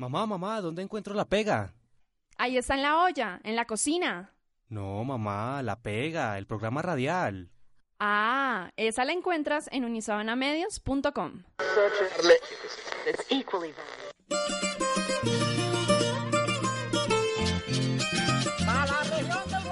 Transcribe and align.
Mamá, 0.00 0.24
mamá, 0.24 0.62
¿dónde 0.62 0.80
encuentro 0.80 1.12
la 1.12 1.26
pega? 1.26 1.74
Ahí 2.38 2.56
está 2.56 2.74
en 2.74 2.80
la 2.80 3.02
olla, 3.02 3.38
en 3.44 3.54
la 3.54 3.66
cocina. 3.66 4.32
No, 4.70 5.04
mamá, 5.04 5.62
la 5.62 5.82
pega, 5.82 6.38
el 6.38 6.46
programa 6.46 6.80
radial. 6.80 7.50
Ah, 7.98 8.70
esa 8.78 9.04
la 9.04 9.12
encuentras 9.12 9.68
en 9.70 9.84
unisabanamedios.com. 9.84 11.42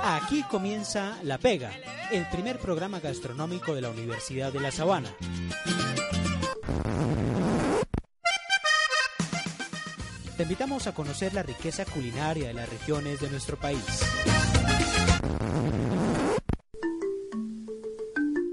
Aquí 0.02 0.42
comienza 0.50 1.18
La 1.22 1.38
Pega, 1.38 1.72
el 2.12 2.28
primer 2.28 2.58
programa 2.58 3.00
gastronómico 3.00 3.74
de 3.74 3.80
la 3.80 3.88
Universidad 3.88 4.52
de 4.52 4.60
La 4.60 4.72
Sabana. 4.72 5.08
Te 10.38 10.44
invitamos 10.44 10.86
a 10.86 10.94
conocer 10.94 11.34
la 11.34 11.42
riqueza 11.42 11.84
culinaria 11.84 12.46
de 12.46 12.54
las 12.54 12.68
regiones 12.68 13.20
de 13.20 13.28
nuestro 13.28 13.56
país. 13.56 13.82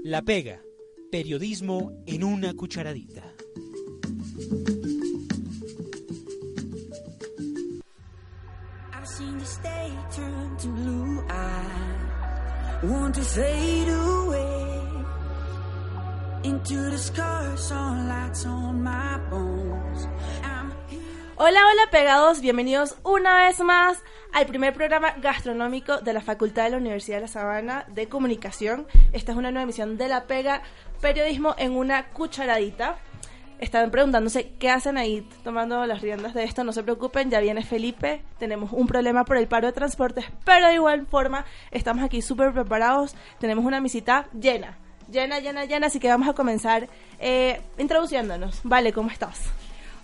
La 0.02 0.20
Pega, 0.22 0.60
periodismo 1.12 1.92
en 2.04 2.24
una 2.24 2.54
cucharadita. 2.54 3.22
Into 16.42 16.90
the 16.90 16.98
scars 16.98 17.72
on 17.72 18.08
on 18.46 18.82
my 18.82 19.18
bones. 19.30 20.06
Hola, 21.38 21.60
hola 21.70 21.90
pegados, 21.90 22.40
bienvenidos 22.40 22.96
una 23.02 23.44
vez 23.44 23.60
más 23.60 24.02
al 24.32 24.46
primer 24.46 24.72
programa 24.72 25.12
gastronómico 25.18 25.98
de 25.98 26.14
la 26.14 26.22
Facultad 26.22 26.64
de 26.64 26.70
la 26.70 26.78
Universidad 26.78 27.18
de 27.18 27.22
La 27.22 27.28
Sabana 27.28 27.84
de 27.88 28.08
Comunicación. 28.08 28.86
Esta 29.12 29.32
es 29.32 29.38
una 29.38 29.50
nueva 29.50 29.64
emisión 29.64 29.98
de 29.98 30.08
La 30.08 30.24
Pega, 30.24 30.62
periodismo 31.02 31.54
en 31.58 31.72
una 31.76 32.06
cucharadita. 32.06 32.96
Estaban 33.58 33.90
preguntándose 33.90 34.54
qué 34.58 34.70
hacen 34.70 34.96
ahí 34.96 35.28
tomando 35.44 35.84
las 35.84 36.00
riendas 36.00 36.32
de 36.32 36.44
esto, 36.44 36.64
no 36.64 36.72
se 36.72 36.82
preocupen, 36.82 37.30
ya 37.30 37.40
viene 37.40 37.62
Felipe, 37.62 38.22
tenemos 38.38 38.72
un 38.72 38.86
problema 38.86 39.26
por 39.26 39.36
el 39.36 39.46
paro 39.46 39.66
de 39.66 39.74
transportes, 39.74 40.24
pero 40.46 40.68
de 40.68 40.74
igual 40.74 41.06
forma 41.06 41.44
estamos 41.70 42.02
aquí 42.02 42.22
súper 42.22 42.54
preparados, 42.54 43.14
tenemos 43.38 43.66
una 43.66 43.78
visita 43.80 44.26
llena, 44.32 44.78
llena, 45.10 45.38
llena, 45.40 45.66
llena, 45.66 45.88
así 45.88 46.00
que 46.00 46.08
vamos 46.08 46.28
a 46.28 46.32
comenzar 46.32 46.88
eh, 47.18 47.60
introduciéndonos. 47.76 48.60
Vale, 48.64 48.94
¿cómo 48.94 49.10
estás? 49.10 49.52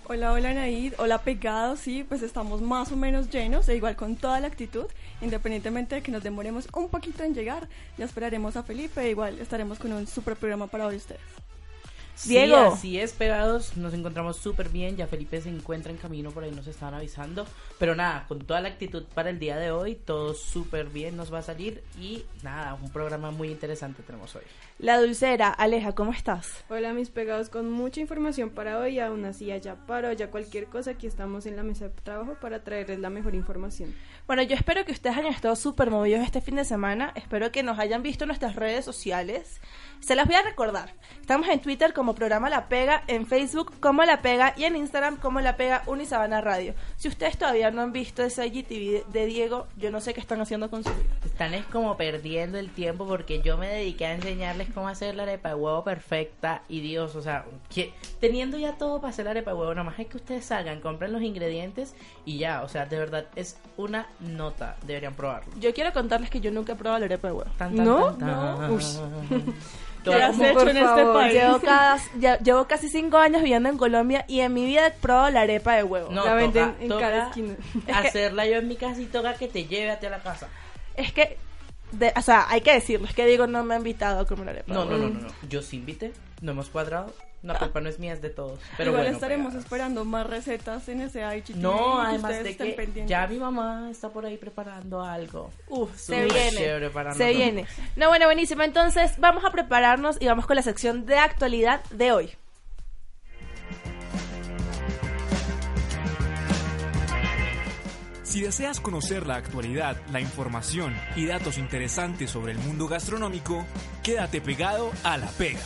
Hola, 0.08 0.33
hola 0.33 0.53
Naid, 0.53 0.95
hola 0.98 1.19
pegados, 1.19 1.78
sí, 1.78 2.03
pues 2.03 2.22
estamos 2.22 2.61
más 2.61 2.91
o 2.91 2.97
menos 2.97 3.31
llenos, 3.31 3.69
e 3.69 3.77
igual 3.77 3.95
con 3.95 4.17
toda 4.17 4.41
la 4.41 4.48
actitud, 4.48 4.86
independientemente 5.20 5.94
de 5.94 6.03
que 6.03 6.11
nos 6.11 6.25
demoremos 6.25 6.67
un 6.75 6.89
poquito 6.89 7.22
en 7.22 7.34
llegar, 7.34 7.69
ya 7.97 8.05
esperaremos 8.05 8.56
a 8.56 8.64
Felipe, 8.64 9.00
e 9.00 9.11
igual 9.11 9.39
estaremos 9.39 9.78
con 9.78 9.92
un 9.92 10.09
super 10.09 10.34
programa 10.34 10.67
para 10.67 10.86
hoy 10.86 10.97
ustedes. 10.97 11.20
Diego. 12.25 12.57
Sí, 12.57 12.75
así 12.75 13.01
es, 13.01 13.13
pegados, 13.13 13.77
nos 13.77 13.95
encontramos 13.95 14.37
súper 14.37 14.69
bien, 14.69 14.97
ya 14.97 15.07
Felipe 15.07 15.41
se 15.41 15.49
encuentra 15.49 15.91
en 15.91 15.99
camino, 15.99 16.31
por 16.31 16.45
ahí 16.45 16.51
nos 16.53 16.67
estaban 16.67 16.95
avisando, 16.95 17.47
pero 17.79 17.95
nada, 17.95 18.27
con 18.29 18.41
toda 18.41 18.61
la 18.61 18.69
actitud 18.69 19.05
para 19.15 19.31
el 19.31 19.39
día 19.39 19.57
de 19.57 19.71
hoy, 19.71 19.95
todo 19.97 20.35
súper 20.35 20.87
bien 20.87 21.17
nos 21.17 21.33
va 21.33 21.39
a 21.39 21.43
salir 21.43 21.83
y 21.99 22.25
nada, 22.43 22.75
un 22.75 22.91
programa 22.91 23.31
muy 23.31 23.51
interesante 23.51 24.03
tenemos 24.03 24.37
hoy. 24.37 24.43
La 24.79 25.01
dulcera, 25.01 25.49
Aleja, 25.49 25.95
¿cómo 25.95 26.13
estás? 26.13 26.65
Hola 26.69 26.93
mis 26.93 27.11
pegados, 27.11 27.49
con 27.49 27.71
mucha 27.71 28.01
información 28.01 28.51
para 28.51 28.79
hoy, 28.79 28.99
aún 28.99 29.25
así 29.25 29.51
allá 29.51 29.77
paro, 29.87 30.13
ya 30.13 30.31
cualquier 30.31 30.67
cosa, 30.67 30.93
aquí 30.93 31.07
estamos 31.07 31.47
en 31.47 31.57
la 31.57 31.63
mesa 31.63 31.89
de 31.89 31.95
trabajo 32.03 32.37
para 32.41 32.63
traerles 32.63 32.99
la 32.99 33.11
mejor 33.11 33.35
información. 33.35 33.95
Bueno, 34.33 34.44
yo 34.44 34.56
espero 34.56 34.86
que 34.86 34.92
ustedes 34.92 35.19
hayan 35.19 35.30
estado 35.30 35.55
súper 35.56 35.91
movidos 35.91 36.25
este 36.25 36.41
fin 36.41 36.56
de 36.56 36.64
semana. 36.64 37.12
Espero 37.16 37.52
que 37.52 37.62
nos 37.62 37.78
hayan 37.78 38.02
visto 38.02 38.25
en 38.25 38.28
nuestras 38.28 38.56
redes 38.56 38.82
sociales. 38.82 39.60
Se 40.00 40.16
las 40.16 40.26
voy 40.26 40.37
a 40.37 40.43
recordar. 40.43 40.94
Estamos 41.20 41.47
en 41.48 41.60
Twitter 41.60 41.93
como 41.93 42.15
programa 42.15 42.48
La 42.50 42.66
Pega, 42.69 43.04
en 43.09 43.26
Facebook 43.26 43.78
como 43.78 44.03
La 44.04 44.22
Pega 44.22 44.54
y 44.56 44.65
en 44.65 44.75
Instagram 44.75 45.19
como 45.19 45.41
La 45.41 45.56
Pega 45.56 45.82
Unisabana 45.87 46.41
Radio. 46.41 46.75
Si 46.97 47.09
ustedes 47.09 47.37
todavía 47.38 47.71
no 47.71 47.82
han 47.82 47.92
visto 47.92 48.25
ese 48.25 48.47
IGTV 48.47 49.06
de 49.12 49.26
Diego, 49.26 49.69
yo 49.76 49.91
no 49.91 50.00
sé 50.00 50.15
qué 50.15 50.21
están 50.21 50.41
haciendo 50.41 50.71
con 50.71 50.82
su 50.82 50.91
vida. 50.91 51.15
Están 51.25 51.54
es 51.54 51.65
como 51.66 51.97
perdiendo 51.97 52.59
el 52.59 52.71
tiempo 52.71 53.06
porque 53.06 53.42
yo 53.42 53.59
me 53.59 53.69
dediqué 53.69 54.06
a 54.06 54.15
enseñarles 54.15 54.71
cómo 54.72 54.88
hacer 54.88 55.15
la 55.15 55.22
arepa 55.22 55.50
de 55.50 55.54
huevo 55.56 55.84
perfecta 55.84 56.62
y 56.69 56.81
Dios, 56.81 57.15
o 57.15 57.22
sea, 57.22 57.44
que 57.72 57.92
teniendo 58.19 58.59
ya 58.59 58.72
todo 58.78 59.00
para 59.00 59.10
hacer 59.10 59.26
la 59.26 59.32
arepa 59.32 59.53
de 59.53 59.59
huevo, 59.59 59.75
nada 59.75 59.84
más 59.84 60.00
es 60.00 60.09
que 60.09 60.16
ustedes 60.16 60.47
salgan, 60.47 60.81
compren 60.81 61.12
los 61.12 61.22
ingredientes 61.22 61.94
y 62.25 62.38
ya, 62.38 62.62
o 62.62 62.69
sea, 62.69 62.87
de 62.87 62.98
verdad 62.98 63.26
es 63.37 63.59
una 63.76 64.09
nota, 64.22 64.77
deberían 64.87 65.15
probarlo. 65.15 65.53
Yo 65.59 65.72
quiero 65.75 65.93
contarles 65.93 66.31
que 66.31 66.41
yo 66.41 66.50
nunca 66.50 66.72
he 66.72 66.77
probado 66.77 67.00
la 67.00 67.05
arepa 67.06 67.28
de 67.28 67.34
huevo. 67.34 67.50
Tan, 67.59 67.75
tan, 67.77 67.84
¿No? 67.84 68.06
tan, 68.15 68.19
tan. 68.19 68.69
No. 68.69 68.75
Ush. 68.75 68.97
Todo 70.05 70.15
¿Qué 70.16 70.22
has 70.22 70.31
como- 70.33 70.44
hecho 70.44 70.55
por 70.59 70.69
en 70.69 70.77
este 70.78 71.05
país? 71.05 71.33
Llevo, 71.34 71.60
cada- 71.60 71.99
ya- 72.19 72.38
llevo 72.38 72.66
casi 72.66 72.88
cinco 72.88 73.19
años 73.19 73.43
viviendo 73.43 73.69
en 73.69 73.77
Colombia 73.78 74.25
y 74.28 74.41
en 74.41 74.53
mi 74.53 74.65
vida 74.65 74.87
he 74.87 74.91
probado 74.93 75.31
la 75.31 75.41
arepa 75.43 75.75
de 75.75 75.83
huevo. 75.84 76.10
No, 76.10 76.25
La 76.25 76.34
venden 76.34 76.71
toca- 76.72 76.83
en 76.83 76.88
toca 76.88 77.00
cada 77.00 77.27
esquina. 77.28 77.55
Hacerla 77.94 78.47
yo 78.47 78.56
en 78.56 78.69
mi 78.69 78.77
casa 78.77 79.00
y 79.00 79.06
toca 79.06 79.34
que 79.34 79.49
te 79.49 79.65
lleve 79.66 79.91
a 79.91 79.99
ti 80.00 80.06
a 80.06 80.10
la 80.10 80.19
casa. 80.22 80.49
Es 80.97 81.12
que, 81.12 81.37
de- 81.93 82.12
o 82.16 82.22
sea, 82.22 82.47
hay 82.49 82.60
que 82.62 82.72
decirlo, 82.72 83.06
es 83.06 83.15
que 83.15 83.27
Diego 83.27 83.47
no 83.47 83.62
me 83.65 83.75
ha 83.75 83.78
invitado 83.78 84.21
a 84.21 84.27
comer 84.27 84.49
arepa. 84.50 84.72
No, 84.72 84.87
de 84.87 84.91
no, 84.91 84.99
no, 84.99 85.09
no, 85.09 85.21
no. 85.21 85.28
Yo 85.49 85.62
sí 85.62 85.77
invité, 85.77 86.12
no 86.41 86.53
hemos 86.53 86.69
cuadrado. 86.69 87.12
La 87.42 87.58
culpa 87.58 87.80
no 87.80 87.88
es 87.88 87.98
mía, 87.98 88.12
es 88.12 88.22
de 88.22 88.30
todos. 88.30 88.60
Pero 88.76 88.91
igual 88.91 89.04
bueno, 89.04 89.16
estaremos 89.16 89.54
esperando 89.54 90.04
más 90.04 90.26
recetas 90.26 90.88
en 90.88 91.00
ese 91.00 91.22
IGTV. 91.22 91.56
No, 91.56 92.00
además 92.00 92.42
de 92.44 92.56
que 92.56 92.72
pendientes. 92.72 93.06
ya 93.08 93.26
mi 93.26 93.38
mamá 93.38 93.88
está 93.91 94.10
por 94.10 94.25
ahí 94.25 94.36
preparando 94.36 95.03
algo. 95.03 95.50
Uf, 95.69 95.97
se 95.97 96.25
viene. 96.25 97.14
se 97.16 97.32
viene. 97.32 97.66
No, 97.97 98.08
bueno, 98.08 98.26
buenísimo. 98.26 98.62
Entonces, 98.62 99.19
vamos 99.19 99.44
a 99.44 99.50
prepararnos 99.50 100.19
y 100.20 100.26
vamos 100.26 100.47
con 100.47 100.54
la 100.54 100.62
sección 100.62 101.04
de 101.04 101.19
actualidad 101.19 101.82
de 101.91 102.12
hoy. 102.12 102.32
Si 108.22 108.41
deseas 108.41 108.80
conocer 108.80 109.26
la 109.26 109.34
actualidad, 109.34 109.97
la 110.10 110.19
información 110.19 110.97
y 111.16 111.26
datos 111.26 111.59
interesantes 111.59 112.30
sobre 112.30 112.53
el 112.53 112.59
mundo 112.59 112.88
gastronómico, 112.88 113.66
quédate 114.03 114.41
pegado 114.41 114.91
a 115.04 115.19
la 115.19 115.26
pega. 115.26 115.60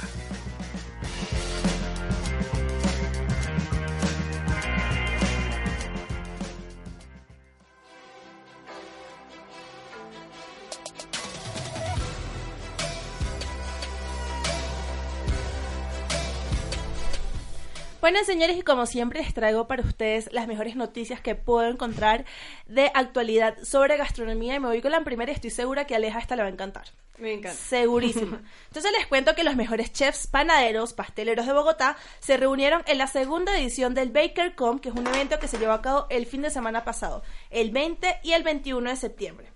Bueno, 18.07 18.23
señores, 18.23 18.57
y 18.57 18.63
como 18.63 18.87
siempre 18.87 19.21
les 19.21 19.35
traigo 19.35 19.67
para 19.67 19.83
ustedes 19.83 20.33
las 20.33 20.47
mejores 20.47 20.77
noticias 20.77 21.21
que 21.21 21.35
puedo 21.35 21.67
encontrar 21.67 22.25
de 22.69 22.93
actualidad 22.95 23.59
sobre 23.65 23.97
gastronomía 23.97 24.55
y 24.55 24.61
me 24.61 24.69
voy 24.69 24.81
con 24.81 24.93
la 24.93 25.03
primera 25.03 25.33
y 25.33 25.35
estoy 25.35 25.51
segura 25.51 25.89
que 25.89 25.97
Aleja 25.97 26.21
esta 26.21 26.37
le 26.37 26.43
va 26.43 26.49
a 26.49 26.53
encantar. 26.53 26.85
Me 27.19 27.33
encanta. 27.33 27.59
Segurísima. 27.59 28.45
Entonces 28.69 28.93
les 28.97 29.09
cuento 29.09 29.35
que 29.35 29.43
los 29.43 29.57
mejores 29.57 29.93
chefs 29.93 30.29
panaderos, 30.29 30.93
pasteleros 30.93 31.47
de 31.47 31.53
Bogotá 31.53 31.97
se 32.21 32.37
reunieron 32.37 32.85
en 32.87 32.99
la 32.99 33.09
segunda 33.09 33.59
edición 33.59 33.93
del 33.95 34.11
BakerCom, 34.11 34.79
que 34.79 34.91
es 34.91 34.95
un 34.95 35.09
evento 35.09 35.41
que 35.41 35.49
se 35.49 35.59
llevó 35.59 35.73
a 35.73 35.83
cabo 35.83 36.07
el 36.09 36.27
fin 36.27 36.43
de 36.43 36.51
semana 36.51 36.85
pasado, 36.85 37.25
el 37.51 37.73
20 37.73 38.21
y 38.23 38.35
el 38.35 38.45
21 38.45 38.89
de 38.89 38.95
septiembre. 38.95 39.56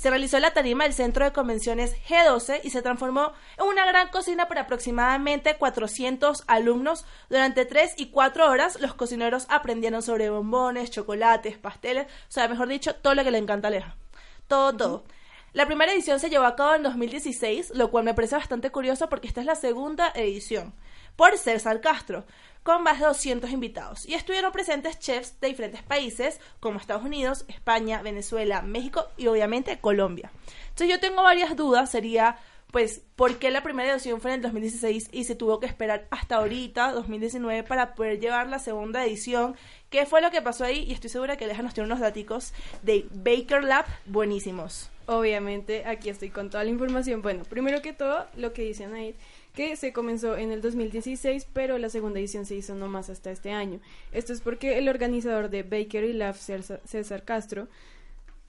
Se 0.00 0.08
realizó 0.08 0.38
la 0.38 0.54
tarima 0.54 0.84
del 0.84 0.94
Centro 0.94 1.26
de 1.26 1.32
Convenciones 1.34 1.94
G12 2.08 2.62
y 2.64 2.70
se 2.70 2.80
transformó 2.80 3.34
en 3.58 3.66
una 3.66 3.84
gran 3.84 4.08
cocina 4.08 4.48
para 4.48 4.62
aproximadamente 4.62 5.56
400 5.58 6.44
alumnos. 6.46 7.04
Durante 7.28 7.66
3 7.66 7.96
y 7.98 8.06
4 8.06 8.48
horas 8.48 8.80
los 8.80 8.94
cocineros 8.94 9.44
aprendieron 9.50 10.00
sobre 10.00 10.30
bombones, 10.30 10.90
chocolates, 10.90 11.58
pasteles, 11.58 12.06
o 12.06 12.32
sea, 12.32 12.48
mejor 12.48 12.68
dicho, 12.68 12.94
todo 12.94 13.14
lo 13.14 13.24
que 13.24 13.30
le 13.30 13.36
encanta 13.36 13.68
a 13.68 13.68
Aleja. 13.68 13.96
Todo, 14.48 14.74
todo. 14.74 15.04
La 15.52 15.66
primera 15.66 15.92
edición 15.92 16.18
se 16.18 16.30
llevó 16.30 16.46
a 16.46 16.56
cabo 16.56 16.76
en 16.76 16.82
2016, 16.82 17.72
lo 17.74 17.90
cual 17.90 18.04
me 18.04 18.14
parece 18.14 18.36
bastante 18.36 18.70
curioso 18.70 19.10
porque 19.10 19.28
esta 19.28 19.40
es 19.40 19.46
la 19.46 19.54
segunda 19.54 20.12
edición, 20.14 20.72
por 21.14 21.36
César 21.36 21.82
Castro, 21.82 22.24
con 22.62 22.82
más 22.82 23.00
de 23.00 23.06
200 23.06 23.50
invitados. 23.50 24.06
Y 24.06 24.14
estuvieron 24.14 24.52
presentes 24.52 24.98
chefs 24.98 25.40
de 25.40 25.48
diferentes 25.48 25.82
países, 25.82 26.40
como 26.60 26.78
Estados 26.78 27.04
Unidos, 27.04 27.44
España, 27.48 28.02
Venezuela, 28.02 28.62
México 28.62 29.06
y 29.16 29.26
obviamente 29.26 29.78
Colombia. 29.78 30.30
Entonces 30.68 30.88
yo 30.88 31.00
tengo 31.00 31.22
varias 31.22 31.56
dudas, 31.56 31.90
sería, 31.90 32.38
pues, 32.70 33.02
¿por 33.16 33.38
qué 33.38 33.50
la 33.50 33.62
primera 33.62 33.92
edición 33.92 34.20
fue 34.20 34.30
en 34.30 34.36
el 34.36 34.42
2016 34.42 35.08
y 35.12 35.24
se 35.24 35.34
tuvo 35.34 35.60
que 35.60 35.66
esperar 35.66 36.06
hasta 36.10 36.36
ahorita, 36.36 36.92
2019, 36.92 37.64
para 37.64 37.94
poder 37.94 38.20
llevar 38.20 38.48
la 38.48 38.58
segunda 38.58 39.04
edición? 39.04 39.56
¿Qué 39.88 40.06
fue 40.06 40.20
lo 40.20 40.30
que 40.30 40.42
pasó 40.42 40.64
ahí? 40.64 40.84
Y 40.84 40.92
estoy 40.92 41.10
segura 41.10 41.36
que 41.36 41.44
Aleja 41.44 41.62
nos 41.62 41.74
tiene 41.74 41.86
unos 41.86 42.00
daticos 42.00 42.52
de 42.82 43.06
Baker 43.10 43.64
Lab 43.64 43.86
buenísimos. 44.06 44.90
Obviamente, 45.06 45.84
aquí 45.86 46.08
estoy 46.08 46.30
con 46.30 46.50
toda 46.50 46.62
la 46.62 46.70
información. 46.70 47.20
Bueno, 47.20 47.42
primero 47.42 47.82
que 47.82 47.92
todo, 47.92 48.26
lo 48.36 48.52
que 48.52 48.62
dicen 48.62 48.94
ahí, 48.94 49.16
que 49.54 49.76
se 49.76 49.92
comenzó 49.92 50.36
en 50.36 50.52
el 50.52 50.60
2016, 50.60 51.46
pero 51.52 51.78
la 51.78 51.88
segunda 51.88 52.20
edición 52.20 52.46
se 52.46 52.54
hizo 52.54 52.74
nomás 52.74 53.10
hasta 53.10 53.30
este 53.30 53.50
año. 53.50 53.80
Esto 54.12 54.32
es 54.32 54.40
porque 54.40 54.78
el 54.78 54.88
organizador 54.88 55.50
de 55.50 55.62
Baker 55.62 56.04
y 56.04 56.12
Love, 56.12 56.38
César 56.84 57.24
Castro, 57.24 57.68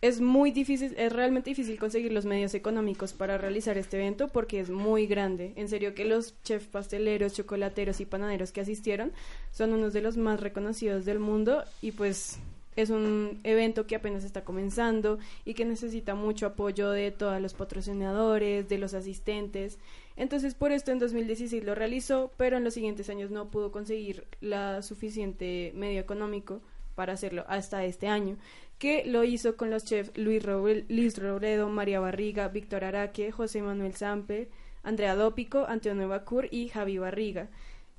es 0.01 0.19
muy 0.19 0.49
difícil, 0.51 0.95
es 0.97 1.13
realmente 1.13 1.51
difícil 1.51 1.77
conseguir 1.77 2.11
los 2.11 2.25
medios 2.25 2.55
económicos 2.55 3.13
para 3.13 3.37
realizar 3.37 3.77
este 3.77 3.97
evento 3.97 4.29
porque 4.29 4.59
es 4.59 4.71
muy 4.71 5.05
grande. 5.05 5.53
En 5.55 5.69
serio 5.69 5.93
que 5.93 6.05
los 6.05 6.33
chefs 6.41 6.65
pasteleros, 6.65 7.33
chocolateros 7.33 8.01
y 8.01 8.05
panaderos 8.05 8.51
que 8.51 8.61
asistieron 8.61 9.11
son 9.51 9.73
unos 9.73 9.93
de 9.93 10.01
los 10.01 10.17
más 10.17 10.39
reconocidos 10.39 11.05
del 11.05 11.19
mundo 11.19 11.63
y 11.83 11.91
pues 11.91 12.39
es 12.75 12.89
un 12.89 13.39
evento 13.43 13.85
que 13.85 13.95
apenas 13.95 14.23
está 14.23 14.43
comenzando 14.43 15.19
y 15.45 15.53
que 15.53 15.65
necesita 15.65 16.15
mucho 16.15 16.47
apoyo 16.47 16.89
de 16.89 17.11
todos 17.11 17.39
los 17.39 17.53
patrocinadores, 17.53 18.67
de 18.69 18.77
los 18.79 18.93
asistentes. 18.95 19.77
Entonces 20.15 20.55
por 20.55 20.71
esto 20.71 20.91
en 20.91 20.99
2016 20.99 21.63
lo 21.63 21.75
realizó, 21.75 22.31
pero 22.37 22.57
en 22.57 22.63
los 22.63 22.73
siguientes 22.73 23.09
años 23.09 23.31
no 23.31 23.49
pudo 23.49 23.71
conseguir 23.71 24.27
la 24.41 24.81
suficiente 24.81 25.71
medio 25.75 25.99
económico 26.01 26.61
para 26.95 27.13
hacerlo 27.13 27.45
hasta 27.47 27.85
este 27.85 28.07
año, 28.07 28.37
que 28.77 29.05
lo 29.05 29.23
hizo 29.23 29.55
con 29.55 29.69
los 29.69 29.85
chefs 29.85 30.11
Luis, 30.17 30.43
Roble- 30.43 30.85
Luis 30.89 31.17
Robledo, 31.17 31.69
María 31.69 31.99
Barriga, 31.99 32.47
Víctor 32.49 32.83
Araque, 32.83 33.31
José 33.31 33.61
Manuel 33.61 33.95
Sampe, 33.95 34.49
Andrea 34.83 35.15
Dópico, 35.15 35.65
Antonio 35.67 36.07
Bacur 36.09 36.47
y 36.51 36.67
Javi 36.67 36.97
Barriga. 36.97 37.49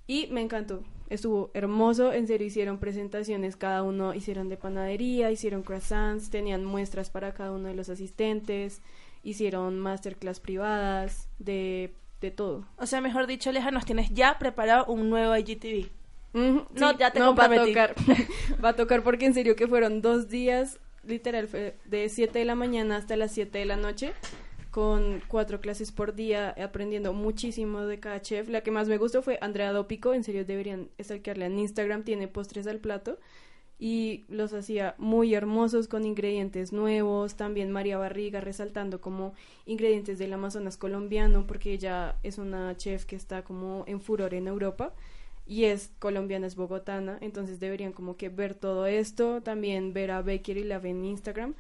Y 0.07 0.27
me 0.33 0.41
encantó, 0.43 0.83
estuvo 1.09 1.51
hermoso, 1.55 2.13
en 2.13 2.27
serio 2.27 2.47
hicieron 2.49 2.79
presentaciones, 2.79 3.57
cada 3.57 3.83
uno 3.83 4.15
hicieron 4.15 4.49
de 4.49 4.57
panadería, 4.57 5.31
hicieron 5.31 5.63
croissants, 5.63 6.29
tenían 6.29 6.65
muestras 6.65 7.09
para 7.09 7.33
cada 7.35 7.53
uno 7.53 7.69
de 7.69 7.75
los 7.75 7.89
asistentes, 7.89 8.83
hicieron 9.23 9.79
masterclass 9.79 10.41
privadas, 10.41 11.29
de, 11.39 11.95
de 12.23 12.31
todo. 12.31 12.65
O 12.79 12.87
sea, 12.87 13.01
mejor 13.01 13.27
dicho, 13.27 13.51
Aleja, 13.51 13.71
nos 13.71 13.85
tienes 13.85 14.11
ya 14.11 14.39
preparado 14.39 14.87
un 14.87 15.11
nuevo 15.11 15.37
IGTV. 15.37 15.91
No, 16.33 16.67
sí, 16.75 16.97
ya 16.99 17.11
te 17.11 17.21
va 17.21 17.29
a 17.29 17.35
tocar. 17.35 17.95
va 18.65 18.71
a 18.71 18.77
tocar 18.77 19.03
porque 19.03 19.27
en 19.27 19.35
serio 19.35 19.55
que 19.55 19.69
fueron 19.69 20.01
dos 20.01 20.29
días, 20.31 20.79
literal, 21.05 21.49
fue 21.49 21.77
de 21.85 22.09
7 22.09 22.39
de 22.39 22.45
la 22.47 22.55
mañana 22.55 22.97
hasta 22.97 23.17
las 23.17 23.33
7 23.33 23.59
de 23.59 23.67
la 23.67 23.77
noche, 23.77 24.15
con 24.71 25.21
cuatro 25.29 25.61
clases 25.61 25.93
por 25.93 26.15
día, 26.15 26.55
aprendiendo 26.63 27.13
muchísimo 27.13 27.83
de 27.83 28.01
cada 28.01 28.23
chef. 28.23 28.49
La 28.49 28.63
que 28.63 28.71
más 28.71 28.89
me 28.89 28.97
gustó 28.97 29.21
fue 29.21 29.37
Andrea 29.43 29.73
Dópico, 29.73 30.15
en 30.15 30.25
serio 30.25 30.47
deberían 30.47 30.89
stalkearla 30.99 31.47
en 31.47 31.59
Instagram, 31.59 32.05
tiene 32.05 32.29
postres 32.29 32.67
al 32.67 32.79
plato 32.79 33.19
y 33.85 34.23
los 34.29 34.53
hacía 34.53 34.95
muy 34.97 35.35
hermosos 35.35 35.89
con 35.89 36.05
ingredientes 36.05 36.73
nuevos, 36.73 37.35
también 37.35 37.73
María 37.73 37.99
Barriga 37.99 38.41
resaltando 38.41 39.01
como 39.01 39.35
ingredientes 39.67 40.21
del 40.21 40.33
Amazonas 40.33 40.77
colombiano 40.77 41.49
porque 41.49 41.73
ella 41.73 42.15
es 42.23 42.39
una 42.39 42.77
chef 42.77 43.07
que 43.07 43.17
está 43.17 43.43
como 43.43 43.83
en 43.89 44.01
furor 44.01 44.35
en 44.35 44.47
Europa 44.47 44.95
y 45.49 45.65
es 45.65 45.91
colombiana, 45.99 46.47
es 46.47 46.55
bogotana, 46.55 47.19
entonces 47.21 47.59
deberían 47.59 47.91
como 47.91 48.17
que 48.17 48.29
ver 48.29 48.55
todo 48.55 48.87
esto, 48.87 49.43
también 49.43 49.93
ver 49.93 50.13
a 50.13 50.23
Baker 50.23 50.59
y 50.59 50.63
Love 50.63 50.85
en 50.85 51.05
Instagram 51.05 51.55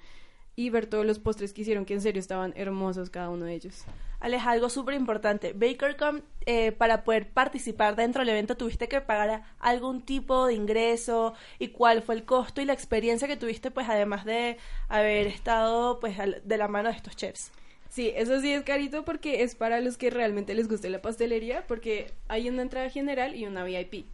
y 0.55 0.71
ver 0.71 0.87
todos 0.87 1.07
los 1.07 1.19
postres 1.19 1.53
que 1.53 1.63
hicieron 1.63 1.85
que 1.85 1.95
en 1.95 2.01
serio 2.03 2.21
estaban 2.21 2.53
hermosos 2.57 3.09
cada 3.11 3.31
uno 3.31 3.47
de 3.47 3.55
ellos. 3.55 3.85
Aleja, 4.21 4.51
algo 4.51 4.69
súper 4.69 4.95
importante. 4.95 5.53
BakerCom, 5.53 6.21
eh, 6.47 6.71
para 6.73 7.03
poder 7.05 7.29
participar 7.31 7.97
dentro 7.97 8.21
del 8.21 8.29
evento, 8.29 8.57
tuviste 8.57 8.87
que 8.87 9.01
pagar 9.01 9.43
algún 9.59 10.03
tipo 10.03 10.47
de 10.47 10.55
ingreso 10.55 11.35
y 11.59 11.69
cuál 11.69 12.03
fue 12.03 12.15
el 12.17 12.25
costo 12.25 12.61
y 12.61 12.65
la 12.67 12.73
experiencia 12.75 13.27
que 13.27 13.37
tuviste, 13.37 13.71
pues 13.71 13.89
además 13.89 14.25
de 14.25 14.59
haber 14.89 15.27
estado 15.27 15.99
pues 16.01 16.19
al- 16.21 16.41
de 16.45 16.57
la 16.57 16.69
mano 16.69 16.91
de 16.91 16.97
estos 16.97 17.17
chefs. 17.17 17.51
Sí, 17.89 18.13
eso 18.15 18.41
sí 18.41 18.53
es 18.53 18.63
carito 18.63 19.05
porque 19.05 19.43
es 19.43 19.55
para 19.55 19.81
los 19.81 19.99
que 19.99 20.09
realmente 20.11 20.55
les 20.55 20.69
guste 20.69 20.89
la 20.89 21.03
pastelería, 21.03 21.67
porque 21.67 22.13
hay 22.29 22.49
una 22.49 22.63
entrada 22.63 22.89
general 22.91 23.35
y 23.35 23.45
una 23.47 23.65
VIP. 23.65 24.07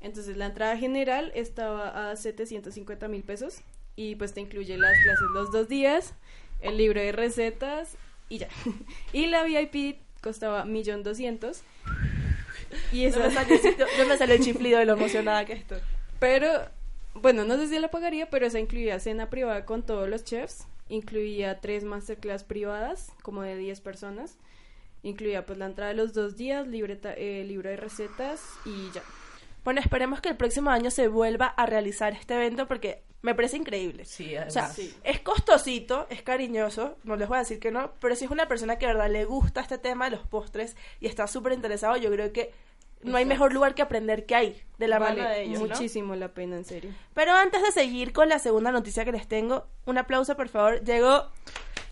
Entonces 0.00 0.36
la 0.36 0.46
entrada 0.46 0.76
general 0.76 1.32
estaba 1.34 2.10
a 2.10 2.16
750 2.16 3.08
mil 3.08 3.22
pesos 3.22 3.62
y 3.96 4.16
pues 4.16 4.34
te 4.34 4.40
incluye 4.40 4.76
las 4.76 4.98
clases 5.02 5.28
los 5.32 5.52
dos 5.52 5.68
días, 5.68 6.14
el 6.60 6.76
libro 6.76 7.00
de 7.00 7.12
recetas 7.12 7.96
y 8.28 8.38
ya. 8.38 8.48
Y 9.12 9.26
la 9.26 9.44
VIP 9.44 10.00
costaba 10.20 10.64
millón 10.64 11.02
doscientos 11.02 11.62
y 12.92 13.06
No 13.08 13.18
me, 13.18 13.30
salió, 13.30 13.56
no 13.98 14.06
me 14.06 14.34
el 14.34 14.40
chiflido 14.40 14.78
de 14.78 14.84
lo 14.86 14.94
emocionada 14.94 15.44
que 15.44 15.52
estoy. 15.54 15.78
pero, 16.18 16.48
bueno, 17.14 17.44
no 17.44 17.56
sé 17.56 17.68
si 17.68 17.78
la 17.78 17.90
pagaría, 17.90 18.30
pero 18.30 18.46
esa 18.46 18.58
incluía 18.58 18.98
cena 18.98 19.30
privada 19.30 19.64
con 19.64 19.82
todos 19.82 20.08
los 20.08 20.24
chefs, 20.24 20.66
incluía 20.88 21.60
tres 21.60 21.84
masterclass 21.84 22.44
privadas, 22.44 23.12
como 23.22 23.42
de 23.42 23.56
10 23.56 23.80
personas, 23.80 24.38
incluía 25.02 25.46
pues 25.46 25.58
la 25.58 25.66
entrada 25.66 25.90
de 25.90 25.96
los 25.96 26.14
dos 26.14 26.36
días, 26.36 26.66
libreta, 26.66 27.12
eh, 27.12 27.44
libro 27.44 27.70
de 27.70 27.76
recetas 27.76 28.42
y 28.64 28.90
ya. 28.92 29.02
Bueno, 29.64 29.80
esperemos 29.80 30.20
que 30.20 30.28
el 30.28 30.36
próximo 30.36 30.70
año 30.70 30.90
se 30.90 31.08
vuelva 31.08 31.46
a 31.46 31.66
realizar 31.66 32.12
este 32.12 32.34
evento 32.34 32.68
porque 32.68 33.02
me 33.22 33.34
parece 33.34 33.56
increíble. 33.56 34.04
Sí, 34.04 34.36
O 34.36 34.50
sea, 34.50 34.70
es 35.02 35.20
costosito, 35.20 36.06
es 36.10 36.22
cariñoso, 36.22 36.98
no 37.04 37.16
les 37.16 37.26
voy 37.26 37.36
a 37.36 37.40
decir 37.40 37.58
que 37.58 37.70
no, 37.70 37.92
pero 37.98 38.14
si 38.14 38.26
es 38.26 38.30
una 38.30 38.46
persona 38.46 38.76
que 38.76 38.86
de 38.86 38.92
verdad 38.92 39.10
le 39.10 39.24
gusta 39.24 39.62
este 39.62 39.78
tema 39.78 40.04
de 40.04 40.16
los 40.16 40.26
postres 40.26 40.76
y 41.00 41.06
está 41.06 41.26
súper 41.26 41.54
interesado, 41.54 41.96
yo 41.96 42.10
creo 42.10 42.32
que 42.32 42.52
no 43.02 43.16
hay 43.16 43.24
mejor 43.24 43.52
lugar 43.52 43.74
que 43.74 43.82
aprender 43.82 44.26
que 44.26 44.34
hay 44.34 44.62
de 44.78 44.88
la 44.88 44.98
vale 44.98 45.22
mano 45.22 45.34
de 45.34 45.42
ellos. 45.42 45.60
¿no? 45.60 45.68
muchísimo 45.68 46.14
la 46.16 46.28
pena, 46.28 46.56
en 46.56 46.64
serio. 46.64 46.90
Pero 47.14 47.32
antes 47.32 47.62
de 47.62 47.70
seguir 47.70 48.12
con 48.12 48.28
la 48.28 48.38
segunda 48.38 48.72
noticia 48.72 49.04
que 49.04 49.12
les 49.12 49.26
tengo, 49.28 49.66
un 49.86 49.98
aplauso 49.98 50.36
por 50.36 50.48
favor. 50.48 50.82
Llegó 50.84 51.30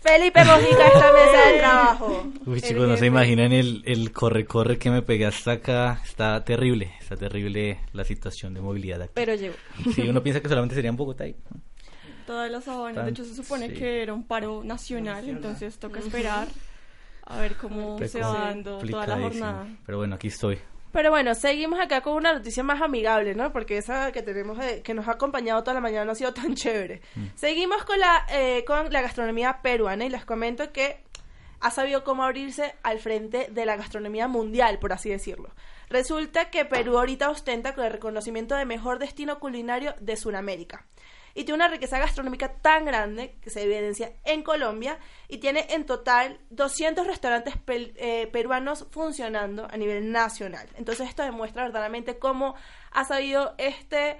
Felipe 0.03 0.43
Mojica 0.43 0.87
esta 0.87 1.13
mesa 1.13 1.49
de 1.51 1.57
trabajo. 1.59 2.23
Uy, 2.45 2.55
El 2.55 2.61
chicos, 2.61 2.87
no 2.87 2.97
se 2.97 3.05
imaginan 3.05 3.51
el, 3.53 3.81
el 3.85 4.11
corre-corre 4.11 4.77
que 4.77 4.89
me 4.91 5.01
pegué 5.01 5.25
hasta 5.25 5.53
acá. 5.53 6.01
Está 6.03 6.43
terrible, 6.43 6.93
está 6.99 7.15
terrible 7.15 7.79
la 7.93 8.03
situación 8.03 8.53
de 8.53 8.61
movilidad 8.61 9.01
aquí. 9.01 9.11
Pero 9.15 9.33
llegó. 9.35 9.55
Sí, 9.95 10.01
uno 10.09 10.21
piensa 10.21 10.41
que 10.41 10.49
solamente 10.49 10.75
sería 10.75 10.89
en 10.89 10.97
Bogotá. 10.97 11.25
y- 11.27 11.35
Todas 12.27 12.49
las 12.51 12.63
sabanas. 12.65 13.05
De 13.05 13.11
hecho, 13.11 13.23
se 13.25 13.33
supone 13.35 13.69
Sí. 13.69 13.75
que 13.75 14.01
era 14.01 14.13
un 14.13 14.23
paro 14.25 14.61
nacional, 14.63 15.27
entonces 15.27 15.77
toca 15.77 15.99
esperar 15.99 16.47
a 17.25 17.37
ver 17.37 17.55
cómo 17.55 17.97
se 18.05 18.19
va 18.19 18.33
dando 18.49 18.79
toda 18.79 19.07
la 19.07 19.17
jornada. 19.19 19.67
Pero 19.85 19.97
bueno, 19.99 20.15
aquí 20.15 20.27
estoy. 20.27 20.57
Pero 20.93 21.09
bueno, 21.09 21.33
seguimos 21.33 21.79
acá 21.79 22.01
con 22.01 22.13
una 22.13 22.33
noticia 22.33 22.61
más 22.61 22.79
amigable, 22.79 23.33
¿no? 23.33 23.51
Porque 23.51 23.77
esa 23.77 24.11
que 24.11 24.21
tenemos, 24.21 24.59
que 24.83 24.93
nos 24.93 25.07
ha 25.07 25.13
acompañado 25.13 25.63
toda 25.63 25.73
la 25.73 25.81
mañana 25.81 26.05
no 26.05 26.11
ha 26.11 26.15
sido 26.15 26.35
tan 26.35 26.53
chévere. 26.55 27.01
Seguimos 27.33 27.83
con 27.83 27.99
la, 27.99 28.27
eh, 28.29 28.63
con 28.63 28.93
la 28.93 29.01
gastronomía 29.01 29.61
peruana 29.63 30.05
y 30.05 30.09
les 30.09 30.23
comento 30.23 30.71
que 30.71 31.03
ha 31.59 31.71
sabido 31.71 32.03
cómo 32.03 32.23
abrirse 32.23 32.75
al 32.83 32.99
frente 32.99 33.47
de 33.49 33.65
la 33.65 33.75
gastronomía 33.75 34.27
mundial, 34.27 34.77
por 34.77 34.93
así 34.93 35.09
decirlo. 35.09 35.49
Resulta 35.89 36.51
que 36.51 36.63
Perú 36.63 36.99
ahorita 36.99 37.31
ostenta 37.31 37.73
con 37.73 37.85
el 37.85 37.91
reconocimiento 37.91 38.53
de 38.55 38.65
mejor 38.65 38.99
destino 38.99 39.39
culinario 39.39 39.95
de 39.99 40.15
Sudamérica. 40.15 40.85
Y 41.35 41.45
tiene 41.45 41.55
una 41.55 41.67
riqueza 41.67 41.97
gastronómica 41.97 42.53
tan 42.61 42.85
grande 42.85 43.37
que 43.41 43.49
se 43.49 43.63
evidencia 43.63 44.13
en 44.23 44.43
Colombia 44.43 44.99
y 45.27 45.37
tiene 45.39 45.65
en 45.71 45.85
total 45.85 46.39
200 46.51 47.07
restaurantes 47.07 47.55
pel- 47.65 47.93
eh, 47.95 48.27
peruanos 48.31 48.85
funcionando 48.91 49.67
a 49.71 49.77
nivel 49.77 50.11
nacional. 50.11 50.69
Entonces 50.75 51.09
esto 51.09 51.23
demuestra 51.23 51.63
verdaderamente 51.63 52.19
cómo 52.19 52.55
ha 52.91 53.03
sabido 53.05 53.55
este 53.57 54.17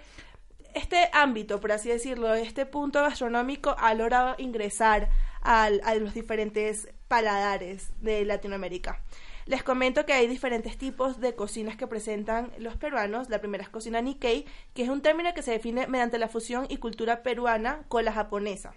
este 0.73 1.07
ámbito, 1.13 1.59
por 1.59 1.71
así 1.71 1.89
decirlo, 1.89 2.33
este 2.33 2.65
punto 2.65 2.99
gastronómico 3.03 3.75
ha 3.77 3.93
logrado 3.93 4.33
ingresar 4.39 5.07
al- 5.41 5.81
a 5.83 5.93
los 5.93 6.15
diferentes 6.15 6.87
paladares 7.07 7.91
de 8.01 8.25
Latinoamérica. 8.25 9.03
Les 9.45 9.63
comento 9.63 10.05
que 10.05 10.13
hay 10.13 10.27
diferentes 10.27 10.77
tipos 10.77 11.19
de 11.19 11.35
cocinas 11.35 11.75
que 11.75 11.87
presentan 11.87 12.51
los 12.59 12.77
peruanos. 12.77 13.29
La 13.29 13.39
primera 13.39 13.63
es 13.63 13.69
cocina 13.69 14.01
Nikkei, 14.01 14.45
que 14.73 14.83
es 14.83 14.89
un 14.89 15.01
término 15.01 15.33
que 15.33 15.41
se 15.41 15.51
define 15.51 15.87
mediante 15.87 16.17
la 16.17 16.29
fusión 16.29 16.65
y 16.69 16.77
cultura 16.77 17.23
peruana 17.23 17.83
con 17.89 18.05
la 18.05 18.13
japonesa. 18.13 18.73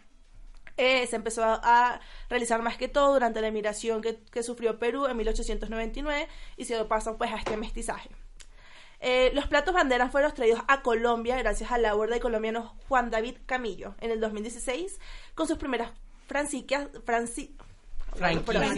Eh, 0.76 1.06
se 1.06 1.16
empezó 1.16 1.42
a, 1.44 2.00
realizar 2.28 2.60
más 2.62 2.76
que 2.76 2.88
todo 2.88 3.14
durante 3.14 3.40
la 3.40 3.48
emigración 3.48 4.02
que, 4.02 4.42
sufrió 4.42 4.78
Perú 4.78 5.06
en 5.06 5.16
1899 5.16 6.28
y 6.56 6.64
se 6.64 6.84
paso 6.84 7.16
pues 7.16 7.32
a 7.32 7.36
este 7.36 7.56
mestizaje. 7.56 8.10
Eh, 9.00 9.30
los 9.34 9.46
platos 9.46 9.74
banderas 9.74 10.10
fueron 10.10 10.32
traídos 10.32 10.60
a 10.68 10.82
Colombia 10.82 11.36
gracias 11.36 11.70
a 11.70 11.78
la 11.78 11.88
labor 11.88 12.10
del 12.10 12.20
colombiano 12.20 12.74
Juan 12.88 13.10
David 13.10 13.36
Camillo 13.46 13.94
en 14.00 14.10
el 14.10 14.20
2016 14.20 14.98
con 15.34 15.46
sus 15.46 15.58
primeras 15.58 15.92
franquicias, 16.26 16.90
franci- 17.04 17.54
Franquicias. 18.16 18.76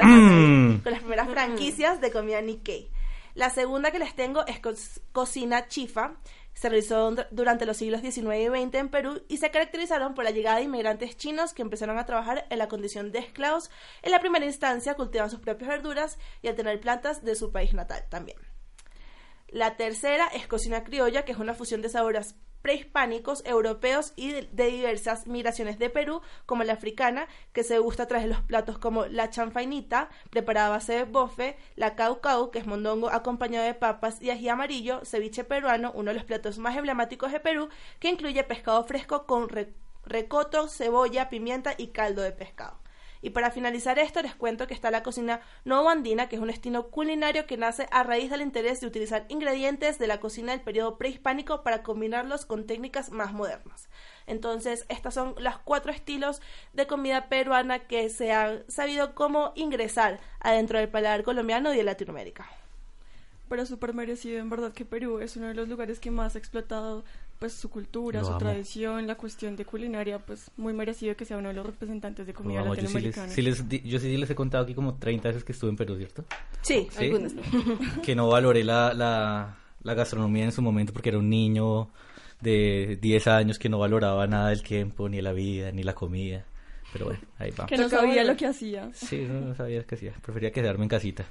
Con 0.82 0.92
las 0.92 1.00
primeras 1.00 1.28
franquicias 1.28 2.00
de 2.00 2.10
comida 2.10 2.40
Nikkei. 2.40 2.90
La 3.34 3.50
segunda 3.50 3.90
que 3.90 3.98
les 3.98 4.14
tengo 4.14 4.46
es 4.46 4.60
co- 4.60 4.72
Cocina 5.12 5.68
Chifa. 5.68 6.16
Se 6.54 6.70
realizó 6.70 7.10
dur- 7.12 7.26
durante 7.30 7.66
los 7.66 7.76
siglos 7.76 8.00
XIX 8.00 8.16
y 8.36 8.46
XX 8.46 8.74
en 8.76 8.88
Perú 8.88 9.20
y 9.28 9.36
se 9.36 9.50
caracterizaron 9.50 10.14
por 10.14 10.24
la 10.24 10.30
llegada 10.30 10.56
de 10.56 10.62
inmigrantes 10.62 11.14
chinos 11.18 11.52
que 11.52 11.60
empezaron 11.60 11.98
a 11.98 12.06
trabajar 12.06 12.46
en 12.48 12.56
la 12.58 12.66
condición 12.68 13.12
de 13.12 13.18
esclavos. 13.18 13.70
En 14.02 14.10
la 14.10 14.20
primera 14.20 14.46
instancia 14.46 14.94
cultivan 14.94 15.28
sus 15.28 15.40
propias 15.40 15.68
verduras 15.68 16.18
y 16.40 16.48
al 16.48 16.54
tener 16.54 16.80
plantas 16.80 17.22
de 17.22 17.34
su 17.34 17.52
país 17.52 17.74
natal 17.74 18.04
también. 18.08 18.38
La 19.48 19.76
tercera 19.76 20.26
es 20.34 20.46
cocina 20.46 20.82
criolla, 20.82 21.24
que 21.26 21.32
es 21.32 21.38
una 21.38 21.52
fusión 21.54 21.82
de 21.82 21.88
sabores 21.90 22.34
prehispánicos, 22.66 23.44
europeos 23.46 24.12
y 24.16 24.32
de, 24.32 24.66
diversas 24.66 25.28
migraciones 25.28 25.78
de 25.78 25.88
Perú, 25.88 26.20
como 26.46 26.64
la 26.64 26.72
africana, 26.72 27.28
que 27.52 27.62
se 27.62 27.78
gusta 27.78 28.02
a 28.02 28.08
través 28.08 28.24
de 28.26 28.34
los 28.34 28.42
platos 28.42 28.76
como 28.76 29.06
la 29.06 29.30
chanfainita, 29.30 30.08
preparada 30.30 30.66
a 30.66 30.70
base 30.70 30.94
de 30.94 31.04
bofe, 31.04 31.56
la 31.76 31.94
caucau, 31.94 32.50
que 32.50 32.58
es 32.58 32.66
mondongo 32.66 33.08
acompañado 33.08 33.64
de 33.64 33.74
papas 33.74 34.20
y 34.20 34.30
ají 34.30 34.48
amarillo, 34.48 35.04
ceviche 35.04 35.44
peruano, 35.44 35.92
uno 35.94 36.10
de 36.10 36.14
los 36.16 36.24
platos 36.24 36.58
más 36.58 36.76
emblemáticos 36.76 37.30
de 37.30 37.38
Perú, 37.38 37.68
que 38.00 38.08
incluye 38.08 38.42
pescado 38.42 38.82
fresco 38.82 39.26
con 39.26 39.48
re- 39.48 39.72
recoto, 40.04 40.66
cebolla, 40.66 41.28
pimienta 41.28 41.74
y 41.78 41.88
caldo 41.98 42.22
de 42.22 42.32
pescado. 42.32 42.80
Y 43.26 43.30
para 43.30 43.50
finalizar 43.50 43.98
esto, 43.98 44.22
les 44.22 44.36
cuento 44.36 44.68
que 44.68 44.74
está 44.74 44.92
la 44.92 45.02
cocina 45.02 45.40
novo 45.64 45.90
andina, 45.90 46.28
que 46.28 46.36
es 46.36 46.42
un 46.42 46.48
estilo 46.48 46.90
culinario 46.90 47.44
que 47.44 47.56
nace 47.56 47.88
a 47.90 48.04
raíz 48.04 48.30
del 48.30 48.40
interés 48.40 48.80
de 48.80 48.86
utilizar 48.86 49.26
ingredientes 49.28 49.98
de 49.98 50.06
la 50.06 50.20
cocina 50.20 50.52
del 50.52 50.60
periodo 50.60 50.96
prehispánico 50.96 51.64
para 51.64 51.82
combinarlos 51.82 52.46
con 52.46 52.68
técnicas 52.68 53.10
más 53.10 53.32
modernas. 53.32 53.88
Entonces, 54.28 54.86
estos 54.88 55.14
son 55.14 55.34
los 55.40 55.58
cuatro 55.58 55.90
estilos 55.90 56.40
de 56.72 56.86
comida 56.86 57.28
peruana 57.28 57.80
que 57.80 58.10
se 58.10 58.30
han 58.30 58.62
sabido 58.68 59.16
cómo 59.16 59.50
ingresar 59.56 60.20
adentro 60.38 60.78
del 60.78 60.88
paladar 60.88 61.24
colombiano 61.24 61.74
y 61.74 61.78
de 61.78 61.82
Latinoamérica. 61.82 62.48
Pero 63.48 63.66
súper 63.66 63.92
merecido, 63.92 64.38
en 64.38 64.50
verdad 64.50 64.72
que 64.72 64.84
Perú 64.84 65.18
es 65.18 65.36
uno 65.36 65.48
de 65.48 65.54
los 65.54 65.68
lugares 65.68 65.98
que 65.98 66.12
más 66.12 66.36
ha 66.36 66.38
explotado 66.38 67.04
pues 67.38 67.52
su 67.52 67.68
cultura, 67.68 68.20
Lo 68.20 68.24
su 68.26 68.30
amo. 68.32 68.38
tradición, 68.38 69.06
la 69.06 69.14
cuestión 69.16 69.56
de 69.56 69.64
culinaria, 69.64 70.18
pues 70.18 70.50
muy 70.56 70.72
merecido 70.72 71.14
que 71.16 71.24
sea 71.24 71.36
uno 71.36 71.48
de 71.48 71.54
los 71.54 71.66
representantes 71.66 72.26
de 72.26 72.32
comida 72.32 72.60
Vamos, 72.62 72.78
yo, 72.78 72.86
sí 72.88 72.94
les, 72.94 72.94
latinoamericana. 72.94 73.28
sí 73.32 73.42
les 73.42 73.68
di- 73.68 73.82
yo 73.82 73.98
sí 73.98 74.16
les 74.16 74.30
he 74.30 74.34
contado 74.34 74.64
aquí 74.64 74.74
como 74.74 74.94
30 74.94 75.28
veces 75.28 75.44
que 75.44 75.52
estuve 75.52 75.70
en 75.70 75.76
Perú, 75.76 75.96
¿cierto? 75.96 76.24
Sí, 76.62 76.88
Sí. 76.90 77.04
Algunas. 77.06 77.34
que 78.02 78.14
no 78.14 78.28
valoré 78.28 78.64
la, 78.64 78.94
la, 78.94 79.56
la 79.82 79.94
gastronomía 79.94 80.44
en 80.44 80.52
su 80.52 80.62
momento 80.62 80.92
porque 80.92 81.10
era 81.10 81.18
un 81.18 81.28
niño 81.30 81.90
de 82.40 82.98
10 83.00 83.26
años 83.28 83.58
que 83.58 83.68
no 83.68 83.78
valoraba 83.78 84.26
nada 84.26 84.50
del 84.50 84.62
tiempo, 84.62 85.08
ni 85.08 85.20
la 85.22 85.32
vida, 85.32 85.72
ni 85.72 85.82
la 85.82 85.94
comida. 85.94 86.44
Pero 86.92 87.06
bueno, 87.06 87.20
ahí 87.38 87.50
va. 87.50 87.66
Que 87.66 87.76
no 87.76 87.88
sabía 87.88 88.24
lo 88.24 88.36
que 88.36 88.46
hacía. 88.46 88.90
Sí, 88.94 89.26
no, 89.28 89.40
no 89.40 89.54
sabía 89.54 89.82
qué 89.84 89.94
hacía. 89.96 90.12
Prefería 90.22 90.50
quedarme 90.52 90.84
en 90.84 90.88
casita. 90.88 91.24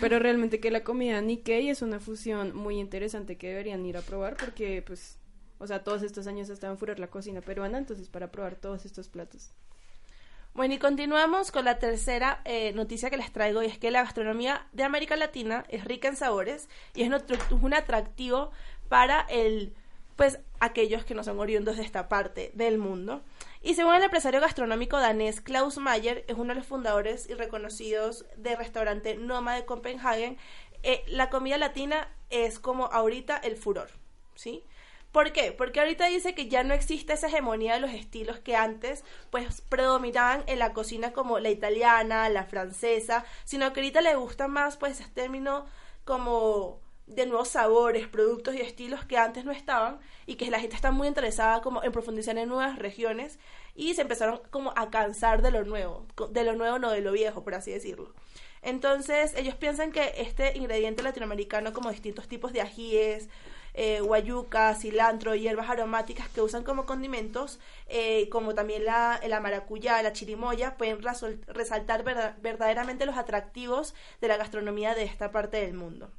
Pero 0.00 0.18
realmente 0.18 0.58
que 0.58 0.72
la 0.72 0.82
comida 0.82 1.20
Nikkei 1.20 1.68
es 1.68 1.82
una 1.82 2.00
fusión 2.00 2.56
muy 2.56 2.80
interesante 2.80 3.36
que 3.36 3.48
deberían 3.48 3.84
ir 3.86 3.96
a 3.96 4.00
probar 4.00 4.36
porque, 4.36 4.82
pues, 4.84 5.17
o 5.58 5.66
sea, 5.66 5.84
todos 5.84 6.02
estos 6.02 6.26
años 6.26 6.50
ha 6.50 6.52
estado 6.52 6.72
en 6.72 6.78
furor 6.78 6.98
la 6.98 7.08
cocina 7.08 7.40
peruana, 7.40 7.78
entonces 7.78 8.08
para 8.08 8.30
probar 8.30 8.56
todos 8.56 8.84
estos 8.84 9.08
platos. 9.08 9.50
Bueno, 10.54 10.74
y 10.74 10.78
continuamos 10.78 11.52
con 11.52 11.64
la 11.64 11.78
tercera 11.78 12.40
eh, 12.44 12.72
noticia 12.72 13.10
que 13.10 13.16
les 13.16 13.32
traigo, 13.32 13.62
y 13.62 13.66
es 13.66 13.78
que 13.78 13.90
la 13.90 14.02
gastronomía 14.02 14.66
de 14.72 14.82
América 14.82 15.16
Latina 15.16 15.64
es 15.68 15.84
rica 15.84 16.08
en 16.08 16.16
sabores 16.16 16.68
y 16.94 17.02
es 17.02 17.10
un 17.50 17.74
atractivo 17.74 18.50
para 18.88 19.20
el, 19.28 19.74
pues, 20.16 20.40
aquellos 20.58 21.04
que 21.04 21.14
no 21.14 21.22
son 21.22 21.38
oriundos 21.38 21.76
de 21.76 21.84
esta 21.84 22.08
parte 22.08 22.50
del 22.54 22.78
mundo. 22.78 23.22
Y 23.62 23.74
según 23.74 23.94
el 23.94 24.02
empresario 24.02 24.40
gastronómico 24.40 24.98
danés 24.98 25.40
Klaus 25.40 25.78
Mayer, 25.78 26.24
es 26.26 26.36
uno 26.36 26.48
de 26.48 26.56
los 26.56 26.66
fundadores 26.66 27.28
y 27.28 27.34
reconocidos 27.34 28.24
del 28.36 28.56
restaurante 28.56 29.16
Noma 29.16 29.54
de 29.54 29.64
Copenhagen, 29.64 30.38
eh, 30.82 31.04
la 31.06 31.28
comida 31.30 31.58
latina 31.58 32.08
es 32.30 32.58
como 32.58 32.86
ahorita 32.86 33.36
el 33.36 33.56
furor, 33.56 33.90
¿sí? 34.34 34.64
¿Por 35.12 35.32
qué? 35.32 35.52
Porque 35.52 35.80
ahorita 35.80 36.06
dice 36.06 36.34
que 36.34 36.48
ya 36.48 36.62
no 36.64 36.74
existe 36.74 37.14
esa 37.14 37.28
hegemonía 37.28 37.74
de 37.74 37.80
los 37.80 37.92
estilos 37.92 38.38
que 38.40 38.56
antes 38.56 39.04
pues 39.30 39.62
predominaban 39.62 40.44
en 40.46 40.58
la 40.58 40.72
cocina 40.72 41.12
como 41.12 41.38
la 41.38 41.50
italiana, 41.50 42.28
la 42.28 42.44
francesa, 42.44 43.24
sino 43.44 43.72
que 43.72 43.80
ahorita 43.80 44.00
le 44.02 44.16
gusta 44.16 44.48
más 44.48 44.76
pues 44.76 45.00
ese 45.00 45.10
término 45.10 45.64
como 46.04 46.80
de 47.06 47.26
nuevos 47.26 47.48
sabores, 47.48 48.06
productos 48.06 48.54
y 48.54 48.60
estilos 48.60 49.04
que 49.06 49.16
antes 49.16 49.44
no 49.44 49.52
estaban 49.52 49.98
y 50.26 50.36
que 50.36 50.50
la 50.50 50.60
gente 50.60 50.76
está 50.76 50.90
muy 50.90 51.08
interesada 51.08 51.62
como 51.62 51.82
en 51.82 51.90
profundizar 51.90 52.36
en 52.36 52.48
nuevas 52.48 52.78
regiones 52.78 53.38
y 53.74 53.94
se 53.94 54.02
empezaron 54.02 54.40
como 54.50 54.72
a 54.76 54.90
cansar 54.90 55.40
de 55.40 55.50
lo 55.50 55.64
nuevo, 55.64 56.06
de 56.30 56.44
lo 56.44 56.54
nuevo 56.54 56.78
no 56.78 56.90
de 56.90 57.00
lo 57.00 57.12
viejo, 57.12 57.42
por 57.42 57.54
así 57.54 57.70
decirlo. 57.70 58.12
Entonces, 58.60 59.34
ellos 59.36 59.54
piensan 59.54 59.92
que 59.92 60.14
este 60.18 60.56
ingrediente 60.58 61.02
latinoamericano, 61.02 61.72
como 61.72 61.90
distintos 61.90 62.28
tipos 62.28 62.52
de 62.52 62.60
ajíes, 62.60 63.28
eh, 63.80 64.00
guayuca, 64.00 64.74
cilantro, 64.74 65.36
hierbas 65.36 65.70
aromáticas 65.70 66.28
que 66.28 66.42
usan 66.42 66.64
como 66.64 66.84
condimentos, 66.84 67.60
eh, 67.86 68.28
como 68.28 68.52
también 68.54 68.84
la, 68.84 69.20
la 69.26 69.38
maracuyá, 69.38 70.02
la 70.02 70.12
chirimoya, 70.12 70.76
pueden 70.76 70.98
resaltar 71.46 72.02
verda- 72.02 72.36
verdaderamente 72.42 73.06
los 73.06 73.16
atractivos 73.16 73.94
de 74.20 74.26
la 74.26 74.36
gastronomía 74.36 74.96
de 74.96 75.04
esta 75.04 75.30
parte 75.30 75.58
del 75.60 75.74
mundo. 75.74 76.10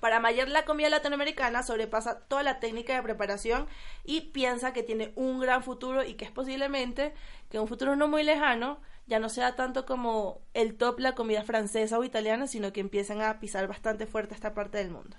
Para 0.00 0.20
Mayer, 0.20 0.48
la 0.48 0.64
comida 0.64 0.88
latinoamericana 0.88 1.62
sobrepasa 1.62 2.20
toda 2.20 2.42
la 2.42 2.58
técnica 2.60 2.94
de 2.94 3.02
preparación 3.02 3.66
y 4.02 4.22
piensa 4.32 4.72
que 4.72 4.82
tiene 4.82 5.12
un 5.16 5.38
gran 5.40 5.62
futuro 5.62 6.02
y 6.02 6.14
que 6.14 6.24
es 6.24 6.30
posiblemente 6.30 7.12
que 7.50 7.58
un 7.60 7.68
futuro 7.68 7.94
no 7.94 8.08
muy 8.08 8.22
lejano 8.22 8.80
ya 9.06 9.18
no 9.18 9.28
sea 9.28 9.56
tanto 9.56 9.84
como 9.84 10.40
el 10.54 10.78
top 10.78 11.00
la 11.00 11.14
comida 11.14 11.42
francesa 11.42 11.98
o 11.98 12.04
italiana, 12.04 12.46
sino 12.46 12.72
que 12.72 12.80
empiecen 12.80 13.20
a 13.20 13.38
pisar 13.40 13.66
bastante 13.68 14.06
fuerte 14.06 14.34
esta 14.34 14.54
parte 14.54 14.78
del 14.78 14.90
mundo. 14.90 15.18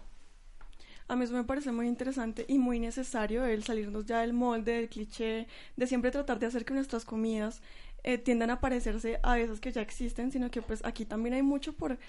A 1.12 1.18
mí 1.18 1.26
eso 1.26 1.34
me 1.34 1.44
parece 1.44 1.74
muy 1.74 1.90
interesante 1.90 2.46
y 2.48 2.58
muy 2.58 2.80
necesario 2.80 3.44
el 3.44 3.66
salirnos 3.66 4.06
ya 4.06 4.22
del 4.22 4.32
molde, 4.32 4.76
del 4.76 4.88
cliché, 4.88 5.46
de 5.76 5.86
siempre 5.86 6.10
tratar 6.10 6.40
de 6.40 6.46
hacer 6.46 6.64
que 6.64 6.74
nuestras 6.74 7.04
comidas 7.04 7.62
eh, 8.04 8.18
tiendan 8.18 8.50
a 8.50 8.62
parecerse 8.62 9.20
a 9.22 9.38
esas 9.38 9.60
que 9.60 9.74
ya 9.74 9.82
existen, 9.82 10.32
sino 10.32 10.50
que 10.50 10.62
pues 10.62 10.86
aquí 10.86 11.04
también 11.04 11.34
hay 11.34 11.42
mucho 11.42 11.74
por, 11.74 12.00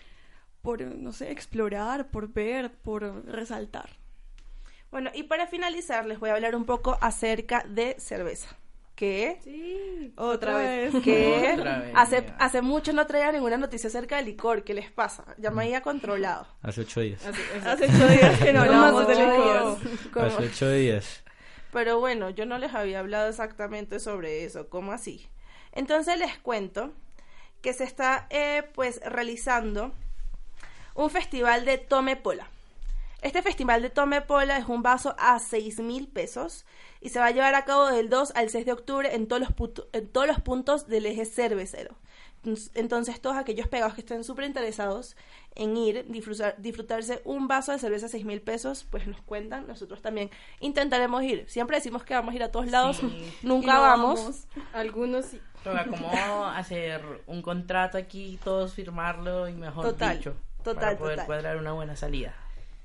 por 0.61 0.81
no 0.83 1.13
sé, 1.13 1.33
explorar, 1.33 2.13
por 2.13 2.33
ver, 2.33 2.71
por 2.71 3.27
resaltar. 3.27 3.91
Bueno, 4.93 5.11
y 5.13 5.25
para 5.25 5.49
finalizar 5.49 6.07
les 6.07 6.21
voy 6.21 6.31
a 6.31 6.35
hablar 6.35 6.55
un 6.55 6.65
poco 6.65 6.97
acerca 7.01 7.65
de 7.69 7.97
cerveza. 7.99 8.57
¿Qué? 8.95 9.39
Sí. 9.43 10.13
Otra 10.17 10.57
vez. 10.57 10.95
¿Qué? 11.03 11.55
Otra 11.59 11.81
vez, 11.81 11.93
Hace, 11.95 12.27
hace 12.39 12.63
mucho 12.63 12.93
no 12.93 13.07
traía 13.07 13.33
ninguna 13.33 13.57
noticia 13.57 13.89
acerca 13.89 14.17
del 14.17 14.27
licor. 14.27 14.65
¿Qué 14.65 14.75
les 14.75 14.91
pasa? 14.91 15.25
Ya 15.39 15.51
me 15.51 15.63
había 15.63 15.81
controlado. 15.83 16.47
Hace 16.63 16.83
ocho 16.83 17.01
días. 17.01 17.25
Hace 17.65 17.85
ocho 17.85 18.09
días 18.09 18.39
que 18.39 18.53
no 18.53 18.65
más 18.67 19.09
de 19.09 19.15
licor. 19.15 19.79
Hace 20.25 20.45
ocho 20.45 20.71
días. 20.71 21.25
Pero 21.73 22.01
bueno, 22.01 22.29
yo 22.31 22.45
no 22.45 22.59
les 22.59 22.75
había 22.75 23.01
hablado 23.01 23.31
exactamente 23.31 23.99
sobre 23.99 24.45
eso, 24.45 24.69
¿cómo 24.69 24.93
así? 24.93 25.27
Entonces 25.73 26.19
les 26.19 26.39
cuento 26.39 26.93
que 27.63 27.73
se 27.73 27.85
está 27.85 28.27
eh, 28.29 28.63
pues 28.75 29.01
realizando 29.07 29.93
un 30.95 31.09
festival 31.09 31.65
de 31.65 31.79
Tome 31.79 32.17
Pola. 32.17 32.49
Este 33.23 33.41
festival 33.41 33.81
de 33.83 33.89
Tome 33.91 34.21
Pola 34.21 34.59
es 34.59 34.69
un 34.69 34.83
vaso 34.83 35.15
a 35.19 35.39
6 35.39 35.79
mil 35.81 36.09
pesos 36.09 36.67
y 37.01 37.09
se 37.11 37.21
va 37.21 37.27
a 37.27 37.31
llevar 37.31 37.55
a 37.55 37.65
cabo 37.65 37.87
del 37.87 38.09
2 38.11 38.33
al 38.35 38.51
6 38.51 38.67
de 38.67 38.73
octubre 38.73 39.15
en 39.15 39.29
todos 39.29 39.41
los, 39.41 39.51
puto- 39.53 39.89
en 39.93 40.09
todos 40.09 40.27
los 40.27 40.41
puntos 40.41 40.87
del 40.89 41.07
eje 41.07 41.25
cervecero. 41.25 41.97
Entonces- 42.75 43.21
todos 43.21 43.37
aquellos 43.37 43.69
pegados 43.69 43.95
que 43.95 44.01
estén 44.01 44.25
súper 44.25 44.45
interesados 44.47 45.17
en 45.55 45.77
ir, 45.77 46.05
disfrutar, 46.09 46.57
disfrutarse 46.59 47.23
un 47.25 47.47
vaso 47.47 47.71
de 47.71 47.79
cerveza 47.79 48.07
a 48.07 48.09
6 48.09 48.25
mil 48.25 48.41
pesos, 48.43 48.85
pues 48.91 49.07
nos 49.07 49.21
cuentan, 49.23 49.69
nosotros 49.69 50.03
también 50.03 50.29
intentaremos 50.59 51.23
ir. 51.23 51.45
Siempre 51.49 51.77
decimos 51.77 52.03
que 52.03 52.15
vamos 52.15 52.33
a 52.33 52.37
ir 52.37 52.43
a 52.43 52.51
todos 52.51 52.67
lados, 52.67 52.97
Sí. 52.97 53.33
nunca 53.45 53.75
no 53.75 53.81
vamos. 53.83 54.21
vamos. 54.21 54.47
Algunos 54.73 55.27
sí. 55.27 55.41
Toca 55.63 55.87
como 55.87 56.11
hacer 56.49 57.05
un 57.29 57.41
contrato 57.41 57.97
aquí, 57.97 58.41
todos 58.43 58.75
firmarlo 58.75 59.49
y 59.49 59.53
mejor 59.53 59.85
Total, 59.85 60.19
dicho. 60.19 60.35
total, 60.65 60.81
para 60.83 60.99
poder 60.99 61.15
total. 61.15 61.27
cuadrar 61.27 61.57
una 61.59 61.73
buena 61.73 61.95
salida. 61.95 62.35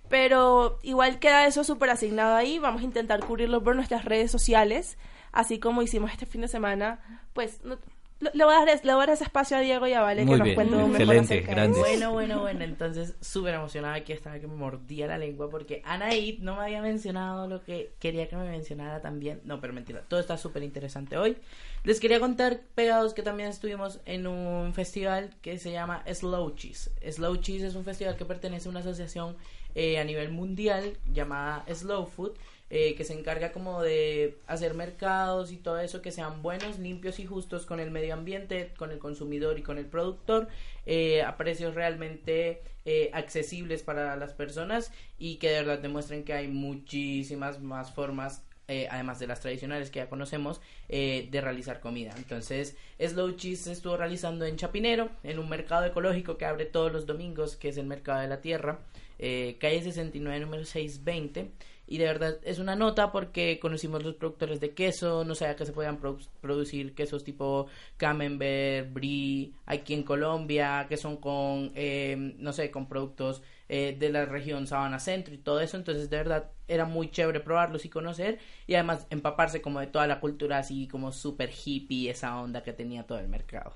Pero 0.09 0.79
igual 0.83 1.19
queda 1.19 1.45
eso 1.47 1.63
súper 1.63 1.89
asignado 1.89 2.35
ahí. 2.35 2.59
Vamos 2.59 2.81
a 2.81 2.85
intentar 2.85 3.19
cubrirlo 3.25 3.63
por 3.63 3.75
nuestras 3.75 4.05
redes 4.05 4.31
sociales. 4.31 4.97
Así 5.31 5.59
como 5.59 5.81
hicimos 5.81 6.11
este 6.11 6.25
fin 6.25 6.41
de 6.41 6.47
semana. 6.47 6.99
Pues 7.33 7.63
no- 7.63 7.77
le, 8.19 8.45
voy 8.45 8.55
a 8.55 8.65
dar, 8.65 8.67
le 8.83 8.93
voy 8.93 9.03
a 9.03 9.05
dar 9.05 9.09
ese 9.11 9.25
espacio 9.25 9.57
a 9.57 9.59
Diego 9.59 9.85
y 9.85 9.93
a 9.93 10.01
Vale 10.01 10.25
Muy 10.25 10.33
que 10.33 10.37
nos 10.39 10.43
bien, 10.45 10.55
cuenten 10.55 10.77
mejor 10.77 10.89
excelente, 11.01 11.33
acerca 11.35 11.47
de 11.49 11.53
grandes. 11.55 11.77
eso. 11.77 11.87
Bueno, 11.87 12.11
bueno, 12.13 12.41
bueno, 12.41 12.63
entonces 12.63 13.13
súper 13.21 13.53
emocionada 13.53 13.93
aquí 13.93 14.11
estaba 14.11 14.39
que 14.39 14.47
me 14.47 14.55
mordía 14.55 15.05
la 15.05 15.19
lengua 15.19 15.51
porque 15.51 15.83
Anaid 15.85 16.39
no 16.39 16.55
me 16.55 16.63
había 16.63 16.81
mencionado 16.81 17.47
lo 17.47 17.61
que 17.63 17.91
quería 17.99 18.27
que 18.27 18.35
me 18.35 18.49
mencionara 18.49 19.01
también. 19.01 19.41
No, 19.43 19.61
pero 19.61 19.71
mentira, 19.73 20.01
todo 20.07 20.19
está 20.19 20.35
súper 20.35 20.63
interesante 20.63 21.15
hoy. 21.15 21.37
Les 21.83 21.99
quería 21.99 22.19
contar, 22.19 22.61
pegados, 22.73 23.13
que 23.13 23.21
también 23.21 23.49
estuvimos 23.49 23.99
en 24.05 24.25
un 24.25 24.73
festival 24.73 25.29
que 25.43 25.59
se 25.59 25.71
llama 25.71 26.03
Slow 26.11 26.55
Cheese. 26.55 26.89
Slow 27.11 27.35
Cheese 27.35 27.67
es 27.67 27.75
un 27.75 27.83
festival 27.83 28.15
que 28.17 28.25
pertenece 28.25 28.67
a 28.67 28.71
una 28.71 28.79
asociación 28.79 29.37
eh, 29.77 29.99
a 29.99 30.03
nivel 30.03 30.31
mundial 30.31 30.97
llamada 31.13 31.63
Slow 31.71 32.07
Food. 32.07 32.33
eh, 32.69 32.95
que 32.95 33.05
se 33.05 33.13
encarga 33.13 33.53
como 33.53 33.81
de 33.81 34.39
hacer 34.45 34.73
mercados 34.73 35.53
y 35.53 35.57
todo 35.57 35.79
eso 35.79 36.01
que 36.01 36.11
sean 36.11 36.41
buenos, 36.41 36.79
limpios 36.79 37.17
y 37.19 37.25
justos 37.25 37.65
con 37.65 37.79
el 37.79 37.91
medio 37.91 38.13
ambiente, 38.13 38.73
con 38.75 38.91
el 38.91 38.99
consumidor 38.99 39.57
y 39.57 39.61
con 39.61 39.77
el 39.77 39.85
productor, 39.85 40.49
eh, 40.85 41.21
a 41.21 41.37
precios 41.37 41.75
realmente 41.75 42.61
eh, 42.83 43.09
accesibles 43.13 43.83
para 43.83 44.17
las 44.17 44.33
personas 44.33 44.91
y 45.17 45.37
que 45.37 45.49
de 45.49 45.59
verdad 45.63 45.79
demuestren 45.79 46.25
que 46.25 46.33
hay 46.33 46.49
muchísimas 46.49 47.61
más 47.61 47.93
formas 47.93 48.43
además 48.89 49.17
de 49.19 49.27
las 49.27 49.39
tradicionales 49.39 49.89
que 49.89 49.99
ya 49.99 50.09
conocemos, 50.09 50.59
de 50.89 51.39
realizar 51.41 51.79
comida. 51.79 52.13
Entonces, 52.17 52.75
Slow 52.99 53.37
Cheese 53.37 53.63
se 53.63 53.71
estuvo 53.71 53.95
realizando 53.95 54.43
en 54.43 54.57
Chapinero, 54.57 55.09
en 55.23 55.39
un 55.39 55.47
mercado 55.47 55.85
ecológico 55.85 56.37
que 56.37 56.43
abre 56.43 56.65
todos 56.65 56.91
los 56.91 57.05
domingos, 57.05 57.55
que 57.55 57.69
es 57.69 57.77
el 57.77 57.85
Mercado 57.85 58.19
de 58.19 58.27
la 58.27 58.41
Tierra, 58.41 58.79
eh, 59.19 59.57
calle 59.59 59.81
69, 59.83 60.39
número 60.39 60.65
620. 60.65 61.51
Y 61.89 61.99
de 61.99 62.03
verdad 62.05 62.37
es 62.43 62.59
una 62.59 62.75
nota 62.75 63.13
porque 63.13 63.59
conocimos 63.61 64.03
los 64.03 64.15
productores 64.15 64.59
de 64.59 64.71
queso, 64.71 65.23
no 65.23 65.35
sabía 65.35 65.55
que 65.55 65.65
se 65.65 65.71
podían 65.71 66.01
produ- 66.01 66.27
producir 66.41 66.93
quesos 66.93 67.23
tipo 67.23 67.67
Camembert, 67.95 68.91
Brie, 68.93 69.51
aquí 69.65 69.93
en 69.93 70.03
Colombia, 70.03 70.85
que 70.89 70.97
son 70.97 71.15
con, 71.15 71.71
eh, 71.75 72.33
no 72.39 72.51
sé, 72.51 72.71
con 72.71 72.87
productos 72.89 73.41
eh, 73.69 73.95
de 73.97 74.09
la 74.09 74.25
región 74.25 74.67
Sabana 74.67 74.99
Centro 74.99 75.33
y 75.33 75.37
todo 75.37 75.61
eso. 75.61 75.77
Entonces, 75.77 76.09
de 76.09 76.17
verdad, 76.17 76.51
era 76.67 76.83
muy 76.83 77.09
chévere 77.09 77.39
probarlos 77.39 77.85
y 77.85 77.89
conocer 77.89 78.39
y 78.67 78.73
además 78.73 79.07
empaparse 79.09 79.61
como 79.61 79.79
de 79.79 79.87
toda 79.87 80.07
la 80.07 80.19
cultura 80.19 80.57
así 80.57 80.87
como 80.89 81.13
súper 81.13 81.51
hippie, 81.65 82.09
esa 82.09 82.37
onda 82.41 82.63
que 82.63 82.73
tenía 82.73 83.03
todo 83.03 83.19
el 83.19 83.29
mercado. 83.29 83.73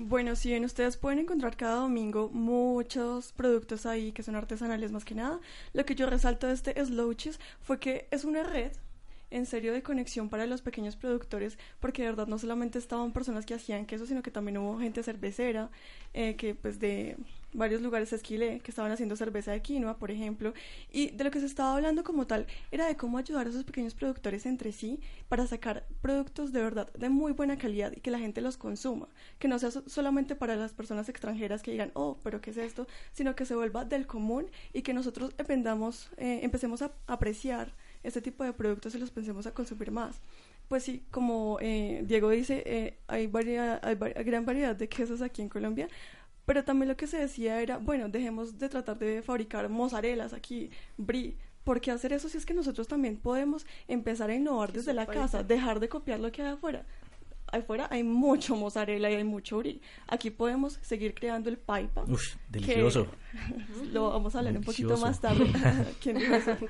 Bueno, 0.00 0.36
si 0.36 0.50
bien 0.50 0.64
ustedes 0.64 0.96
pueden 0.96 1.18
encontrar 1.18 1.56
cada 1.56 1.80
domingo 1.80 2.30
muchos 2.32 3.32
productos 3.32 3.84
ahí 3.84 4.12
que 4.12 4.22
son 4.22 4.36
artesanales 4.36 4.92
más 4.92 5.04
que 5.04 5.16
nada, 5.16 5.40
lo 5.72 5.84
que 5.84 5.96
yo 5.96 6.06
resalto 6.06 6.46
de 6.46 6.52
este 6.52 6.84
Slouches 6.84 7.40
fue 7.60 7.80
que 7.80 8.06
es 8.12 8.24
una 8.24 8.44
red 8.44 8.70
en 9.30 9.46
serio 9.46 9.72
de 9.72 9.82
conexión 9.82 10.28
para 10.28 10.46
los 10.46 10.62
pequeños 10.62 10.96
productores, 10.96 11.58
porque 11.80 12.02
de 12.02 12.08
verdad 12.08 12.26
no 12.26 12.38
solamente 12.38 12.78
estaban 12.78 13.12
personas 13.12 13.46
que 13.46 13.54
hacían 13.54 13.86
queso, 13.86 14.06
sino 14.06 14.22
que 14.22 14.30
también 14.30 14.58
hubo 14.58 14.78
gente 14.78 15.02
cervecera, 15.02 15.70
eh, 16.14 16.36
que 16.36 16.54
pues 16.54 16.78
de 16.80 17.16
varios 17.52 17.80
lugares 17.80 18.12
esquilé, 18.12 18.60
que 18.60 18.70
estaban 18.70 18.92
haciendo 18.92 19.16
cerveza 19.16 19.52
de 19.52 19.62
quinoa, 19.62 19.96
por 19.98 20.10
ejemplo, 20.10 20.52
y 20.92 21.10
de 21.10 21.24
lo 21.24 21.30
que 21.30 21.40
se 21.40 21.46
estaba 21.46 21.74
hablando 21.74 22.04
como 22.04 22.26
tal 22.26 22.46
era 22.70 22.86
de 22.86 22.96
cómo 22.96 23.16
ayudar 23.18 23.46
a 23.46 23.50
esos 23.50 23.64
pequeños 23.64 23.94
productores 23.94 24.44
entre 24.46 24.72
sí 24.72 25.00
para 25.28 25.46
sacar 25.46 25.86
productos 26.02 26.52
de 26.52 26.62
verdad 26.62 26.92
de 26.92 27.08
muy 27.08 27.32
buena 27.32 27.56
calidad 27.56 27.92
y 27.96 28.00
que 28.00 28.10
la 28.10 28.18
gente 28.18 28.40
los 28.42 28.56
consuma, 28.58 29.08
que 29.38 29.48
no 29.48 29.58
sea 29.58 29.70
so- 29.70 29.82
solamente 29.88 30.34
para 30.36 30.56
las 30.56 30.72
personas 30.74 31.08
extranjeras 31.08 31.62
que 31.62 31.70
digan, 31.70 31.90
oh, 31.94 32.18
pero 32.22 32.40
¿qué 32.40 32.50
es 32.50 32.58
esto?, 32.58 32.86
sino 33.12 33.34
que 33.34 33.46
se 33.46 33.54
vuelva 33.54 33.84
del 33.84 34.06
común 34.06 34.46
y 34.72 34.82
que 34.82 34.92
nosotros 34.94 35.32
eh, 36.16 36.40
empecemos 36.42 36.82
a 36.82 36.92
apreciar 37.06 37.72
este 38.02 38.20
tipo 38.22 38.44
de 38.44 38.52
productos 38.52 38.94
y 38.94 38.98
los 38.98 39.10
pensemos 39.10 39.46
a 39.46 39.52
consumir 39.54 39.90
más. 39.90 40.20
Pues 40.68 40.82
sí, 40.84 41.02
como 41.10 41.58
eh, 41.60 42.02
Diego 42.06 42.30
dice, 42.30 42.62
eh, 42.66 42.98
hay, 43.06 43.26
variedad, 43.26 43.80
hay 43.82 43.94
va- 43.94 44.08
gran 44.10 44.44
variedad 44.44 44.76
de 44.76 44.88
quesos 44.88 45.22
aquí 45.22 45.40
en 45.42 45.48
Colombia, 45.48 45.88
pero 46.44 46.64
también 46.64 46.88
lo 46.88 46.96
que 46.96 47.06
se 47.06 47.18
decía 47.18 47.60
era, 47.60 47.78
bueno, 47.78 48.08
dejemos 48.08 48.58
de 48.58 48.68
tratar 48.68 48.98
de 48.98 49.22
fabricar 49.22 49.68
mozzarelas 49.68 50.32
aquí, 50.32 50.70
brie. 50.96 51.36
¿Por 51.64 51.80
qué 51.82 51.90
hacer 51.90 52.14
eso 52.14 52.28
si 52.30 52.38
es 52.38 52.46
que 52.46 52.54
nosotros 52.54 52.88
también 52.88 53.18
podemos 53.18 53.66
empezar 53.88 54.30
a 54.30 54.34
innovar 54.34 54.72
desde 54.72 54.94
la 54.94 55.04
casa, 55.06 55.42
dejar 55.42 55.80
de 55.80 55.88
copiar 55.90 56.18
lo 56.20 56.32
que 56.32 56.40
hay 56.42 56.48
afuera? 56.48 56.86
Afuera 57.52 57.88
hay 57.90 58.02
mucho 58.02 58.56
mozzarella 58.56 59.10
y 59.10 59.14
hay 59.14 59.24
mucho 59.24 59.58
brie. 59.58 59.80
Aquí 60.06 60.30
podemos 60.30 60.78
seguir 60.82 61.14
creando 61.14 61.48
el 61.48 61.56
paipa. 61.56 62.04
Uf, 62.06 62.34
que 62.52 62.60
delicioso. 62.60 63.06
Lo 63.92 64.10
vamos 64.10 64.34
a 64.34 64.38
hablar 64.38 64.56
un 64.56 64.64
poquito 64.64 64.88
Delicioso. 64.88 65.06
más 65.06 65.20
tarde. 65.20 65.46
¿Quién? 66.02 66.18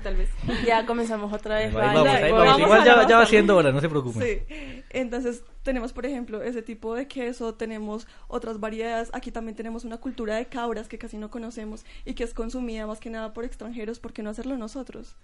Tal 0.03 0.15
vez. 0.15 0.29
Ya 0.65 0.85
comenzamos 0.85 1.31
otra 1.33 1.55
vez. 1.55 1.75
Ahí 1.75 1.95
vamos, 1.95 2.07
ahí 2.07 2.31
Vamos 2.31 2.45
vamos. 2.45 2.61
Igual 2.61 2.85
ya, 2.85 3.07
ya 3.07 3.17
va 3.17 3.25
siendo 3.25 3.55
hora, 3.57 3.71
no 3.71 3.81
se 3.81 3.89
preocupen. 3.89 4.21
Sí, 4.21 4.83
entonces 4.89 5.43
tenemos, 5.63 5.93
por 5.93 6.05
ejemplo, 6.05 6.41
ese 6.41 6.61
tipo 6.61 6.95
de 6.95 7.07
queso, 7.07 7.55
tenemos 7.55 8.07
otras 8.27 8.59
variedades, 8.59 9.09
aquí 9.13 9.31
también 9.31 9.55
tenemos 9.55 9.83
una 9.83 9.97
cultura 9.97 10.35
de 10.35 10.45
cabras 10.47 10.87
que 10.87 10.97
casi 10.97 11.17
no 11.17 11.29
conocemos 11.29 11.85
y 12.05 12.13
que 12.13 12.23
es 12.23 12.33
consumida 12.33 12.87
más 12.87 12.99
que 12.99 13.09
nada 13.09 13.33
por 13.33 13.45
extranjeros, 13.45 13.99
¿por 13.99 14.13
qué 14.13 14.23
no 14.23 14.29
hacerlo 14.29 14.57
nosotros? 14.57 15.15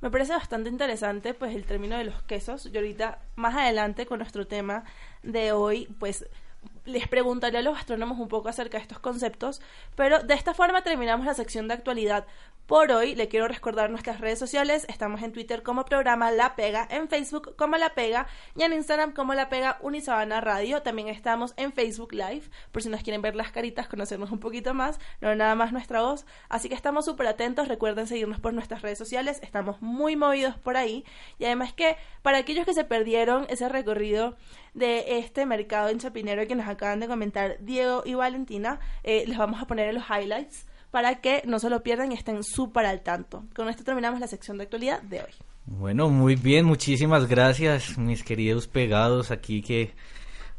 Me 0.00 0.10
parece 0.10 0.32
bastante 0.32 0.68
interesante 0.70 1.34
pues 1.34 1.54
el 1.54 1.64
término 1.64 1.98
de 1.98 2.04
los 2.04 2.22
quesos. 2.22 2.70
Yo 2.70 2.80
ahorita 2.80 3.18
más 3.36 3.56
adelante 3.56 4.06
con 4.06 4.18
nuestro 4.18 4.46
tema 4.46 4.84
de 5.22 5.52
hoy 5.52 5.88
pues 5.98 6.26
les 6.88 7.06
preguntaré 7.06 7.58
a 7.58 7.62
los 7.62 7.78
astrónomos 7.78 8.18
un 8.18 8.28
poco 8.28 8.48
acerca 8.48 8.78
de 8.78 8.82
estos 8.82 8.98
conceptos, 8.98 9.60
pero 9.94 10.22
de 10.22 10.34
esta 10.34 10.54
forma 10.54 10.82
terminamos 10.82 11.26
la 11.26 11.34
sección 11.34 11.68
de 11.68 11.74
actualidad. 11.74 12.26
Por 12.66 12.92
hoy 12.92 13.14
le 13.14 13.28
quiero 13.28 13.48
recordar 13.48 13.88
nuestras 13.88 14.20
redes 14.20 14.38
sociales, 14.38 14.84
estamos 14.90 15.22
en 15.22 15.32
Twitter 15.32 15.62
como 15.62 15.86
programa 15.86 16.30
La 16.30 16.54
Pega, 16.54 16.86
en 16.90 17.08
Facebook 17.08 17.56
como 17.56 17.78
La 17.78 17.94
Pega 17.94 18.26
y 18.56 18.62
en 18.62 18.74
Instagram 18.74 19.14
como 19.14 19.32
La 19.32 19.48
Pega 19.48 19.78
Unisabana 19.80 20.42
Radio. 20.42 20.82
También 20.82 21.08
estamos 21.08 21.54
en 21.56 21.72
Facebook 21.72 22.12
Live, 22.12 22.42
por 22.70 22.82
si 22.82 22.90
nos 22.90 23.02
quieren 23.02 23.22
ver 23.22 23.36
las 23.36 23.52
caritas, 23.52 23.88
conocernos 23.88 24.30
un 24.32 24.38
poquito 24.38 24.74
más, 24.74 25.00
no 25.22 25.34
nada 25.34 25.54
más 25.54 25.72
nuestra 25.72 26.02
voz. 26.02 26.26
Así 26.50 26.68
que 26.68 26.74
estamos 26.74 27.06
súper 27.06 27.28
atentos, 27.28 27.68
recuerden 27.68 28.06
seguirnos 28.06 28.38
por 28.38 28.52
nuestras 28.52 28.82
redes 28.82 28.98
sociales, 28.98 29.40
estamos 29.42 29.80
muy 29.80 30.16
movidos 30.16 30.58
por 30.58 30.76
ahí. 30.76 31.06
Y 31.38 31.46
además 31.46 31.72
que 31.72 31.96
para 32.20 32.36
aquellos 32.36 32.66
que 32.66 32.74
se 32.74 32.84
perdieron 32.84 33.46
ese 33.48 33.70
recorrido 33.70 34.36
de 34.74 35.18
este 35.18 35.46
mercado 35.46 35.88
en 35.88 35.98
Chapinero 35.98 36.46
que 36.46 36.54
nos 36.54 36.68
acaban 36.78 37.00
de 37.00 37.08
comentar 37.08 37.58
Diego 37.60 38.02
y 38.06 38.14
Valentina, 38.14 38.80
eh, 39.02 39.24
les 39.26 39.36
vamos 39.36 39.60
a 39.60 39.66
poner 39.66 39.88
en 39.88 39.96
los 39.96 40.04
highlights 40.08 40.66
para 40.90 41.20
que 41.20 41.42
no 41.46 41.58
se 41.58 41.68
lo 41.68 41.82
pierdan 41.82 42.12
y 42.12 42.14
estén 42.14 42.42
súper 42.42 42.86
al 42.86 43.02
tanto. 43.02 43.44
Con 43.54 43.68
esto 43.68 43.84
terminamos 43.84 44.20
la 44.20 44.26
sección 44.26 44.56
de 44.56 44.64
actualidad 44.64 45.02
de 45.02 45.20
hoy. 45.20 45.32
Bueno, 45.66 46.08
muy 46.08 46.34
bien, 46.34 46.64
muchísimas 46.64 47.26
gracias, 47.26 47.98
mis 47.98 48.24
queridos 48.24 48.66
pegados 48.68 49.30
aquí 49.30 49.60
que 49.60 49.92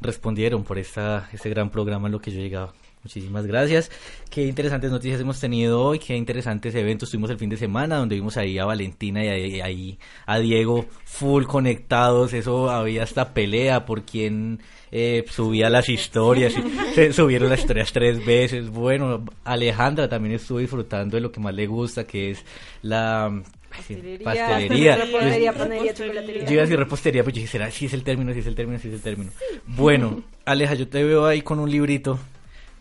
respondieron 0.01 0.63
por 0.63 0.77
esta, 0.77 1.27
este 1.33 1.49
gran 1.49 1.71
programa 1.71 2.07
en 2.07 2.11
lo 2.11 2.21
que 2.21 2.31
yo 2.31 2.39
llegaba. 2.39 2.73
Muchísimas 3.03 3.47
gracias. 3.47 3.89
Qué 4.29 4.45
interesantes 4.45 4.91
noticias 4.91 5.21
hemos 5.21 5.39
tenido 5.39 5.81
hoy, 5.81 5.99
qué 5.99 6.17
interesantes 6.17 6.75
eventos 6.75 7.09
tuvimos 7.09 7.29
el 7.29 7.37
fin 7.37 7.49
de 7.49 7.55
semana, 7.55 7.95
donde 7.95 8.15
vimos 8.15 8.35
ahí 8.35 8.57
a 8.59 8.65
Valentina 8.65 9.23
y 9.23 9.61
ahí, 9.61 9.97
a 10.25 10.37
Diego 10.39 10.85
full 11.05 11.45
conectados. 11.45 12.33
Eso 12.33 12.69
había 12.69 13.03
hasta 13.03 13.33
pelea 13.33 13.85
por 13.85 14.03
quién 14.03 14.59
eh, 14.91 15.23
subía 15.29 15.69
las 15.69 15.87
historias. 15.87 16.53
se 16.93 17.13
subieron 17.13 17.49
las 17.49 17.61
historias 17.61 17.93
tres 17.93 18.23
veces. 18.25 18.69
Bueno, 18.69 19.23
Alejandra 19.45 20.09
también 20.09 20.35
estuvo 20.35 20.59
disfrutando 20.59 21.15
de 21.15 21.21
lo 21.21 21.31
que 21.31 21.39
más 21.39 21.53
le 21.55 21.67
gusta, 21.67 22.05
que 22.05 22.31
es 22.31 22.43
la 22.81 23.31
Pastelería. 23.69 24.23
pastelería. 24.25 24.95
Repostería, 24.97 25.51
Yo- 25.53 25.57
panadería, 25.57 25.93
chocolatería. 25.93 26.45
yo 26.45 26.51
iba 26.51 26.61
a 26.61 26.65
decir 26.65 26.77
repostería, 26.79 27.23
pero 27.23 27.35
yo 27.35 27.41
dije, 27.43 27.51
¿será 27.53 27.71
si 27.71 27.85
es 27.85 27.93
el 27.93 28.03
término, 28.03 28.33
si 28.33 28.39
es 28.39 28.47
el 28.47 28.55
término, 28.55 28.77
si 28.77 28.89
es 28.89 28.95
el 28.95 29.01
término? 29.01 29.31
Bueno, 29.67 30.21
Aleja, 30.43 30.73
yo 30.73 30.87
te 30.89 31.01
veo 31.03 31.25
ahí 31.25 31.41
con 31.41 31.59
un 31.59 31.71
librito. 31.71 32.19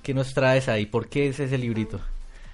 ¿Qué 0.09 0.15
nos 0.15 0.33
traes 0.33 0.71
ahí? 0.71 0.87
¿Por 0.87 1.11
qué 1.11 1.29
es 1.29 1.39
ese 1.39 1.59
librito? 1.59 2.01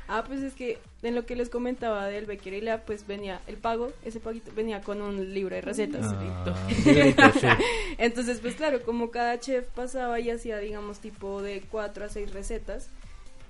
Ah, 0.09 0.25
pues 0.27 0.43
es 0.43 0.55
que 0.55 0.81
en 1.05 1.15
lo 1.15 1.25
que 1.25 1.37
les 1.37 1.51
comentaba 1.51 2.07
del 2.07 2.27
Becker 2.27 2.53
y 2.53 2.61
la, 2.61 2.81
pues 2.81 3.07
venía 3.07 3.41
el 3.47 3.59
pago, 3.59 3.93
ese 4.05 4.19
paguito 4.19 4.51
venía 4.57 4.81
con 4.81 5.01
un 5.01 5.33
libro 5.33 5.55
de 5.55 5.61
recetas. 5.61 6.05
Ah, 6.05 6.57
librito, 6.69 7.33
sí. 7.41 7.47
Entonces, 7.99 8.41
pues 8.41 8.57
claro, 8.57 8.83
como 8.83 9.13
cada 9.13 9.39
chef 9.39 9.67
pasaba 9.67 10.19
y 10.19 10.31
hacía, 10.31 10.59
digamos, 10.59 10.99
tipo 10.99 11.43
de 11.43 11.63
cuatro 11.71 12.05
a 12.05 12.09
seis 12.09 12.33
recetas, 12.33 12.89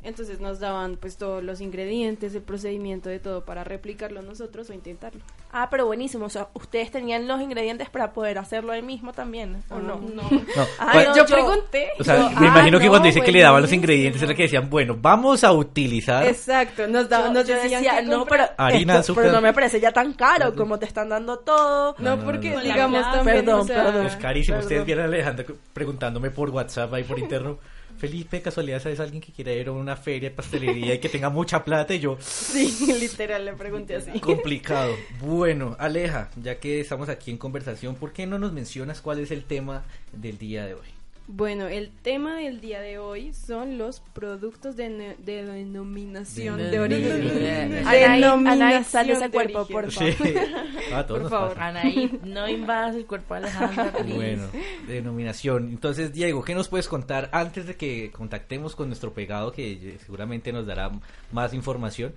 entonces 0.05 0.39
nos 0.41 0.61
daban 0.61 0.97
pues 0.97 1.17
todos 1.17 1.43
los 1.43 1.61
ingredientes, 1.61 2.35
el 2.35 2.43
procedimiento 2.43 3.09
de 3.09 3.19
todo 3.19 3.45
para 3.45 3.65
replicarlo 3.65 4.23
nosotros 4.23 4.71
o 4.71 4.73
intentarlo. 4.73 5.21
Ah, 5.53 5.69
pero 5.71 5.87
buenísimo. 5.87 6.27
O 6.27 6.29
sea, 6.31 6.49
ustedes 6.55 6.91
tenían 6.91 7.27
los 7.27 7.41
ingredientes 7.41 7.89
para 7.91 8.13
poder 8.13 8.39
hacerlo 8.39 8.73
ahí 8.73 8.83
mismo 8.83 9.13
también, 9.13 9.63
¿o 9.71 9.79
no? 9.79 9.97
no. 9.97 10.23
No, 10.23 10.23
Ah, 10.79 10.93
cua- 10.93 11.07
no, 11.09 11.17
yo 11.17 11.27
pregunté. 11.27 11.89
O 11.99 12.05
sea, 12.05 12.17
yo- 12.31 12.41
me 12.41 12.47
ah, 12.47 12.51
imagino 12.51 12.79
que 12.79 12.85
no, 12.87 12.91
cuando 12.91 13.07
dice 13.07 13.21
que 13.23 13.33
le 13.33 13.41
daban 13.41 13.63
los 13.63 13.73
ingredientes 13.73 14.23
era 14.23 14.35
que 14.35 14.43
decían, 14.45 14.69
bueno, 14.71 14.97
vamos 15.01 15.43
a 15.45 15.53
utilizar 15.53 16.27
Exacto, 16.27 16.87
nos 16.87 17.09
daban, 17.09 17.29
Yo- 17.33 17.41
nos 17.41 17.49
yo 17.49 17.55
decían 17.55 17.83
decía, 17.83 18.01
que 18.01 18.07
no, 18.07 18.25
pero, 18.27 18.45
Harina, 18.57 18.95
esto- 18.95 19.01
azúcar. 19.13 19.25
pero 19.25 19.35
no 19.37 19.41
me 19.41 19.53
parece 19.53 19.81
ya 19.81 19.93
tan 19.93 20.13
caro 20.13 20.55
como 20.55 20.79
te 20.79 20.87
están 20.87 21.09
dando 21.09 21.39
todo. 21.39 21.95
No, 21.99 22.19
porque 22.19 22.51
no, 22.51 22.57
no. 22.57 22.63
digamos 22.63 22.99
Perdón, 23.03 23.13
también, 23.17 23.45
perdón, 23.45 23.61
o 23.61 23.65
sea, 23.65 23.85
perdón. 23.85 24.07
es 24.07 24.17
carísimo. 24.17 24.59
Ustedes 24.59 24.71
Perdón. 24.83 24.87
vieron 24.87 25.05
a 25.05 25.09
Alejandra 25.09 25.45
preguntándome 25.73 26.31
por 26.31 26.51
WhatsApp 26.51 26.93
ahí 26.95 27.05
por 27.05 27.19
interno. 27.25 27.59
Felipe, 27.97 28.43
casualidad, 28.43 28.83
¿sabes 28.83 29.01
alguien 29.01 29.21
que 29.21 29.33
quiera 29.33 29.53
ir 29.53 29.69
a 29.69 29.73
una 29.73 29.97
feria 29.97 30.29
de 30.31 30.35
pastelería 30.35 30.95
y 30.95 30.99
que 30.99 31.09
tenga 31.09 31.31
mucha 31.31 31.65
plata? 31.65 31.95
Y 31.95 32.01
yo, 32.01 32.17
Sí, 32.21 32.93
literal, 32.99 33.45
le 33.45 33.53
pregunté 33.55 33.97
así. 33.97 34.11
complicado. 34.21 34.95
Bueno, 35.21 35.77
Aleja, 35.79 36.31
ya 36.43 36.59
que 36.59 36.81
estamos 36.81 37.09
aquí 37.09 37.31
en 37.31 37.39
conversación, 37.39 37.95
¿por 37.95 38.13
qué 38.13 38.27
no 38.27 38.39
nos 38.39 38.53
mencionas 38.53 39.01
cuál 39.01 39.21
es 39.21 39.31
el 39.31 39.45
tema 39.45 39.85
del 40.13 40.39
día 40.39 40.67
de 40.67 40.75
hoy? 40.75 40.87
Bueno, 41.27 41.67
el 41.69 41.91
tema 41.91 42.37
del 42.37 42.61
día 42.61 42.83
de 42.83 42.99
hoy 42.99 43.33
son 43.33 43.79
los 43.79 44.01
productos 44.13 44.77
de, 44.77 45.17
de 45.19 45.45
denominación 45.47 46.59
De- 46.59 46.69
de, 46.71 46.81
origen. 46.81 47.87
Anaí, 47.87 48.21
Denominación 48.21 48.63
Anaí, 48.63 48.85
sal 48.85 49.07
de 49.07 49.13
ese 49.15 49.23
de 49.25 49.31
cuerpo, 49.31 49.67
por 49.67 49.91
Sí. 49.91 50.13
favor. 50.13 50.39
A 50.93 51.07
todos 51.07 51.21
Por 51.23 51.31
favor. 51.31 51.59
Anaí, 51.59 52.21
no 52.25 52.47
invadas 52.47 52.95
el 52.97 53.07
cuerpo 53.07 53.35
de 53.35 53.41
Alejandra. 53.41 53.93
Bueno, 54.15 54.49
denominación. 54.87 55.69
Entonces, 55.71 56.13
Diego, 56.13 56.45
¿qué 56.45 56.55
nos 56.55 56.69
puedes 56.69 56.89
contar 56.89 57.31
antes 57.33 57.67
de 57.67 57.75
que 57.77 58.11
contactemos 58.11 58.77
con 58.77 58.89
nuestro 58.89 59.15
pegado 59.15 59.51
que 59.51 59.97
seguramente 60.05 60.53
nos 60.53 60.67
dará 60.67 60.91
más 61.33 61.55
información? 61.55 62.13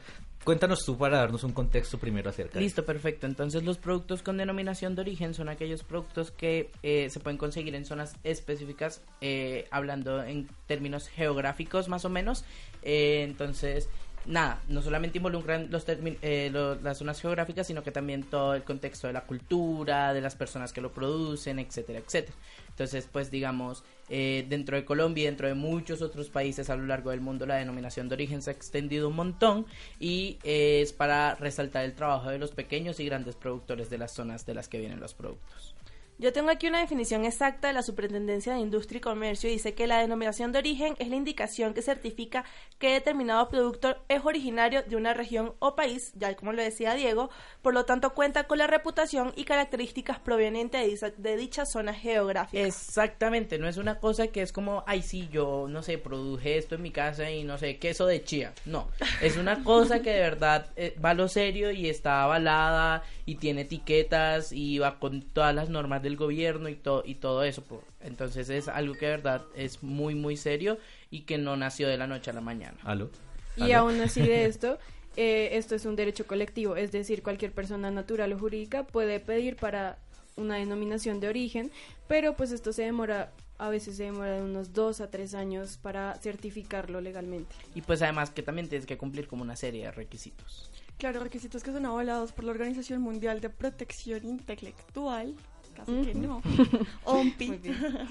Cuéntanos 0.48 0.86
tú 0.86 0.98
para 0.98 1.18
darnos 1.18 1.44
un 1.44 1.52
contexto 1.52 1.98
primero 1.98 2.30
acerca. 2.30 2.58
Listo, 2.58 2.86
perfecto. 2.86 3.28
Entonces 3.28 3.66
los 3.66 3.78
productos 3.78 4.24
con 4.24 4.38
denominación 4.38 4.96
de 4.96 5.02
origen 5.02 5.34
son 5.34 5.50
aquellos 5.50 5.84
productos 5.84 6.32
que 6.32 6.72
eh, 6.84 7.10
se 7.10 7.20
pueden 7.20 7.38
conseguir 7.38 7.76
en 7.76 7.84
zonas 7.84 8.16
específicas, 8.24 9.02
eh, 9.20 9.68
hablando 9.72 10.24
en 10.24 10.48
términos 10.66 11.10
geográficos 11.10 11.90
más 11.90 12.06
o 12.06 12.10
menos. 12.10 12.46
Eh, 12.82 13.24
entonces 13.24 13.90
nada, 14.28 14.62
no 14.68 14.82
solamente 14.82 15.18
involucran 15.18 15.68
los 15.72 15.86
eh, 15.88 16.52
las 16.84 16.98
zonas 16.98 17.22
geográficas, 17.22 17.68
sino 17.68 17.84
que 17.84 17.92
también 17.92 18.24
todo 18.24 18.54
el 18.54 18.64
contexto 18.64 19.08
de 19.08 19.14
la 19.14 19.22
cultura, 19.22 20.14
de 20.14 20.22
las 20.22 20.36
personas 20.36 20.74
que 20.74 20.82
lo 20.82 20.92
producen, 20.92 21.60
etcétera, 21.60 22.00
etcétera. 22.00 22.36
Entonces, 22.70 23.08
pues 23.12 23.32
digamos, 23.32 23.84
eh, 24.10 24.46
dentro 24.48 24.76
de 24.76 24.86
Colombia 24.86 25.24
y 25.24 25.26
dentro 25.26 25.48
de 25.48 25.56
muchos 25.56 26.02
otros 26.02 26.30
países 26.30 26.70
a 26.70 26.76
lo 26.76 26.86
largo 26.86 27.10
del 27.10 27.22
mundo, 27.22 27.46
la 27.46 27.56
denominación 27.56 28.08
de 28.10 28.16
origen 28.16 28.42
se 28.42 28.52
ha 28.52 28.54
extendido 28.54 29.10
un 29.10 29.16
montón 29.16 29.66
y 30.00 30.38
eh, 30.44 30.82
es 30.82 30.94
para 30.94 31.36
resaltar 31.36 31.86
el 31.86 31.94
trabajo 31.94 32.30
de 32.30 32.38
los 32.38 32.52
pequeños 32.52 33.00
y 33.00 33.06
grandes 33.06 33.36
productores 33.36 33.90
de 33.90 33.98
las 33.98 34.12
zonas 34.12 34.46
de 34.46 34.54
las 34.54 34.68
que 34.68 34.80
vienen 34.80 35.00
los 35.00 35.14
productos. 35.14 35.77
Yo 36.20 36.34
tengo 36.34 36.50
aquí 36.50 36.68
una 36.68 36.80
definición 36.80 37.26
exacta 37.26 37.68
de 37.68 37.74
la 37.76 37.84
Superintendencia 37.84 38.54
de 38.54 38.60
Industria 38.60 38.98
y 38.98 39.02
Comercio 39.02 39.50
y 39.50 39.54
dice 39.54 39.76
que 39.76 39.86
la 39.86 40.00
denominación 40.00 40.52
de 40.52 40.58
origen 40.60 40.96
es 40.98 41.10
la 41.10 41.16
indicación 41.16 41.76
que 41.76 41.84
certifica 41.84 42.44
que 42.80 42.92
determinado 42.94 43.48
producto 43.50 43.98
es 44.10 44.26
originario 44.26 44.82
de 44.82 44.96
una 44.96 45.14
región 45.14 45.54
o 45.60 45.76
país, 45.76 46.14
ya 46.16 46.36
como 46.36 46.54
lo 46.54 46.64
decía 46.64 46.96
Diego, 46.96 47.30
por 47.62 47.76
lo 47.76 47.86
tanto 47.86 48.16
cuenta 48.16 48.46
con 48.46 48.58
la 48.58 48.66
reputación 48.66 49.32
y 49.36 49.44
características 49.44 50.18
provenientes 50.20 50.82
de, 50.82 50.88
dicha- 50.88 51.14
de 51.18 51.38
dicha 51.38 51.66
zona 51.68 51.94
geográfica. 51.94 52.66
Exactamente, 52.66 53.60
no 53.60 53.68
es 53.68 53.78
una 53.78 54.00
cosa 54.00 54.28
que 54.28 54.42
es 54.42 54.52
como, 54.52 54.84
ay, 54.88 55.04
sí, 55.04 55.30
yo, 55.32 55.68
no 55.70 55.84
sé, 55.84 56.00
produje 56.00 56.58
esto 56.58 56.76
en 56.76 56.82
mi 56.82 56.92
casa 56.92 57.30
y 57.30 57.44
no 57.44 57.58
sé, 57.60 57.78
queso 57.78 58.08
de 58.08 58.24
chía. 58.24 58.54
No, 58.66 58.88
es 59.22 59.38
una 59.38 59.58
cosa 59.64 60.02
que 60.02 60.12
de 60.12 60.20
verdad 60.22 60.68
eh, 60.76 60.96
va 61.04 61.12
a 61.12 61.14
lo 61.14 61.28
serio 61.28 61.70
y 61.72 61.90
está 61.90 62.24
avalada 62.24 63.04
y 63.26 63.36
tiene 63.36 63.62
etiquetas 63.62 64.52
y 64.52 64.80
va 64.80 64.98
con 65.00 65.22
todas 65.22 65.54
las 65.54 65.70
normas 65.70 66.02
del 66.08 66.16
gobierno 66.18 66.70
y, 66.70 66.76
to- 66.76 67.04
y 67.06 67.16
todo 67.16 67.44
eso. 67.44 67.62
po. 67.64 67.84
Entonces 68.02 68.50
es 68.50 68.68
algo 68.68 68.94
que 68.96 69.06
de 69.06 69.12
verdad 69.12 69.44
es 69.56 69.84
muy, 69.84 70.16
muy 70.16 70.38
serio 70.38 70.78
y 71.12 71.22
que 71.22 71.38
no 71.38 71.56
nació 71.58 71.88
de 71.90 71.98
la 71.98 72.08
noche 72.08 72.32
a 72.32 72.34
la 72.34 72.42
mañana. 72.42 72.78
¿Aló? 72.84 73.10
Y 73.58 73.72
¿Aló? 73.72 73.80
aún 73.90 74.02
así 74.02 74.22
de 74.22 74.46
esto, 74.52 74.78
eh, 75.16 75.50
esto 75.54 75.76
es 75.76 75.86
un 75.86 75.96
derecho 75.96 76.26
colectivo, 76.26 76.76
es 76.76 76.92
decir, 76.92 77.22
cualquier 77.24 77.52
persona 77.52 77.92
natural 77.92 78.32
o 78.34 78.40
jurídica 78.40 78.86
puede 78.86 79.20
pedir 79.20 79.56
para 79.58 79.98
una 80.36 80.56
denominación 80.56 81.20
de 81.20 81.28
origen, 81.28 81.72
pero 82.08 82.36
pues 82.36 82.52
esto 82.52 82.72
se 82.72 82.84
demora, 82.84 83.32
a 83.58 83.70
veces 83.70 83.98
se 83.98 84.04
demora 84.04 84.36
de 84.36 84.44
unos 84.44 84.72
dos 84.74 85.02
a 85.02 85.10
tres 85.10 85.34
años 85.34 85.78
para 85.82 86.14
certificarlo 86.22 87.02
legalmente. 87.02 87.56
Y 87.74 87.82
pues 87.82 88.02
además 88.04 88.30
que 88.30 88.44
también 88.44 88.70
tienes 88.70 88.86
que 88.86 88.98
cumplir 88.98 89.28
como 89.28 89.42
una 89.42 89.56
serie 89.56 89.86
de 89.86 89.92
requisitos. 89.92 90.70
Claro, 91.00 91.20
requisitos 91.24 91.64
que 91.64 91.72
son 91.72 91.86
avalados 91.88 92.32
por 92.32 92.44
la 92.46 92.52
Organización 92.52 93.02
Mundial 93.02 93.40
de 93.42 93.50
Protección 93.50 94.24
Intelectual. 94.26 95.34
Casi 95.78 95.92
que 96.02 96.16
no. 96.16 96.42
OMPI. 97.06 97.62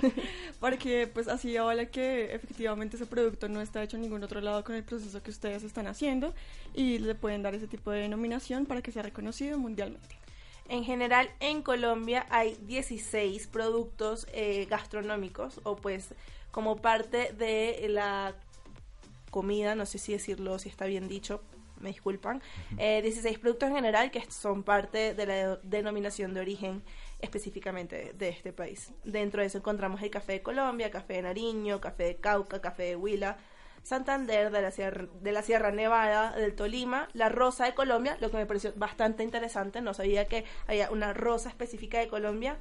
Porque 0.61 1.09
pues 1.13 1.27
así 1.27 1.57
avala 1.57 1.87
que 1.87 2.33
efectivamente 2.33 2.97
ese 2.97 3.07
producto 3.07 3.49
no 3.49 3.61
está 3.61 3.83
hecho 3.83 3.97
en 3.97 4.03
ningún 4.03 4.23
otro 4.23 4.41
lado 4.41 4.63
con 4.63 4.77
el 4.77 4.85
proceso 4.85 5.21
que 5.21 5.31
ustedes 5.31 5.65
están 5.65 5.89
haciendo 5.89 6.33
y 6.75 6.99
le 6.99 7.17
pueden 7.17 7.43
dar 7.43 7.55
ese 7.57 7.67
tipo 7.67 7.91
de 7.91 8.03
denominación 8.03 8.67
para 8.67 8.83
que 8.83 8.93
sea 8.93 9.03
reconocido 9.03 9.59
mundialmente. 9.59 10.17
En 10.69 10.85
general, 10.85 11.29
en 11.41 11.63
Colombia 11.63 12.27
hay 12.31 12.57
16 12.63 13.49
productos 13.49 14.27
eh, 14.33 14.67
gastronómicos 14.71 15.61
o 15.65 15.77
pues 15.77 16.15
como 16.53 16.77
parte 16.77 17.33
de 17.33 17.87
la 17.89 18.35
comida, 19.31 19.75
no 19.75 19.87
sé 19.87 19.99
si 19.99 20.13
decirlo, 20.13 20.59
si 20.59 20.69
está 20.69 20.87
bien 20.87 21.09
dicho, 21.09 21.43
me 21.81 21.91
disculpan, 21.91 22.43
eh, 22.79 23.01
16 23.03 23.39
productos 23.39 23.69
en 23.69 23.77
general 23.77 24.11
que 24.11 24.23
son 24.31 24.63
parte 24.63 25.15
de 25.15 25.27
la 25.27 25.57
denominación 25.63 26.35
de 26.35 26.41
origen 26.41 26.83
específicamente 27.21 28.13
de, 28.15 28.29
este 28.29 28.53
país. 28.53 28.93
Dentro 29.05 29.41
de 29.41 29.47
eso 29.47 29.59
encontramos 29.59 30.03
el 30.03 30.11
café 30.11 30.33
de 30.33 30.43
Colombia, 30.43 30.91
café 30.91 31.15
de 31.15 31.23
Nariño, 31.23 31.81
café 31.81 32.05
de 32.05 32.17
Cauca, 32.17 32.61
café 32.61 32.85
de 32.85 32.97
Huila, 32.97 33.39
Santander, 33.83 34.51
de 34.51 34.63
la, 34.63 34.71
Sierra, 34.71 35.07
de 35.21 35.33
la 35.33 35.43
Sierra 35.43 35.71
Nevada, 35.71 36.33
del 36.33 36.55
Tolima, 36.55 37.09
la 37.13 37.29
rosa 37.29 37.65
de 37.67 37.75
Colombia, 37.75 38.17
lo 38.21 38.31
que 38.31 38.37
me 38.37 38.47
pareció 38.47 38.73
bastante 38.75 39.23
interesante, 39.23 39.81
no 39.81 39.95
sabía 39.95 40.27
que 40.27 40.45
había 40.67 40.91
una 40.91 41.13
rosa 41.13 41.49
específica 41.49 41.99
de 42.01 42.09
Colombia, 42.09 42.59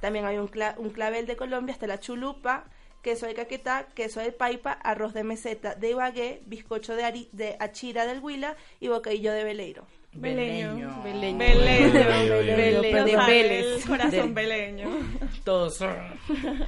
también 0.00 0.24
hay 0.24 0.36
un, 0.38 0.48
cla- 0.48 0.74
un 0.76 0.90
clavel 0.90 1.26
de 1.26 1.36
Colombia, 1.36 1.74
hasta 1.74 1.86
la 1.86 2.00
chulupa, 2.00 2.64
queso 3.02 3.26
de 3.26 3.34
caquetá, 3.34 3.86
queso 3.94 4.18
de 4.20 4.32
paipa, 4.32 4.72
arroz 4.72 5.14
de 5.14 5.22
meseta 5.24 5.74
de 5.76 5.90
Ibagué, 5.90 6.42
bizcocho 6.46 6.96
de, 6.96 7.04
ari- 7.04 7.28
achira 7.60 8.04
del 8.06 8.20
Huila 8.20 8.56
y 8.80 8.88
bocadillo 8.88 9.32
de 9.32 9.44
veleiro. 9.44 9.86
Beleño. 10.14 11.02
Beleño. 11.02 11.38
Beleño. 11.38 12.42
De 12.42 13.80
corazón 13.86 14.34
beleño. 14.34 14.88
Todos. 15.44 15.78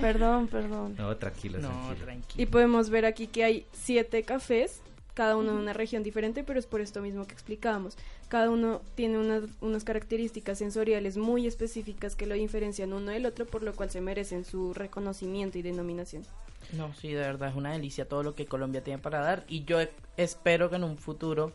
Perdón, 0.00 0.48
perdón. 0.48 0.94
No, 0.98 1.16
tranquilo, 1.16 1.58
No, 1.58 1.68
tranquilo. 1.68 2.04
tranquilo. 2.04 2.42
Y 2.42 2.46
podemos 2.46 2.90
ver 2.90 3.06
aquí 3.06 3.26
que 3.28 3.44
hay 3.44 3.66
siete 3.72 4.22
cafés, 4.24 4.80
cada 5.14 5.36
uno 5.36 5.52
de 5.54 5.58
una 5.58 5.72
región 5.72 6.02
diferente, 6.02 6.44
pero 6.44 6.58
es 6.58 6.66
por 6.66 6.80
esto 6.80 7.00
mismo 7.00 7.26
que 7.26 7.32
explicábamos. 7.34 7.96
Cada 8.28 8.50
uno 8.50 8.82
tiene 8.96 9.18
unas, 9.18 9.44
unas 9.60 9.84
características 9.84 10.58
sensoriales 10.58 11.16
muy 11.16 11.46
específicas 11.46 12.16
que 12.16 12.26
lo 12.26 12.34
diferencian 12.34 12.92
uno 12.92 13.12
del 13.12 13.24
otro, 13.26 13.46
por 13.46 13.62
lo 13.62 13.72
cual 13.74 13.90
se 13.90 14.00
merecen 14.00 14.44
su 14.44 14.74
reconocimiento 14.74 15.56
y 15.58 15.62
denominación. 15.62 16.24
No, 16.72 16.92
sí, 16.94 17.08
de 17.08 17.20
verdad 17.20 17.50
es 17.50 17.54
una 17.54 17.72
delicia 17.72 18.08
todo 18.08 18.24
lo 18.24 18.34
que 18.34 18.46
Colombia 18.46 18.82
tiene 18.82 18.98
para 19.00 19.20
dar 19.20 19.44
y 19.48 19.64
yo 19.64 19.78
espero 20.16 20.68
que 20.68 20.76
en 20.76 20.82
un 20.84 20.98
futuro 20.98 21.52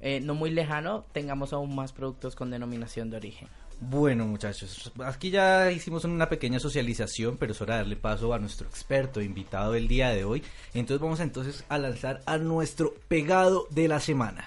eh, 0.00 0.20
no 0.20 0.34
muy 0.34 0.50
lejano 0.50 1.04
tengamos 1.12 1.52
aún 1.52 1.74
más 1.74 1.92
productos 1.92 2.36
con 2.36 2.50
denominación 2.50 3.10
de 3.10 3.16
origen. 3.16 3.48
Bueno, 3.80 4.26
muchachos, 4.26 4.92
aquí 5.04 5.30
ya 5.30 5.70
hicimos 5.70 6.04
una 6.04 6.28
pequeña 6.28 6.60
socialización, 6.60 7.36
pero 7.36 7.52
es 7.52 7.60
hora 7.60 7.74
de 7.74 7.80
darle 7.80 7.96
paso 7.96 8.32
a 8.32 8.38
nuestro 8.38 8.68
experto 8.68 9.20
invitado 9.20 9.72
del 9.72 9.88
día 9.88 10.10
de 10.10 10.24
hoy. 10.24 10.42
Entonces 10.72 11.02
vamos 11.02 11.20
entonces 11.20 11.64
a 11.68 11.78
lanzar 11.78 12.22
a 12.26 12.38
nuestro 12.38 12.94
pegado 13.08 13.66
de 13.70 13.88
la 13.88 14.00
semana. 14.00 14.44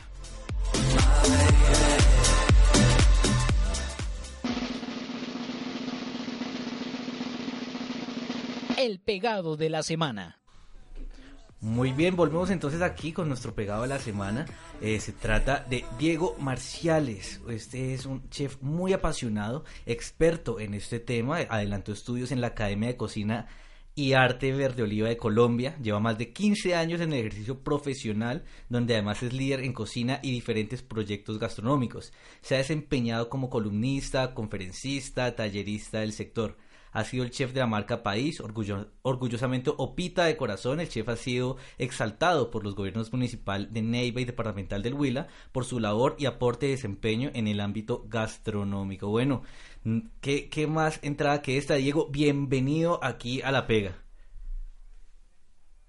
El 8.77 8.99
pegado 8.99 9.57
de 9.57 9.69
la 9.69 9.83
semana. 9.83 10.37
Muy 11.59 11.91
bien, 11.91 12.15
volvemos 12.15 12.51
entonces 12.51 12.83
aquí 12.83 13.11
con 13.11 13.29
nuestro 13.29 13.55
pegado 13.55 13.81
de 13.81 13.87
la 13.87 13.97
semana. 13.97 14.45
Eh, 14.79 14.99
se 14.99 15.11
trata 15.11 15.65
de 15.67 15.85
Diego 15.97 16.35
Marciales. 16.39 17.41
Este 17.49 17.95
es 17.95 18.05
un 18.05 18.29
chef 18.29 18.61
muy 18.61 18.93
apasionado, 18.93 19.65
experto 19.87 20.59
en 20.59 20.75
este 20.75 20.99
tema. 20.99 21.39
Adelantó 21.49 21.93
estudios 21.93 22.31
en 22.31 22.41
la 22.41 22.47
Academia 22.47 22.89
de 22.89 22.97
Cocina 22.97 23.47
y 23.95 24.13
Arte 24.13 24.51
Verde 24.51 24.83
Oliva 24.83 25.09
de 25.09 25.17
Colombia. 25.17 25.75
Lleva 25.81 25.99
más 25.99 26.19
de 26.19 26.31
15 26.31 26.75
años 26.75 27.01
en 27.01 27.11
el 27.11 27.21
ejercicio 27.21 27.63
profesional, 27.63 28.43
donde 28.69 28.93
además 28.93 29.23
es 29.23 29.33
líder 29.33 29.61
en 29.61 29.73
cocina 29.73 30.19
y 30.21 30.31
diferentes 30.31 30.83
proyectos 30.83 31.39
gastronómicos. 31.39 32.13
Se 32.41 32.53
ha 32.53 32.59
desempeñado 32.59 33.29
como 33.29 33.49
columnista, 33.49 34.35
conferencista, 34.35 35.35
tallerista 35.35 36.01
del 36.01 36.13
sector. 36.13 36.55
Ha 36.93 37.03
sido 37.03 37.23
el 37.23 37.31
chef 37.31 37.53
de 37.53 37.59
la 37.59 37.67
marca 37.67 38.01
País, 38.03 38.41
orgullo- 38.41 38.87
orgullosamente 39.03 39.71
opita 39.75 40.25
de 40.25 40.37
corazón. 40.37 40.79
El 40.79 40.89
chef 40.89 41.07
ha 41.09 41.15
sido 41.15 41.57
exaltado 41.77 42.49
por 42.49 42.63
los 42.63 42.75
gobiernos 42.75 43.11
municipal 43.13 43.71
de 43.71 43.81
Neiva 43.81 44.21
y 44.21 44.25
departamental 44.25 44.81
del 44.81 44.93
Huila 44.95 45.27
por 45.51 45.65
su 45.65 45.79
labor 45.79 46.15
y 46.17 46.25
aporte 46.25 46.65
de 46.65 46.71
desempeño 46.73 47.29
en 47.33 47.47
el 47.47 47.59
ámbito 47.59 48.05
gastronómico. 48.09 49.09
Bueno, 49.09 49.43
mm, 49.83 49.99
¿qué, 50.21 50.49
qué 50.49 50.65
más 50.67 50.99
entrada 51.03 51.41
que 51.41 51.57
esta, 51.57 51.75
Diego? 51.75 52.07
Bienvenido 52.09 52.99
aquí 53.03 53.41
a 53.41 53.51
La 53.51 53.67
Pega. 53.67 53.91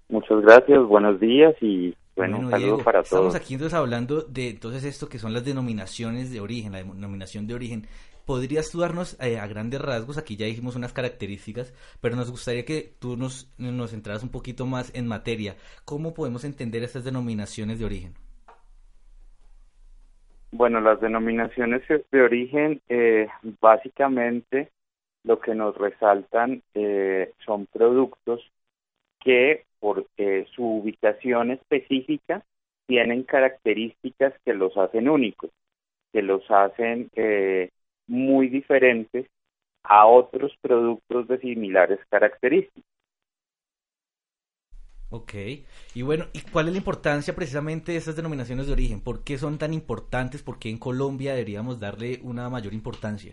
Muchas 0.09 0.41
gracias, 0.41 0.83
buenos 0.87 1.19
días 1.19 1.55
y 1.61 1.95
bueno, 2.15 2.41
Bueno, 2.41 2.57
Diego, 2.57 2.83
para 2.83 3.01
estamos 3.01 3.33
todos. 3.33 3.35
aquí 3.35 3.53
entonces 3.53 3.75
hablando 3.77 4.21
de 4.23 4.49
entonces 4.49 4.83
esto 4.83 5.07
que 5.07 5.19
son 5.19 5.33
las 5.33 5.45
denominaciones 5.45 6.31
de 6.31 6.41
origen, 6.41 6.71
la 6.73 6.79
denominación 6.83 7.45
de 7.47 7.53
origen. 7.53 7.87
¿Podrías 8.29 8.69
tú 8.69 8.81
darnos 8.81 9.19
eh, 9.19 9.39
a 9.39 9.47
grandes 9.47 9.81
rasgos, 9.81 10.19
aquí 10.19 10.37
ya 10.37 10.45
dijimos 10.45 10.75
unas 10.75 10.93
características, 10.93 11.73
pero 11.99 12.15
nos 12.15 12.29
gustaría 12.29 12.63
que 12.63 12.93
tú 12.99 13.17
nos, 13.17 13.51
nos 13.57 13.91
entraras 13.91 14.21
un 14.21 14.29
poquito 14.29 14.67
más 14.67 14.93
en 14.93 15.07
materia. 15.07 15.55
¿Cómo 15.83 16.13
podemos 16.13 16.45
entender 16.45 16.83
estas 16.83 17.03
denominaciones 17.03 17.79
de 17.79 17.85
origen? 17.85 18.13
Bueno, 20.51 20.79
las 20.79 21.01
denominaciones 21.01 21.81
de 21.87 22.21
origen, 22.21 22.81
eh, 22.87 23.29
básicamente 23.59 24.69
lo 25.23 25.39
que 25.39 25.55
nos 25.55 25.75
resaltan 25.75 26.61
eh, 26.75 27.33
son 27.43 27.65
productos 27.65 28.41
que 29.21 29.65
por 29.79 30.05
su 30.55 30.63
ubicación 30.63 31.49
específica 31.49 32.43
tienen 32.85 33.23
características 33.23 34.35
que 34.45 34.53
los 34.53 34.77
hacen 34.77 35.09
únicos, 35.09 35.49
que 36.13 36.21
los 36.21 36.43
hacen 36.51 37.09
eh, 37.15 37.71
muy 38.09 38.49
diferentes 38.49 39.27
a 39.83 40.05
otros 40.05 40.51
productos 40.61 41.27
de 41.27 41.39
similares 41.39 41.99
características. 42.09 42.83
Ok, 45.11 45.33
y 45.95 46.01
bueno, 46.03 46.25
¿y 46.33 46.41
cuál 46.51 46.67
es 46.67 46.73
la 46.73 46.77
importancia 46.77 47.33
precisamente 47.33 47.93
de 47.93 47.97
estas 47.97 48.15
denominaciones 48.15 48.67
de 48.67 48.73
origen? 48.73 49.01
¿Por 49.01 49.23
qué 49.23 49.39
son 49.39 49.57
tan 49.57 49.73
importantes? 49.73 50.43
¿Por 50.43 50.59
qué 50.59 50.69
en 50.69 50.77
Colombia 50.77 51.33
deberíamos 51.33 51.79
darle 51.79 52.19
una 52.21 52.47
mayor 52.49 52.73
importancia? 52.73 53.31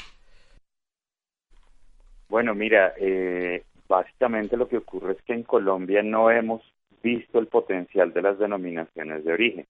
Bueno, 2.30 2.54
mira, 2.54 2.94
eh, 2.98 3.62
básicamente 3.88 4.56
lo 4.56 4.68
que 4.68 4.78
ocurre 4.78 5.12
es 5.12 5.22
que 5.22 5.34
en 5.34 5.42
Colombia 5.42 6.02
no 6.02 6.30
hemos 6.30 6.62
visto 7.02 7.38
el 7.38 7.46
potencial 7.46 8.12
de 8.14 8.22
las 8.22 8.38
denominaciones 8.38 9.24
de 9.24 9.32
origen. 9.32 9.66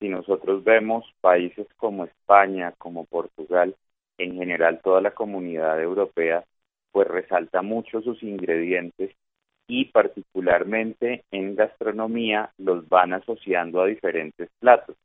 Si 0.00 0.08
nosotros 0.08 0.64
vemos 0.64 1.04
países 1.20 1.66
como 1.76 2.04
España, 2.04 2.72
como 2.78 3.04
Portugal, 3.04 3.76
en 4.18 4.34
general 4.36 4.80
toda 4.82 5.00
la 5.00 5.12
comunidad 5.12 5.80
europea, 5.80 6.44
pues 6.92 7.08
resalta 7.08 7.62
mucho 7.62 8.00
sus 8.02 8.22
ingredientes 8.22 9.14
y 9.68 9.86
particularmente 9.86 11.24
en 11.30 11.56
gastronomía 11.56 12.52
los 12.58 12.88
van 12.88 13.12
asociando 13.12 13.82
a 13.82 13.86
diferentes 13.86 14.48
platos. 14.58 14.96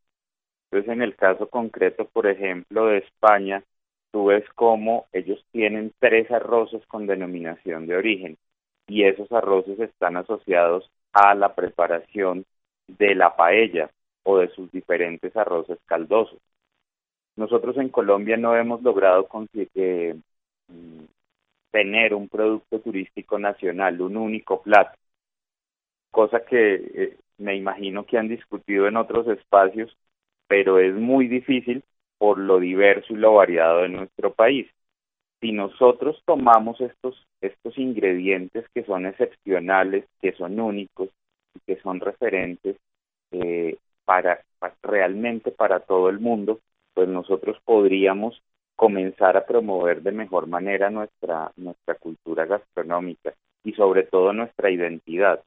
Entonces, 0.71 0.93
en 0.93 1.01
el 1.01 1.15
caso 1.15 1.49
concreto, 1.49 2.05
por 2.05 2.27
ejemplo, 2.27 2.85
de 2.85 2.99
España, 2.99 3.63
tú 4.11 4.25
ves 4.25 4.45
cómo 4.55 5.07
ellos 5.11 5.43
tienen 5.51 5.93
tres 5.99 6.29
arroces 6.31 6.85
con 6.87 7.07
denominación 7.07 7.87
de 7.87 7.95
origen 7.95 8.37
y 8.87 9.03
esos 9.03 9.31
arroces 9.31 9.79
están 9.79 10.17
asociados 10.17 10.89
a 11.13 11.35
la 11.35 11.55
preparación 11.55 12.45
de 12.87 13.15
la 13.15 13.35
paella 13.35 13.89
o 14.23 14.37
de 14.37 14.49
sus 14.49 14.71
diferentes 14.71 15.35
arroces 15.35 15.79
caldosos. 15.85 16.39
Nosotros 17.35 17.77
en 17.77 17.89
Colombia 17.89 18.37
no 18.37 18.55
hemos 18.55 18.81
logrado 18.81 19.27
conseguir, 19.27 20.15
mm, 20.67 21.05
tener 21.71 22.13
un 22.13 22.27
producto 22.29 22.79
turístico 22.81 23.39
nacional, 23.39 24.01
un 24.01 24.17
único 24.17 24.61
plato, 24.61 24.97
cosa 26.11 26.43
que 26.45 26.75
eh, 26.75 27.17
me 27.37 27.55
imagino 27.55 28.05
que 28.05 28.17
han 28.17 28.27
discutido 28.27 28.87
en 28.87 28.97
otros 28.97 29.27
espacios, 29.27 29.95
pero 30.47 30.79
es 30.79 30.93
muy 30.93 31.27
difícil 31.27 31.83
por 32.17 32.37
lo 32.37 32.59
diverso 32.59 33.13
y 33.13 33.17
lo 33.17 33.33
variado 33.35 33.81
de 33.81 33.89
nuestro 33.89 34.33
país. 34.33 34.69
Si 35.39 35.51
nosotros 35.53 36.21
tomamos 36.25 36.79
estos, 36.81 37.25
estos 37.41 37.77
ingredientes 37.77 38.65
que 38.75 38.83
son 38.83 39.07
excepcionales, 39.07 40.05
que 40.21 40.33
son 40.33 40.59
únicos 40.59 41.09
y 41.55 41.59
que 41.65 41.81
son 41.81 41.99
referentes 41.99 42.77
eh, 43.31 43.77
para, 44.05 44.43
realmente 44.83 45.51
para 45.51 45.79
todo 45.79 46.09
el 46.09 46.19
mundo, 46.19 46.59
pues 46.93 47.07
nosotros 47.07 47.57
podríamos 47.65 48.41
comenzar 48.75 49.37
a 49.37 49.45
promover 49.45 50.01
de 50.01 50.11
mejor 50.11 50.47
manera 50.47 50.89
nuestra, 50.89 51.51
nuestra 51.55 51.95
cultura 51.95 52.45
gastronómica 52.45 53.33
y 53.63 53.73
sobre 53.73 54.03
todo 54.03 54.33
nuestra 54.33 54.71
identidad. 54.71 55.43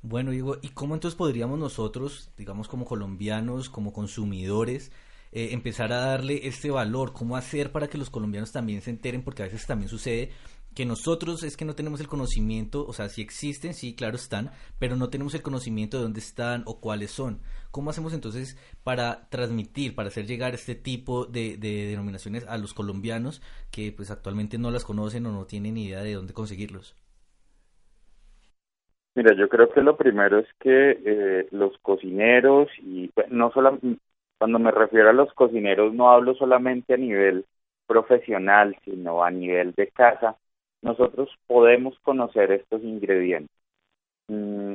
Bueno, 0.00 0.30
Diego, 0.30 0.56
¿y 0.62 0.68
cómo 0.70 0.94
entonces 0.94 1.18
podríamos 1.18 1.58
nosotros, 1.58 2.32
digamos 2.36 2.68
como 2.68 2.84
colombianos, 2.84 3.68
como 3.68 3.92
consumidores, 3.92 4.92
eh, 5.32 5.48
empezar 5.52 5.92
a 5.92 5.98
darle 6.00 6.46
este 6.46 6.70
valor? 6.70 7.12
¿Cómo 7.12 7.36
hacer 7.36 7.72
para 7.72 7.88
que 7.88 7.98
los 7.98 8.08
colombianos 8.08 8.52
también 8.52 8.80
se 8.80 8.90
enteren? 8.90 9.22
Porque 9.22 9.42
a 9.42 9.46
veces 9.46 9.66
también 9.66 9.88
sucede 9.88 10.30
que 10.74 10.86
nosotros 10.86 11.42
es 11.42 11.56
que 11.56 11.64
no 11.64 11.74
tenemos 11.74 12.00
el 12.00 12.08
conocimiento, 12.08 12.86
o 12.86 12.92
sea, 12.92 13.08
si 13.08 13.20
existen, 13.20 13.74
sí, 13.74 13.96
claro 13.96 14.16
están, 14.16 14.50
pero 14.78 14.96
no 14.96 15.10
tenemos 15.10 15.34
el 15.34 15.42
conocimiento 15.42 15.96
de 15.96 16.04
dónde 16.04 16.20
están 16.20 16.62
o 16.66 16.80
cuáles 16.80 17.10
son. 17.10 17.40
¿Cómo 17.70 17.90
hacemos 17.90 18.14
entonces 18.14 18.56
para 18.84 19.28
transmitir, 19.28 19.94
para 19.94 20.08
hacer 20.08 20.26
llegar 20.26 20.54
este 20.54 20.74
tipo 20.74 21.26
de, 21.26 21.56
denominaciones 21.58 22.46
a 22.48 22.58
los 22.58 22.74
colombianos 22.74 23.42
que 23.70 23.92
pues 23.92 24.10
actualmente 24.10 24.58
no 24.58 24.70
las 24.70 24.84
conocen 24.84 25.26
o 25.26 25.32
no 25.32 25.46
tienen 25.46 25.76
idea 25.76 26.02
de 26.02 26.14
dónde 26.14 26.32
conseguirlos? 26.32 26.96
Mira, 29.14 29.34
yo 29.34 29.48
creo 29.48 29.68
que 29.70 29.82
lo 29.82 29.96
primero 29.96 30.38
es 30.38 30.46
que 30.60 30.98
eh, 31.04 31.48
los 31.50 31.76
cocineros 31.78 32.68
y 32.80 33.10
no 33.30 33.50
solo 33.50 33.78
cuando 34.38 34.60
me 34.60 34.70
refiero 34.70 35.10
a 35.10 35.12
los 35.12 35.32
cocineros 35.34 35.92
no 35.92 36.10
hablo 36.10 36.34
solamente 36.34 36.94
a 36.94 36.98
nivel 36.98 37.44
profesional, 37.88 38.76
sino 38.84 39.24
a 39.24 39.30
nivel 39.30 39.72
de 39.72 39.88
casa, 39.88 40.36
nosotros 40.82 41.30
podemos 41.46 41.98
conocer 42.00 42.52
estos 42.52 42.82
ingredientes. 42.82 43.54
Mm, 44.28 44.74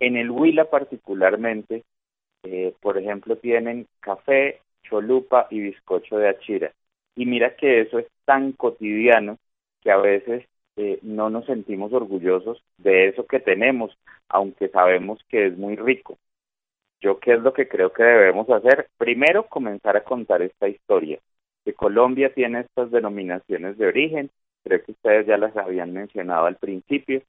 en 0.00 0.16
el 0.16 0.30
Huila 0.30 0.68
particularmente, 0.68 1.84
eh, 2.42 2.74
por 2.80 2.98
ejemplo, 2.98 3.36
tienen 3.36 3.86
café, 4.00 4.60
cholupa 4.82 5.46
y 5.50 5.60
bizcocho 5.60 6.18
de 6.18 6.28
achira. 6.28 6.72
Y 7.14 7.26
mira 7.26 7.56
que 7.56 7.82
eso 7.82 7.98
es 7.98 8.06
tan 8.24 8.52
cotidiano 8.52 9.38
que 9.80 9.90
a 9.90 9.98
veces 9.98 10.46
eh, 10.76 10.98
no 11.02 11.30
nos 11.30 11.46
sentimos 11.46 11.92
orgullosos 11.92 12.62
de 12.78 13.08
eso 13.08 13.26
que 13.26 13.40
tenemos, 13.40 13.96
aunque 14.28 14.68
sabemos 14.68 15.20
que 15.28 15.46
es 15.46 15.58
muy 15.58 15.76
rico. 15.76 16.18
Yo 17.00 17.18
qué 17.18 17.34
es 17.34 17.40
lo 17.40 17.52
que 17.52 17.68
creo 17.68 17.92
que 17.92 18.02
debemos 18.02 18.48
hacer? 18.48 18.88
Primero, 18.96 19.46
comenzar 19.48 19.96
a 19.96 20.04
contar 20.04 20.40
esta 20.40 20.68
historia, 20.68 21.18
que 21.64 21.74
Colombia 21.74 22.32
tiene 22.32 22.60
estas 22.60 22.90
denominaciones 22.90 23.76
de 23.76 23.86
origen, 23.86 24.30
creo 24.62 24.82
que 24.82 24.92
ustedes 24.92 25.26
ya 25.26 25.36
las 25.36 25.56
habían 25.56 25.92
mencionado 25.92 26.46
al 26.46 26.56
principio, 26.56 27.22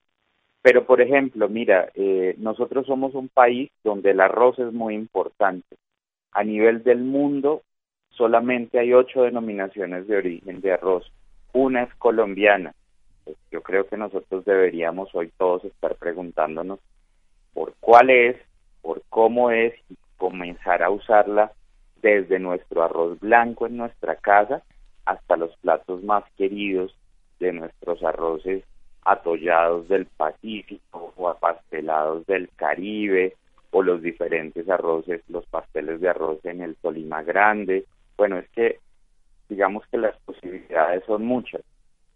pero 0.61 0.85
por 0.85 1.01
ejemplo, 1.01 1.49
mira, 1.49 1.89
eh, 1.93 2.35
nosotros 2.37 2.85
somos 2.85 3.15
un 3.15 3.27
país 3.27 3.69
donde 3.83 4.11
el 4.11 4.21
arroz 4.21 4.57
es 4.59 4.71
muy 4.71 4.95
importante. 4.95 5.75
A 6.31 6.43
nivel 6.43 6.83
del 6.83 6.99
mundo, 6.99 7.63
solamente 8.11 8.79
hay 8.79 8.93
ocho 8.93 9.23
denominaciones 9.23 10.07
de 10.07 10.17
origen 10.17 10.61
de 10.61 10.71
arroz. 10.71 11.11
Una 11.51 11.83
es 11.83 11.93
colombiana. 11.95 12.73
Pues 13.25 13.37
yo 13.51 13.61
creo 13.61 13.87
que 13.87 13.97
nosotros 13.97 14.45
deberíamos 14.45 15.13
hoy 15.13 15.31
todos 15.37 15.65
estar 15.65 15.95
preguntándonos 15.95 16.79
por 17.53 17.73
cuál 17.81 18.09
es, 18.09 18.37
por 18.81 19.03
cómo 19.09 19.51
es 19.51 19.73
y 19.89 19.97
comenzar 20.17 20.81
a 20.81 20.89
usarla 20.89 21.51
desde 22.01 22.39
nuestro 22.39 22.83
arroz 22.83 23.19
blanco 23.19 23.67
en 23.67 23.77
nuestra 23.77 24.15
casa 24.15 24.63
hasta 25.05 25.35
los 25.35 25.55
platos 25.57 26.03
más 26.03 26.23
queridos 26.37 26.95
de 27.43 27.53
nuestros 27.53 28.01
arroces 28.03 28.63
atollados 29.03 29.87
del 29.89 30.05
Pacífico 30.05 31.13
o 31.17 31.27
apastelados 31.27 32.25
del 32.25 32.49
Caribe 32.55 33.35
o 33.71 33.83
los 33.83 34.01
diferentes 34.01 34.69
arroces, 34.69 35.21
los 35.27 35.45
pasteles 35.47 35.99
de 35.99 36.09
arroz 36.09 36.43
en 36.45 36.61
el 36.61 36.75
Tolima 36.75 37.21
Grande. 37.23 37.85
Bueno, 38.17 38.37
es 38.37 38.49
que 38.49 38.79
digamos 39.49 39.85
que 39.87 39.97
las 39.97 40.15
posibilidades 40.19 41.03
son 41.05 41.25
muchas. 41.25 41.61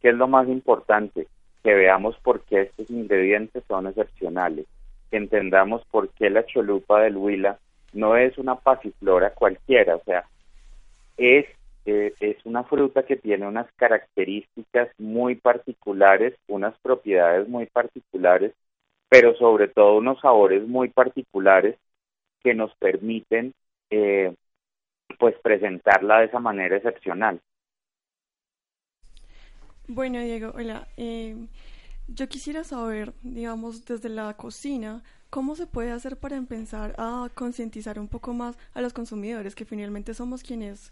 ¿Qué 0.02 0.10
es 0.10 0.16
lo 0.16 0.28
más 0.28 0.48
importante? 0.48 1.28
Que 1.64 1.74
veamos 1.74 2.18
por 2.20 2.42
qué 2.42 2.62
estos 2.62 2.90
ingredientes 2.90 3.64
son 3.68 3.88
excepcionales, 3.88 4.66
que 5.12 5.18
entendamos 5.18 5.84
por 5.92 6.10
qué 6.10 6.30
la 6.30 6.46
cholupa 6.46 7.02
del 7.02 7.18
Huila 7.18 7.58
no 7.94 8.16
es 8.16 8.38
una 8.38 8.56
pasiflora 8.56 9.32
cualquiera, 9.32 9.96
o 9.96 10.04
sea, 10.04 10.26
es 11.18 11.46
es 11.88 12.46
una 12.46 12.66
fruta 12.66 13.04
que 13.04 13.16
tiene 13.16 13.48
unas 13.48 13.72
características 13.78 14.90
muy 14.98 15.36
particulares, 15.36 16.36
unas 16.48 16.78
propiedades 16.80 17.48
muy 17.48 17.66
particulares, 17.68 18.54
pero 19.10 19.36
sobre 19.36 19.70
todo 19.70 19.98
unos 19.98 20.20
sabores 20.20 20.68
muy 20.68 20.90
particulares 20.90 21.78
que 22.44 22.54
nos 22.54 22.76
permiten 22.76 23.54
eh, 23.90 24.36
pues 25.18 25.36
presentarla 25.42 26.20
de 26.20 26.26
esa 26.26 26.40
manera 26.40 26.76
excepcional. 26.76 27.40
Bueno, 29.88 30.20
Diego, 30.20 30.52
hola. 30.56 30.90
Eh, 30.98 31.38
yo 32.10 32.28
quisiera 32.28 32.66
saber, 32.66 33.14
digamos, 33.24 33.86
desde 33.86 34.10
la 34.10 34.34
cocina, 34.36 35.04
¿cómo 35.30 35.56
se 35.56 35.68
puede 35.68 35.92
hacer 35.92 36.18
para 36.18 36.36
empezar 36.36 36.94
a 36.98 37.30
concientizar 37.34 37.98
un 37.98 38.10
poco 38.10 38.34
más 38.34 38.58
a 38.74 38.82
los 38.82 38.92
consumidores, 38.92 39.56
que 39.56 39.64
finalmente 39.64 40.14
somos 40.14 40.44
quienes 40.44 40.92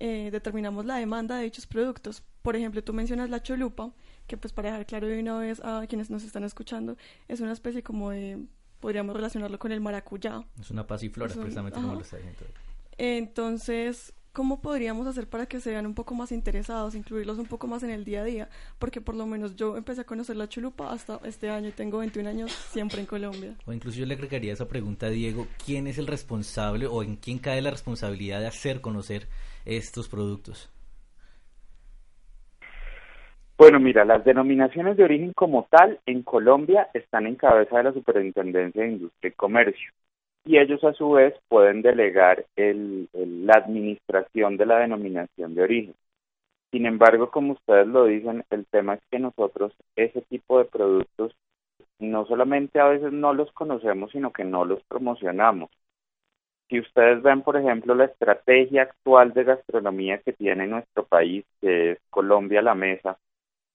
eh, 0.00 0.30
determinamos 0.32 0.86
la 0.86 0.96
demanda 0.96 1.36
de 1.36 1.44
dichos 1.44 1.66
productos. 1.66 2.22
Por 2.40 2.56
ejemplo, 2.56 2.82
tú 2.82 2.94
mencionas 2.94 3.28
la 3.28 3.42
cholupa, 3.42 3.92
que 4.26 4.38
pues 4.38 4.52
para 4.52 4.70
dejar 4.70 4.86
claro 4.86 5.06
de 5.06 5.20
una 5.20 5.38
vez 5.38 5.60
a 5.62 5.86
quienes 5.86 6.08
nos 6.08 6.24
están 6.24 6.42
escuchando, 6.42 6.96
es 7.28 7.40
una 7.40 7.52
especie 7.52 7.82
como 7.82 8.10
de, 8.10 8.38
podríamos 8.80 9.14
relacionarlo 9.14 9.58
con 9.58 9.72
el 9.72 9.80
maracuyá. 9.82 10.42
Es 10.58 10.70
una 10.70 10.86
pasiflora, 10.86 11.34
precisamente 11.34 11.78
como 11.78 11.94
lo 11.94 12.00
está 12.00 12.16
diciendo. 12.16 12.40
Entonces, 12.96 14.14
¿cómo 14.32 14.62
podríamos 14.62 15.06
hacer 15.06 15.28
para 15.28 15.44
que 15.44 15.60
sean 15.60 15.84
un 15.84 15.94
poco 15.94 16.14
más 16.14 16.32
interesados, 16.32 16.94
incluirlos 16.94 17.38
un 17.38 17.46
poco 17.46 17.66
más 17.66 17.82
en 17.82 17.90
el 17.90 18.06
día 18.06 18.22
a 18.22 18.24
día? 18.24 18.48
Porque 18.78 19.02
por 19.02 19.14
lo 19.14 19.26
menos 19.26 19.54
yo 19.54 19.76
empecé 19.76 20.00
a 20.00 20.04
conocer 20.04 20.36
la 20.36 20.48
cholupa 20.48 20.90
hasta 20.92 21.20
este 21.24 21.50
año, 21.50 21.72
tengo 21.76 21.98
21 21.98 22.26
años 22.26 22.52
siempre 22.72 23.00
en 23.00 23.06
Colombia. 23.06 23.54
O 23.66 23.72
incluso 23.74 23.98
yo 23.98 24.06
le 24.06 24.14
agregaría 24.14 24.54
esa 24.54 24.66
pregunta 24.66 25.06
a 25.06 25.10
Diego, 25.10 25.46
¿quién 25.62 25.86
es 25.86 25.98
el 25.98 26.06
responsable 26.06 26.86
o 26.86 27.02
en 27.02 27.16
quién 27.16 27.38
cae 27.38 27.60
la 27.60 27.70
responsabilidad 27.70 28.40
de 28.40 28.46
hacer 28.46 28.80
conocer 28.80 29.28
estos 29.64 30.08
productos? 30.08 30.70
Bueno, 33.56 33.78
mira, 33.78 34.04
las 34.04 34.24
denominaciones 34.24 34.96
de 34.96 35.04
origen 35.04 35.32
como 35.34 35.66
tal 35.70 36.00
en 36.06 36.22
Colombia 36.22 36.88
están 36.94 37.26
en 37.26 37.36
cabeza 37.36 37.76
de 37.76 37.84
la 37.84 37.92
Superintendencia 37.92 38.82
de 38.82 38.92
Industria 38.92 39.28
y 39.28 39.32
Comercio 39.34 39.92
y 40.44 40.58
ellos 40.58 40.82
a 40.84 40.92
su 40.94 41.10
vez 41.12 41.34
pueden 41.48 41.82
delegar 41.82 42.44
la 42.56 43.54
administración 43.54 44.56
de 44.56 44.66
la 44.66 44.78
denominación 44.78 45.54
de 45.54 45.62
origen. 45.62 45.94
Sin 46.70 46.86
embargo, 46.86 47.30
como 47.30 47.54
ustedes 47.54 47.86
lo 47.86 48.04
dicen, 48.04 48.44
el 48.50 48.66
tema 48.66 48.94
es 48.94 49.00
que 49.10 49.18
nosotros 49.18 49.72
ese 49.96 50.22
tipo 50.22 50.58
de 50.58 50.64
productos 50.64 51.34
no 51.98 52.24
solamente 52.26 52.80
a 52.80 52.86
veces 52.86 53.12
no 53.12 53.34
los 53.34 53.52
conocemos, 53.52 54.12
sino 54.12 54.32
que 54.32 54.44
no 54.44 54.64
los 54.64 54.82
promocionamos. 54.84 55.70
Si 56.70 56.78
ustedes 56.78 57.20
ven, 57.22 57.42
por 57.42 57.56
ejemplo, 57.56 57.96
la 57.96 58.04
estrategia 58.06 58.82
actual 58.82 59.32
de 59.34 59.42
gastronomía 59.44 60.18
que 60.22 60.32
tiene 60.32 60.68
nuestro 60.68 61.04
país, 61.04 61.44
que 61.60 61.92
es 61.92 61.98
Colombia 62.10 62.62
la 62.62 62.76
Mesa, 62.76 63.18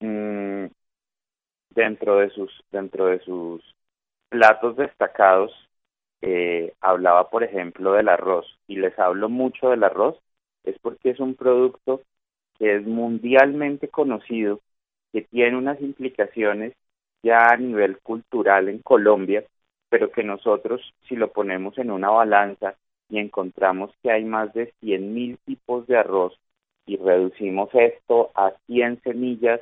mmm, 0.00 0.66
dentro 1.70 2.18
de 2.18 2.30
sus 2.30 2.50
dentro 2.72 3.06
de 3.06 3.20
sus 3.20 3.62
platos 4.30 4.76
destacados 4.76 5.52
eh, 6.22 6.72
hablaba, 6.80 7.28
por 7.30 7.44
ejemplo, 7.44 7.92
del 7.92 8.08
arroz, 8.08 8.46
y 8.66 8.76
les 8.76 8.98
hablo 8.98 9.28
mucho 9.28 9.70
del 9.70 9.84
arroz, 9.84 10.18
es 10.64 10.78
porque 10.80 11.10
es 11.10 11.20
un 11.20 11.34
producto 11.34 12.00
que 12.58 12.76
es 12.76 12.86
mundialmente 12.86 13.88
conocido, 13.88 14.60
que 15.12 15.22
tiene 15.22 15.58
unas 15.58 15.80
implicaciones 15.82 16.74
ya 17.22 17.48
a 17.50 17.56
nivel 17.58 17.98
cultural 17.98 18.68
en 18.70 18.78
Colombia, 18.80 19.44
pero 19.90 20.10
que 20.10 20.24
nosotros, 20.24 20.94
si 21.08 21.16
lo 21.16 21.32
ponemos 21.32 21.76
en 21.78 21.90
una 21.90 22.10
balanza 22.10 22.76
y 23.08 23.18
encontramos 23.18 23.90
que 24.02 24.10
hay 24.10 24.24
más 24.24 24.52
de 24.54 24.72
100.000 24.80 25.38
tipos 25.44 25.86
de 25.86 25.98
arroz 25.98 26.38
y 26.86 26.96
reducimos 26.96 27.70
esto 27.74 28.30
a 28.34 28.52
100 28.66 29.02
semillas 29.02 29.60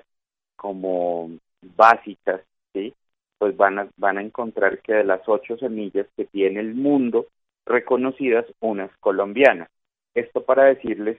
como 0.56 1.30
básicas, 1.76 2.42
¿sí? 2.72 2.94
pues 3.38 3.56
van 3.56 3.78
a, 3.78 3.88
van 3.96 4.18
a 4.18 4.22
encontrar 4.22 4.80
que 4.80 4.94
de 4.94 5.04
las 5.04 5.20
ocho 5.26 5.56
semillas 5.58 6.06
que 6.16 6.24
tiene 6.24 6.60
el 6.60 6.74
mundo 6.74 7.26
reconocidas, 7.66 8.46
una 8.60 8.86
es 8.86 8.96
colombiana. 8.98 9.68
Esto 10.14 10.44
para 10.44 10.64
decirles 10.64 11.18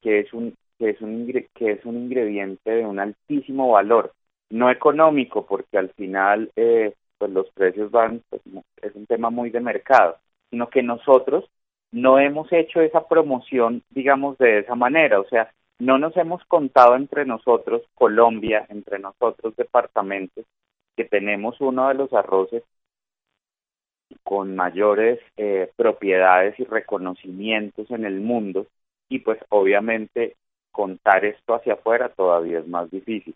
que 0.00 0.20
es 0.20 0.32
un 0.32 0.54
que 0.78 0.90
es 0.90 1.00
un 1.00 1.26
que 1.54 1.72
es 1.72 1.84
un 1.84 1.96
ingrediente 1.96 2.70
de 2.70 2.84
un 2.84 2.98
altísimo 2.98 3.70
valor, 3.72 4.12
no 4.50 4.70
económico, 4.70 5.46
porque 5.46 5.78
al 5.78 5.90
final 5.90 6.50
eh, 6.56 6.94
pues 7.18 7.30
los 7.30 7.48
precios 7.52 7.90
van, 7.90 8.22
pues, 8.28 8.42
es 8.82 8.94
un 8.94 9.06
tema 9.06 9.30
muy 9.30 9.50
de 9.50 9.60
mercado, 9.60 10.16
sino 10.50 10.68
que 10.68 10.82
nosotros 10.82 11.48
no 11.92 12.18
hemos 12.18 12.52
hecho 12.52 12.80
esa 12.80 13.06
promoción, 13.06 13.82
digamos, 13.90 14.38
de 14.38 14.60
esa 14.60 14.74
manera, 14.74 15.20
o 15.20 15.28
sea, 15.28 15.52
no 15.78 15.98
nos 15.98 16.16
hemos 16.16 16.44
contado 16.44 16.96
entre 16.96 17.24
nosotros, 17.24 17.82
Colombia, 17.94 18.66
entre 18.68 18.98
nosotros, 18.98 19.54
departamentos, 19.56 20.44
que 20.96 21.04
tenemos 21.04 21.60
uno 21.60 21.88
de 21.88 21.94
los 21.94 22.12
arroces 22.12 22.62
con 24.22 24.54
mayores 24.54 25.18
eh, 25.36 25.70
propiedades 25.76 26.58
y 26.58 26.64
reconocimientos 26.64 27.90
en 27.90 28.04
el 28.04 28.20
mundo 28.20 28.66
y 29.08 29.20
pues 29.20 29.38
obviamente 29.48 30.36
contar 30.70 31.24
esto 31.24 31.54
hacia 31.54 31.74
afuera 31.74 32.10
todavía 32.10 32.60
es 32.60 32.68
más 32.68 32.90
difícil. 32.90 33.34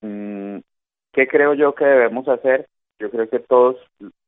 Mm, 0.00 0.58
¿Qué 1.12 1.28
creo 1.28 1.54
yo 1.54 1.74
que 1.74 1.84
debemos 1.84 2.26
hacer? 2.28 2.68
Yo 2.98 3.10
creo 3.10 3.28
que 3.28 3.40
todos 3.40 3.76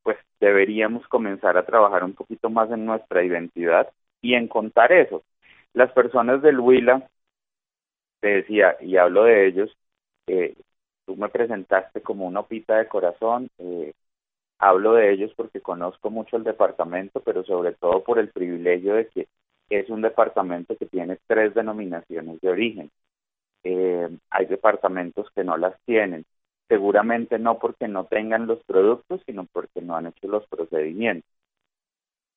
pues 0.07 0.19
deberíamos 0.38 1.05
comenzar 1.09 1.57
a 1.57 1.66
trabajar 1.66 2.05
un 2.05 2.14
poquito 2.14 2.49
más 2.49 2.71
en 2.71 2.87
nuestra 2.87 3.25
identidad 3.25 3.92
y 4.23 4.35
en 4.35 4.47
contar 4.47 4.92
eso. 4.92 5.25
Las 5.73 5.90
personas 5.90 6.40
del 6.42 6.61
Huila, 6.61 7.11
te 8.21 8.29
decía, 8.29 8.77
y 8.81 8.97
hablo 8.99 9.25
de 9.25 9.49
ellos, 9.49 9.77
eh, 10.29 10.55
tú 11.07 11.16
me 11.16 11.29
presentaste 11.29 12.03
como 12.03 12.25
una 12.25 12.38
opita 12.38 12.79
de 12.79 12.87
corazón, 12.87 13.49
eh, 13.59 13.95
hablo 14.61 14.92
de 14.92 15.12
ellos 15.12 15.33
porque 15.35 15.61
conozco 15.61 16.09
mucho 16.09 16.37
el 16.37 16.45
departamento, 16.45 17.19
pero 17.19 17.42
sobre 17.42 17.73
todo 17.73 18.05
por 18.05 18.21
el 18.21 18.29
privilegio 18.29 18.95
de 18.95 19.09
que 19.09 19.27
es 19.71 19.90
un 19.90 20.03
departamento 20.03 20.77
que 20.77 20.87
tiene 20.87 21.19
tres 21.27 21.53
denominaciones 21.53 22.40
de 22.40 22.49
origen. 22.49 22.90
Eh, 23.64 24.09
hay 24.31 24.47
departamentos 24.47 25.29
que 25.35 25.42
no 25.42 25.57
las 25.57 25.75
tienen, 25.85 26.25
seguramente 26.69 27.39
no 27.39 27.59
porque 27.59 27.89
no 27.89 28.05
tengan 28.07 28.47
los 28.47 28.63
productos, 28.65 29.23
sino 29.27 29.47
porque 29.53 29.81
no 29.83 29.97
han 29.97 30.07
hecho 30.07 30.29
los 30.29 30.47
procedimientos. 30.49 31.31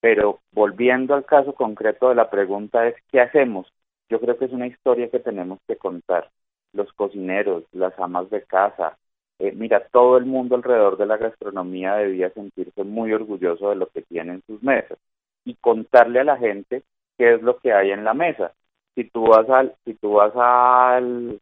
Pero 0.01 0.39
volviendo 0.51 1.13
al 1.13 1.25
caso 1.25 1.53
concreto 1.53 2.09
de 2.09 2.15
la 2.15 2.29
pregunta 2.29 2.87
es, 2.87 2.95
¿qué 3.11 3.21
hacemos? 3.21 3.71
Yo 4.09 4.19
creo 4.19 4.37
que 4.37 4.45
es 4.45 4.51
una 4.51 4.67
historia 4.67 5.09
que 5.09 5.19
tenemos 5.19 5.59
que 5.67 5.75
contar 5.77 6.29
los 6.73 6.91
cocineros, 6.93 7.63
las 7.71 7.97
amas 7.99 8.29
de 8.29 8.43
casa. 8.43 8.97
Eh, 9.39 9.51
mira, 9.53 9.87
todo 9.91 10.17
el 10.17 10.25
mundo 10.25 10.55
alrededor 10.55 10.97
de 10.97 11.05
la 11.05 11.17
gastronomía 11.17 11.95
debía 11.95 12.29
sentirse 12.31 12.83
muy 12.83 13.13
orgulloso 13.13 13.69
de 13.69 13.75
lo 13.75 13.87
que 13.89 14.01
tiene 14.03 14.33
en 14.33 14.43
sus 14.47 14.61
mesas 14.63 14.97
y 15.45 15.55
contarle 15.55 16.19
a 16.21 16.23
la 16.23 16.37
gente 16.37 16.83
qué 17.17 17.35
es 17.35 17.41
lo 17.41 17.57
que 17.59 17.73
hay 17.73 17.91
en 17.91 18.03
la 18.03 18.13
mesa. 18.13 18.53
Si 18.95 19.05
tú 19.05 19.27
vas 19.27 19.49
al, 19.49 19.75
si 19.85 19.93
tú 19.95 20.13
vas 20.13 20.33
al, 20.35 21.39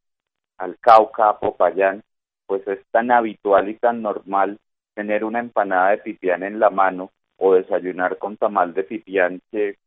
al 0.57 0.77
Cauca, 0.79 1.39
Popayán, 1.39 2.03
pues 2.47 2.67
es 2.67 2.79
tan 2.91 3.11
habitual 3.11 3.69
y 3.69 3.75
tan 3.75 4.01
normal 4.01 4.57
tener 4.95 5.23
una 5.23 5.39
empanada 5.39 5.91
de 5.91 5.99
pipián 5.99 6.41
en 6.43 6.59
la 6.59 6.71
mano 6.71 7.11
o 7.37 7.53
desayunar 7.53 8.17
con 8.17 8.37
tamal 8.37 8.73
de 8.73 8.83
pipián 8.83 9.41
que 9.51 9.77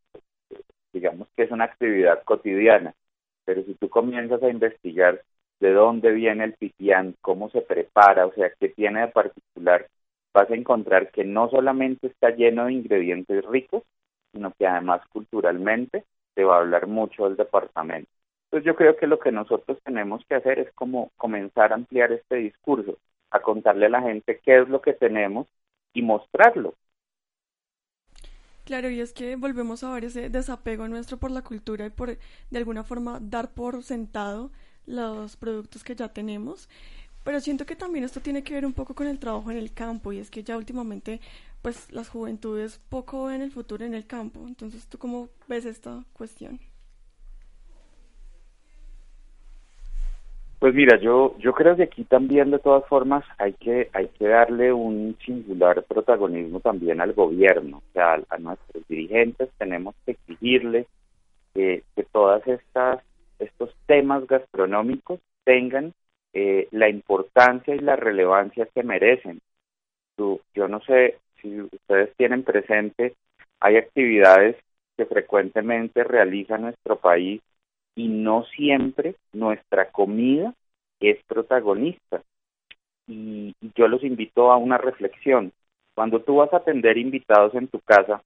digamos 0.92 1.29
que 1.37 1.44
es 1.44 1.51
una 1.51 1.64
actividad 1.64 2.23
cotidiana. 2.25 2.94
Pero 3.44 3.64
si 3.64 3.75
tú 3.75 3.88
comienzas 3.88 4.42
a 4.42 4.51
investigar 4.51 5.23
de 5.59 5.73
dónde 5.73 6.12
viene 6.12 6.44
el 6.44 6.55
pipián, 6.55 7.16
cómo 7.20 7.51
se 7.51 7.62
prepara, 7.62 8.27
o 8.27 8.33
sea, 8.33 8.51
qué 8.59 8.68
tiene 8.68 9.01
de 9.03 9.09
particular, 9.09 9.88
vas 10.33 10.51
a 10.51 10.55
encontrar 10.55 11.11
que 11.11 11.25
no 11.25 11.51
solamente 11.51 12.07
está 12.07 12.31
lleno 12.31 12.66
de 12.66 12.75
ingredientes 12.75 13.44
ricos, 13.46 13.83
sino 14.33 14.53
que 14.53 14.66
además 14.66 15.03
culturalmente 15.12 16.05
te 16.35 16.44
va 16.44 16.57
a 16.57 16.61
hablar 16.61 16.87
mucho 16.87 17.25
del 17.25 17.37
departamento. 17.37 18.11
Entonces 18.51 18.67
yo 18.67 18.77
creo 18.77 18.97
que 18.97 19.07
lo 19.07 19.19
que 19.21 19.33
nosotros 19.33 19.79
tenemos 19.85 20.25
que 20.27 20.35
hacer 20.37 20.59
es 20.59 20.73
como 20.75 21.11
comenzar 21.17 21.73
a 21.73 21.77
ampliar 21.77 22.13
este 22.13 22.37
discurso, 22.37 22.99
a 23.31 23.41
contarle 23.41 23.87
a 23.87 23.91
la 23.91 24.03
gente 24.03 24.41
qué 24.45 24.61
es 24.61 24.69
lo 24.69 24.83
que 24.83 24.93
tenemos 24.95 25.47
y 25.95 26.03
mostrarlo. 26.03 26.75
Claro, 28.65 28.91
y 28.91 29.01
es 29.01 29.13
que 29.13 29.37
volvemos 29.37 29.83
a 29.85 29.93
ver 29.93 30.05
ese 30.05 30.31
desapego 30.31 30.87
nuestro 30.89 31.19
por 31.19 31.31
la 31.31 31.43
cultura 31.43 31.87
y 31.87 31.91
por 31.91 32.19
de 32.51 32.59
alguna 32.59 32.85
forma 32.85 33.19
dar 33.21 33.53
por 33.53 33.83
sentado 33.83 34.51
los 34.87 35.37
productos 35.37 35.83
que 35.85 35.97
ya 35.97 36.13
tenemos. 36.13 36.69
Pero 37.25 37.41
siento 37.41 37.67
que 37.67 37.77
también 37.77 38.05
esto 38.05 38.21
tiene 38.21 38.45
que 38.45 38.55
ver 38.55 38.67
un 38.67 38.75
poco 38.75 38.95
con 38.95 39.07
el 39.09 39.19
trabajo 39.21 39.51
en 39.51 39.59
el 39.59 39.73
campo 39.75 40.13
y 40.13 40.19
es 40.21 40.31
que 40.31 40.45
ya 40.45 40.57
últimamente 40.59 41.21
pues 41.63 41.93
las 41.93 42.09
juventudes 42.11 42.81
poco 42.91 43.27
ven 43.27 43.43
el 43.43 43.53
futuro 43.53 43.85
en 43.87 43.95
el 43.95 44.07
campo. 44.07 44.41
Entonces, 44.49 44.89
¿tú 44.89 44.99
cómo 44.99 45.31
ves 45.49 45.67
esta 45.67 46.05
cuestión? 46.15 46.61
Pues 50.61 50.75
mira, 50.75 50.99
yo 50.99 51.38
yo 51.38 51.55
creo 51.55 51.75
que 51.75 51.85
aquí 51.85 52.05
también 52.05 52.51
de 52.51 52.59
todas 52.59 52.87
formas 52.87 53.25
hay 53.38 53.55
que 53.55 53.88
hay 53.94 54.09
que 54.09 54.29
darle 54.29 54.75
un 54.75 55.16
singular 55.25 55.83
protagonismo 55.85 56.61
también 56.61 57.01
al 57.01 57.14
gobierno, 57.14 57.79
o 57.79 57.92
sea, 57.94 58.20
a, 58.29 58.38
nuestros 58.38 58.87
dirigentes 58.87 59.49
tenemos 59.57 59.94
que 60.05 60.12
exigirles 60.12 60.87
que, 61.55 61.83
que 61.96 62.03
todas 62.03 62.46
estas 62.46 63.03
estos 63.38 63.75
temas 63.87 64.27
gastronómicos 64.27 65.18
tengan 65.44 65.94
eh, 66.35 66.68
la 66.73 66.90
importancia 66.90 67.75
y 67.75 67.79
la 67.79 67.96
relevancia 67.96 68.68
que 68.75 68.83
merecen. 68.83 69.40
yo 70.18 70.68
no 70.68 70.81
sé 70.83 71.16
si 71.40 71.62
ustedes 71.62 72.14
tienen 72.16 72.42
presente, 72.42 73.14
hay 73.61 73.77
actividades 73.79 74.57
que 74.99 75.07
frecuentemente 75.07 76.05
realiza 76.05 76.59
nuestro 76.59 76.96
país 76.96 77.40
y 77.94 78.09
no 78.09 78.44
siempre 78.44 79.16
nuestra 79.33 79.90
comida 79.90 80.55
es 81.00 81.22
protagonista. 81.24 82.22
y 83.07 83.55
yo 83.74 83.88
los 83.88 84.05
invito 84.05 84.53
a 84.53 84.57
una 84.57 84.79
reflexión. 84.79 85.53
Cuando 85.94 86.20
tú 86.20 86.37
vas 86.37 86.53
a 86.53 86.59
atender 86.59 86.96
invitados 86.96 87.55
en 87.55 87.66
tu 87.66 87.81
casa, 87.81 88.22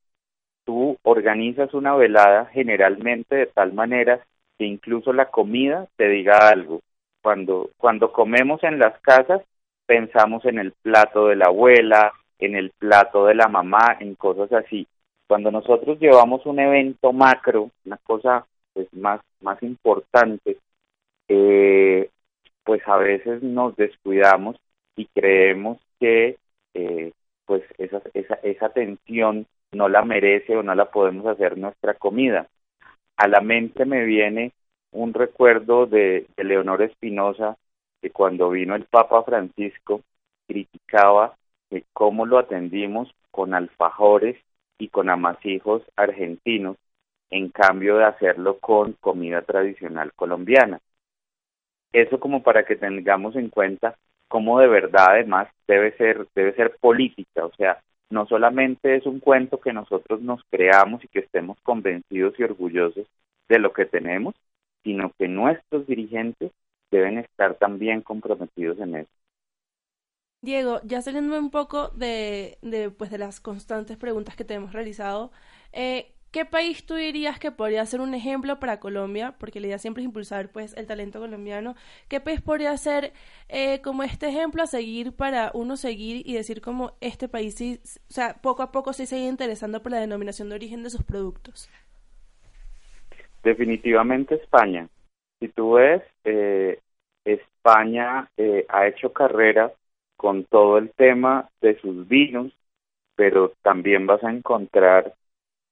tú 0.65 0.97
organizas 1.03 1.73
una 1.75 1.95
velada 1.95 2.47
generalmente 2.47 3.37
de 3.37 3.47
tal 3.47 3.73
manera 3.73 4.25
que 4.59 4.65
incluso 4.65 5.13
la 5.13 5.31
comida 5.31 5.89
te 5.97 6.09
diga 6.09 6.49
algo. 6.49 6.81
Cuando, 7.23 7.71
cuando 7.79 8.13
comemos 8.13 8.63
en 8.65 8.79
las 8.79 8.99
casas, 9.01 9.43
pensamos 9.87 10.45
en 10.45 10.59
el 10.59 10.73
plato 10.73 11.29
de 11.29 11.37
la 11.37 11.47
abuela, 11.47 12.13
en 12.39 12.55
el 12.55 12.71
plato 12.79 13.27
de 13.27 13.35
la 13.35 13.49
mamá, 13.49 13.97
en 14.01 14.15
cosas 14.15 14.53
así. 14.53 14.87
Cuando 15.27 15.51
nosotros 15.51 15.99
llevamos 15.99 16.45
un 16.47 16.59
evento 16.59 17.13
macro, 17.13 17.71
una 17.85 17.97
cosa 17.99 18.47
pues, 18.75 18.93
más, 18.93 19.21
más 19.41 19.63
importante, 19.63 20.59
eh, 21.29 22.11
pues 22.65 22.83
a 22.87 22.97
veces 22.99 23.43
nos 23.43 23.75
descuidamos 23.77 24.57
y 24.97 25.07
creemos 25.07 25.79
que 25.99 26.37
eh, 26.75 27.13
pues 27.47 27.63
esa, 27.79 28.03
esa, 28.15 28.35
esa 28.43 28.67
atención 28.67 29.47
no 29.73 29.89
la 29.89 30.03
merece 30.03 30.57
o 30.57 30.63
no 30.63 30.75
la 30.75 30.91
podemos 30.91 31.27
hacer 31.27 31.59
nuestra 31.59 31.95
comida. 31.95 32.49
A 33.17 33.29
la 33.29 33.41
mente 33.41 33.85
me 33.85 34.05
viene 34.05 34.53
un 34.95 35.13
recuerdo 35.13 35.87
de, 35.87 36.27
Leonor 36.37 36.83
Espinosa, 36.83 37.57
que 38.01 38.11
cuando 38.11 38.51
vino 38.51 38.75
el 38.75 38.85
Papa 38.85 39.23
Francisco 39.25 40.03
criticaba 40.47 41.37
cómo 41.93 42.27
lo 42.27 42.39
atendimos 42.39 43.13
con 43.31 43.55
alfajores 43.55 44.37
y 44.79 44.89
con 44.89 45.11
amasijos 45.11 45.83
argentinos, 45.97 46.77
en 47.35 47.49
cambio 47.49 47.97
de 47.97 48.05
hacerlo 48.05 48.61
con 48.61 48.93
comida 48.93 49.43
tradicional 49.43 50.13
colombiana. 50.15 50.79
Eso 51.93 52.21
como 52.21 52.45
para 52.45 52.65
que 52.65 52.77
tengamos 52.77 53.35
en 53.35 53.49
cuenta 53.51 53.97
cómo 54.29 54.61
de 54.61 54.69
verdad 54.69 55.07
además 55.11 55.49
debe 55.67 55.97
ser, 55.97 56.29
debe 56.37 56.55
ser 56.55 56.77
política, 56.81 57.45
o 57.45 57.53
sea, 57.57 57.83
no 58.09 58.27
solamente 58.27 58.95
es 58.95 59.07
un 59.07 59.19
cuento 59.19 59.59
que 59.59 59.73
nosotros 59.73 60.23
nos 60.23 60.45
creamos 60.49 61.03
y 61.03 61.09
que 61.09 61.21
estemos 61.21 61.59
convencidos 61.63 62.39
y 62.39 62.45
orgullosos 62.45 63.07
de 63.49 63.59
lo 63.59 63.73
que 63.73 63.87
tenemos, 63.87 64.37
sino 64.85 65.11
que 65.19 65.27
nuestros 65.27 65.89
dirigentes 65.89 66.53
deben 66.93 67.19
estar 67.19 67.57
también 67.57 68.01
comprometidos 68.03 68.79
en 68.79 68.95
eso. 68.95 69.11
Diego, 70.41 70.81
ya 70.85 71.03
saliendo 71.03 71.37
un 71.39 71.51
poco 71.51 71.89
de, 71.89 72.59
de, 72.63 72.91
pues, 72.91 73.11
de 73.11 73.19
las 73.19 73.41
constantes 73.41 73.97
preguntas 73.97 74.37
que 74.37 74.45
te 74.45 74.55
hemos 74.55 74.73
realizado, 74.75 75.33
eh, 75.73 76.14
¿qué 76.35 76.45
país 76.45 76.85
tú 76.85 76.97
dirías 76.97 77.39
que 77.39 77.53
podría 77.53 77.87
ser 77.87 78.01
un 78.01 78.13
ejemplo 78.13 78.59
para 78.59 78.81
Colombia? 78.81 79.37
Porque 79.39 79.61
la 79.61 79.69
idea 79.69 79.79
siempre 79.79 80.03
es 80.03 80.07
impulsar 80.07 80.49
pues, 80.49 80.77
el 80.77 80.89
talento 80.89 81.21
colombiano. 81.21 81.77
¿Qué 82.09 82.19
país 82.19 82.41
podría 82.41 82.77
ser 82.77 83.13
eh, 83.49 83.81
como 83.83 84.03
este 84.03 84.31
ejemplo 84.31 84.65
a 84.65 84.67
seguir 84.67 85.13
para 85.13 85.53
uno 85.55 85.77
seguir 85.77 86.27
y 86.27 86.35
decir 86.35 86.61
como 86.61 86.95
este 87.01 87.29
país 87.29 87.55
sí, 87.55 87.79
o 87.85 88.13
sea, 88.13 88.35
poco 88.43 88.65
a 88.65 88.73
poco 88.73 88.93
se 88.93 89.07
sigue 89.07 89.29
interesando 89.29 89.81
por 89.81 89.93
la 89.93 90.01
denominación 90.01 90.49
de 90.49 90.57
origen 90.57 90.83
de 90.83 90.91
sus 90.91 91.05
productos? 91.05 91.71
Definitivamente 93.45 94.35
España. 94.35 94.89
Si 95.39 95.47
tú 95.47 95.75
ves, 95.75 96.03
eh, 96.25 96.81
España 97.25 98.29
eh, 98.37 98.67
ha 98.69 98.89
hecho 98.89 99.13
carrera 99.13 99.73
con 100.17 100.43
todo 100.43 100.79
el 100.79 100.91
tema 100.91 101.49
de 101.61 101.79
sus 101.79 102.09
vinos, 102.09 102.53
pero 103.15 103.53
también 103.63 104.09
vas 104.09 104.25
a 104.25 104.33
encontrar 104.33 105.15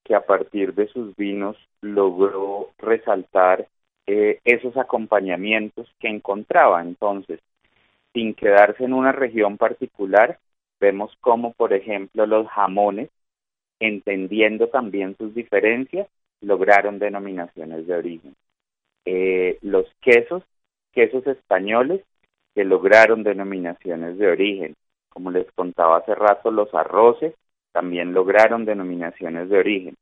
que 0.04 0.14
a 0.14 0.24
partir 0.24 0.74
de 0.74 0.88
sus 0.88 1.14
vinos 1.16 1.56
logró 1.80 2.70
resaltar 2.78 3.68
eh, 4.06 4.40
esos 4.44 4.76
acompañamientos 4.76 5.88
que 6.00 6.08
encontraba. 6.08 6.82
Entonces, 6.82 7.40
sin 8.12 8.34
quedarse 8.34 8.84
en 8.84 8.92
una 8.92 9.12
región 9.12 9.56
particular, 9.56 10.38
vemos 10.80 11.16
como, 11.20 11.52
por 11.52 11.72
ejemplo, 11.72 12.26
los 12.26 12.48
jamones, 12.48 13.10
entendiendo 13.80 14.68
también 14.68 15.16
sus 15.16 15.34
diferencias, 15.34 16.08
lograron 16.40 16.98
denominaciones 16.98 17.86
de 17.86 17.94
origen. 17.94 18.34
Eh, 19.04 19.58
los 19.62 19.86
quesos, 20.00 20.42
quesos 20.92 21.26
españoles, 21.26 22.02
que 22.54 22.64
lograron 22.64 23.22
denominaciones 23.22 24.18
de 24.18 24.28
origen. 24.28 24.74
Como 25.08 25.30
les 25.30 25.50
contaba 25.52 25.98
hace 25.98 26.14
rato, 26.14 26.50
los 26.50 26.72
arroces 26.74 27.34
también 27.72 28.12
lograron 28.12 28.64
denominaciones 28.64 29.48
de 29.48 29.58
origen. 29.58 29.94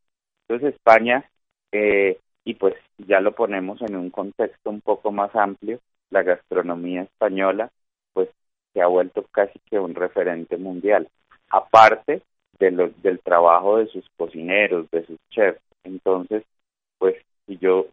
Entonces 0.48 0.74
España, 0.74 1.28
eh, 1.72 2.18
y 2.44 2.54
pues 2.54 2.74
ya 2.98 3.20
lo 3.20 3.32
ponemos 3.32 3.80
en 3.82 3.96
un 3.96 4.10
contexto 4.10 4.70
un 4.70 4.80
poco 4.80 5.12
más 5.12 5.34
amplio, 5.36 5.78
la 6.10 6.22
gastronomía 6.22 7.02
española, 7.02 7.70
pues 8.12 8.28
se 8.72 8.82
ha 8.82 8.86
vuelto 8.86 9.24
casi 9.30 9.58
que 9.70 9.78
un 9.78 9.94
referente 9.94 10.56
mundial. 10.56 11.08
Aparte 11.50 12.22
de 12.58 12.92
del 13.02 13.20
trabajo 13.20 13.78
de 13.78 13.86
sus 13.86 14.06
cocineros, 14.16 14.90
de 14.90 15.06
sus 15.06 15.18
chefs. 15.30 15.60
Entonces, 15.82 16.44
pues 16.98 17.16
yo, 17.46 17.86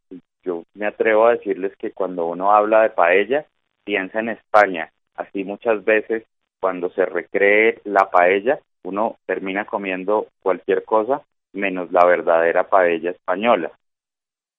yo 0.43 0.63
me 0.73 0.85
atrevo 0.85 1.25
a 1.25 1.33
decirles 1.33 1.75
que 1.77 1.91
cuando 1.91 2.25
uno 2.25 2.51
habla 2.51 2.83
de 2.83 2.89
paella, 2.89 3.45
piensa 3.83 4.19
en 4.19 4.29
España. 4.29 4.91
Así 5.15 5.43
muchas 5.43 5.83
veces 5.85 6.25
cuando 6.59 6.89
se 6.89 7.05
recree 7.05 7.79
la 7.85 8.09
paella, 8.09 8.59
uno 8.87 9.17
termina 9.25 9.65
comiendo 9.65 10.27
cualquier 10.41 10.83
cosa 10.83 11.21
menos 11.53 11.91
la 11.91 12.05
verdadera 12.05 12.69
paella 12.69 13.11
española. 13.11 13.71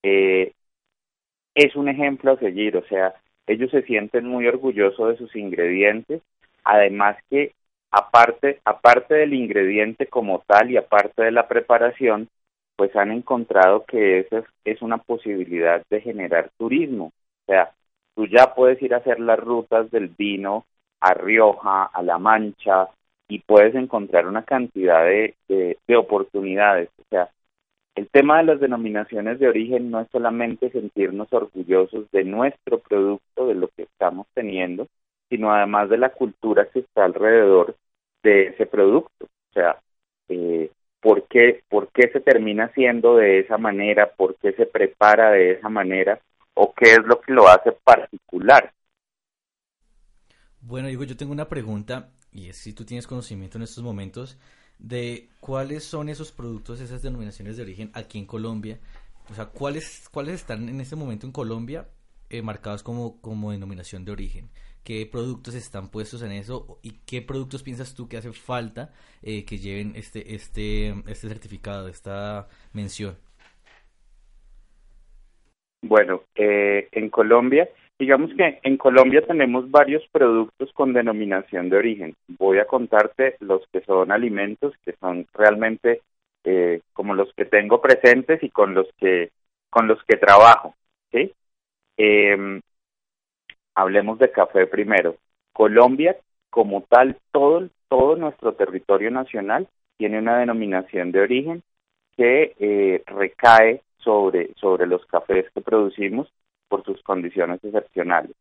Eh, 0.03 0.53
es 1.55 1.77
un 1.77 1.89
ejemplo 1.89 2.33
a 2.33 2.39
seguir, 2.39 2.77
o 2.77 2.85
sea, 2.87 3.15
ellos 3.47 3.71
se 3.71 3.83
sienten 3.83 4.27
muy 4.27 4.47
orgullosos 4.47 5.11
de 5.11 5.17
sus 5.17 5.35
ingredientes, 5.35 6.23
además 6.65 7.17
que 7.31 7.53
aparte, 7.91 8.61
aparte 8.65 9.15
del 9.15 9.35
ingrediente 9.35 10.07
como 10.07 10.43
tal 10.47 10.71
y 10.71 10.77
aparte 10.77 11.23
de 11.23 11.33
la 11.33 11.49
preparación, 11.49 12.29
pues 12.77 12.95
han 12.95 13.11
encontrado 13.11 13.85
que 13.87 14.21
esa 14.21 14.45
es 14.65 14.83
una 14.83 14.99
posibilidad 14.99 15.83
de 15.91 16.01
generar 16.01 16.51
turismo. 16.59 17.07
O 17.07 17.47
sea, 17.47 17.73
tú 18.15 18.27
ya 18.27 18.55
puedes 18.55 18.81
ir 18.83 18.95
a 18.95 18.99
hacer 18.99 19.19
las 19.19 19.39
rutas 19.39 19.91
del 19.91 20.09
vino 20.09 20.65
a 21.01 21.15
Rioja, 21.15 21.85
a 21.85 22.03
La 22.03 22.19
Mancha, 22.19 22.89
y 23.29 23.41
puedes 23.41 23.75
encontrar 23.75 24.27
una 24.27 24.45
cantidad 24.45 25.05
de, 25.05 25.35
de, 25.49 25.97
oportunidades. 25.97 26.89
O 26.99 27.05
sea, 27.11 27.31
el 27.95 28.09
tema 28.09 28.39
de 28.39 28.45
las 28.45 28.61
denominaciones 28.61 29.39
de 29.39 29.49
origen 29.49 29.91
no 29.91 30.01
es 30.01 30.09
solamente 30.11 30.71
sentirnos 30.71 31.31
orgullosos 31.33 32.11
de 32.11 32.25
nuestro 32.25 32.79
producto, 32.79 33.49
de 33.49 33.55
lo 33.55 33.69
que 33.69 33.83
estamos 33.83 34.27
teniendo, 34.35 34.89
sino 35.29 35.53
además 35.53 35.91
de 35.91 35.99
la 35.99 36.11
cultura 36.11 36.69
que 36.73 36.81
está 36.81 37.05
alrededor 37.05 37.77
de 38.23 38.49
ese 38.49 38.65
producto. 38.67 39.27
O 39.27 39.53
sea, 39.53 39.79
eh, 40.29 40.71
¿por, 41.01 41.25
qué, 41.25 41.63
¿por 41.69 41.89
qué 41.89 42.09
se 42.11 42.21
termina 42.21 42.65
haciendo 42.65 43.17
de 43.17 43.41
esa 43.41 43.59
manera? 43.59 44.11
¿Por 44.11 44.37
qué 44.37 44.53
se 44.53 44.65
prepara 44.65 45.33
de 45.33 45.53
esa 45.53 45.69
manera? 45.69 46.19
¿O 46.55 46.73
qué 46.73 46.93
es 46.93 47.05
lo 47.05 47.21
que 47.21 47.33
lo 47.33 47.47
hace 47.47 47.73
particular? 47.73 48.73
Bueno, 50.61 50.89
digo, 50.89 51.05
yo 51.05 51.17
tengo 51.17 51.33
una 51.33 51.49
pregunta 51.49 52.09
y 52.33 52.49
es 52.49 52.57
si 52.57 52.73
tú 52.73 52.85
tienes 52.85 53.07
conocimiento 53.07 53.59
en 53.59 53.63
estos 53.63 53.83
momentos 53.83 54.39
de 54.79 55.29
cuáles 55.41 55.85
son 55.85 56.09
esos 56.09 56.33
productos, 56.33 56.81
esas 56.81 57.03
denominaciones 57.03 57.57
de 57.57 57.63
origen 57.63 57.91
aquí 57.95 58.19
en 58.19 58.27
Colombia. 58.27 58.79
O 59.31 59.35
sea, 59.35 59.47
cuáles, 59.47 60.09
cuáles 60.11 60.35
están 60.35 60.69
en 60.69 60.81
este 60.81 60.97
momento 60.97 61.27
en 61.27 61.33
Colombia 61.33 61.89
eh, 62.31 62.43
marcados 62.43 62.83
como, 62.83 63.21
como 63.21 63.53
denominación 63.53 64.05
de 64.05 64.13
origen. 64.13 64.51
¿Qué 64.85 65.07
productos 65.07 65.55
están 65.55 65.91
puestos 65.91 66.23
en 66.23 66.33
eso? 66.33 66.79
¿Y 66.83 67.01
qué 67.07 67.21
productos 67.21 67.63
piensas 67.63 67.95
tú 67.95 68.09
que 68.09 68.17
hace 68.17 68.33
falta 68.33 68.93
eh, 69.23 69.45
que 69.45 69.59
lleven 69.59 69.93
este, 69.97 70.35
este, 70.35 70.95
este 71.07 71.29
certificado, 71.29 71.89
esta 71.89 72.49
mención? 72.73 73.19
Bueno, 75.83 76.23
eh, 76.35 76.89
en 76.93 77.11
Colombia 77.11 77.69
Digamos 77.99 78.31
que 78.35 78.61
en 78.63 78.77
Colombia 78.77 79.23
tenemos 79.27 79.69
varios 79.73 80.07
productos 80.13 80.73
con 80.73 80.93
denominación 80.93 81.69
de 81.69 81.79
origen. 81.79 82.15
Voy 82.29 82.59
a 82.59 82.67
contarte 82.67 83.37
los 83.41 83.67
que 83.73 83.81
son 83.81 84.13
alimentos, 84.13 84.73
que 84.85 84.93
son 85.01 85.27
realmente 85.35 86.03
eh, 86.45 86.81
como 86.93 87.15
los 87.15 87.33
que 87.35 87.45
tengo 87.45 87.81
presentes 87.81 88.41
y 88.45 88.51
con 88.51 88.73
los 88.75 88.87
que 88.99 89.31
con 89.69 89.89
los 89.89 90.01
que 90.05 90.17
trabajo. 90.17 90.77
¿sí? 91.11 91.33
Em, 91.97 92.61
hablemos 93.75 94.21
de 94.21 94.31
café 94.31 94.69
primero. 94.69 95.17
Colombia, 95.53 96.17
como 96.51 96.83
tal, 96.83 97.17
todo 97.33 97.69
todo 97.89 98.15
nuestro 98.15 98.53
territorio 98.53 99.11
nacional 99.11 99.67
tiene 99.97 100.21
una 100.21 100.39
denominación 100.39 101.11
de 101.11 101.21
origen 101.21 101.63
que 102.17 102.55
eh, 102.61 103.03
recae 103.07 103.83
sobre 103.99 104.55
sobre 104.55 104.87
los 104.87 105.05
cafés 105.07 105.51
que 105.53 105.61
producimos 105.63 106.33
por 106.69 106.85
sus 106.85 107.03
condiciones 107.03 107.63
excepcionales. 107.65 108.37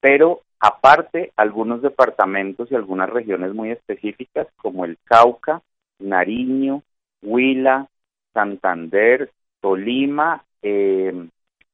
Pero 0.00 0.42
aparte, 0.58 1.32
algunos 1.36 1.82
departamentos 1.82 2.70
y 2.70 2.74
algunas 2.74 3.10
regiones 3.10 3.54
muy 3.54 3.70
específicas 3.70 4.48
como 4.56 4.84
el 4.84 4.98
Cauca, 5.04 5.62
Nariño, 5.98 6.82
Huila, 7.22 7.88
Santander, 8.32 9.30
Tolima, 9.60 10.44
eh, 10.62 11.28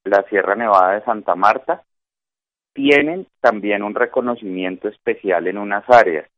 la 0.04 0.22
Sierra 0.24 0.54
Nevada 0.54 0.94
de 0.94 1.04
Santa 1.04 1.34
Marta, 1.34 1.82
tienen 2.72 3.26
también 3.40 3.82
un 3.82 3.94
reconocimiento 3.94 4.88
especial 4.88 5.46
en 5.46 5.58
unas 5.58 5.88
áreas. 5.88 6.28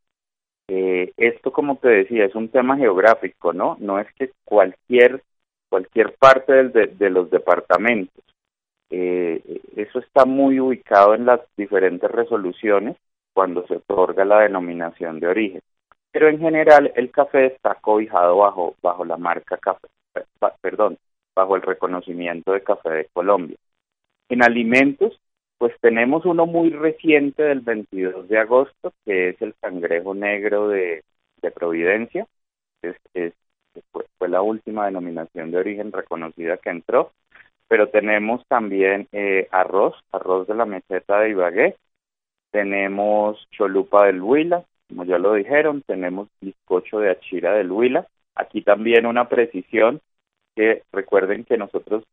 Eh, 0.67 1.11
esto, 1.17 1.51
como 1.51 1.77
te 1.77 1.89
decía, 1.89 2.25
es 2.25 2.35
un 2.35 2.49
tema 2.49 2.77
geográfico, 2.77 3.53
¿no? 3.53 3.75
No 3.79 3.99
es 3.99 4.07
que 4.13 4.31
cualquier 4.45 5.23
cualquier 5.67 6.15
parte 6.15 6.69
de 6.69 7.09
los 7.11 7.29
departamentos 7.29 8.23
eh, 8.89 9.61
eso 9.75 9.99
está 9.99 10.25
muy 10.25 10.59
ubicado 10.59 11.13
en 11.13 11.25
las 11.25 11.41
diferentes 11.55 12.09
resoluciones 12.09 12.97
cuando 13.33 13.65
se 13.67 13.75
otorga 13.75 14.25
la 14.25 14.39
denominación 14.41 15.19
de 15.19 15.27
origen. 15.27 15.61
Pero 16.11 16.27
en 16.27 16.39
general 16.39 16.91
el 16.95 17.11
café 17.11 17.47
está 17.47 17.75
cobijado 17.75 18.37
bajo, 18.37 18.75
bajo 18.81 19.05
la 19.05 19.17
marca 19.17 19.57
café, 19.57 19.87
perdón, 20.61 20.97
bajo 21.35 21.55
el 21.55 21.61
reconocimiento 21.61 22.51
de 22.51 22.63
Café 22.63 22.89
de 22.89 23.05
Colombia. 23.13 23.57
En 24.27 24.43
alimentos, 24.43 25.19
pues 25.57 25.73
tenemos 25.81 26.25
uno 26.25 26.45
muy 26.45 26.71
reciente 26.71 27.43
del 27.43 27.61
22 27.61 28.27
de 28.27 28.39
agosto, 28.39 28.93
que 29.05 29.29
es 29.29 29.41
el 29.41 29.53
cangrejo 29.61 30.15
negro 30.15 30.69
de, 30.69 31.03
de 31.41 31.51
Providencia. 31.51 32.27
Es, 32.81 33.33
fue 34.17 34.29
la 34.29 34.41
última 34.41 34.85
denominación 34.85 35.51
de 35.51 35.57
origen 35.57 35.91
reconocida 35.91 36.57
que 36.57 36.69
entró 36.69 37.11
pero 37.69 37.87
tenemos 37.87 38.45
también 38.47 39.07
eh, 39.11 39.47
arroz, 39.51 39.95
arroz 40.11 40.47
de 40.47 40.55
la 40.55 40.65
meseta 40.65 41.19
de 41.19 41.29
Ibagué, 41.29 41.75
tenemos 42.51 43.47
cholupa 43.51 44.07
del 44.07 44.21
Huila, 44.21 44.65
como 44.89 45.05
ya 45.05 45.19
lo 45.19 45.35
dijeron, 45.35 45.83
tenemos 45.85 46.27
bizcocho 46.41 46.99
de 46.99 47.11
achira 47.11 47.53
del 47.53 47.71
Huila, 47.71 48.07
aquí 48.33 48.63
también 48.63 49.05
una 49.05 49.29
precisión, 49.29 50.01
que 50.55 50.81
recuerden 50.91 51.45
que 51.45 51.57
nosotros 51.57 52.03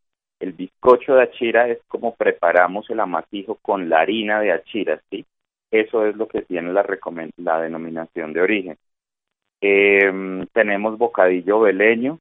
el 0.40 0.52
bizcocho 0.52 1.14
de 1.14 1.22
achira 1.22 1.68
es 1.68 1.78
como 1.88 2.14
preparamos 2.14 2.88
el 2.90 3.00
amasijo 3.00 3.54
con 3.62 3.88
la 3.88 4.00
harina 4.00 4.40
de 4.40 4.52
achira, 4.52 5.00
¿sí? 5.10 5.24
Eso 5.70 6.04
es 6.06 6.16
lo 6.16 6.28
que 6.28 6.42
tiene 6.42 6.70
la, 6.72 6.84
la 7.38 7.60
denominación 7.62 8.34
de 8.34 8.40
origen. 8.42 8.76
Eh, 9.62 10.46
tenemos 10.52 10.98
bocadillo 10.98 11.60
veleño, 11.60 12.18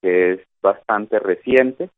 que 0.00 0.32
es 0.32 0.40
bastante 0.62 1.18
reciente, 1.18 1.90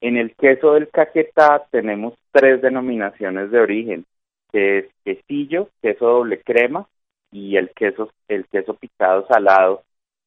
en 0.00 0.16
el 0.16 0.34
queso 0.36 0.74
del 0.74 0.88
caquetá 0.90 1.66
tenemos 1.70 2.14
tres 2.30 2.62
denominaciones 2.62 3.50
de 3.50 3.60
origen, 3.60 4.04
que 4.52 4.78
es 4.78 4.86
quesillo, 5.04 5.68
queso 5.82 6.06
doble 6.06 6.40
crema 6.40 6.86
y 7.30 7.56
el 7.56 7.70
queso, 7.70 8.10
el 8.28 8.46
queso 8.46 8.74
picado 8.74 9.26
salado, 9.26 9.82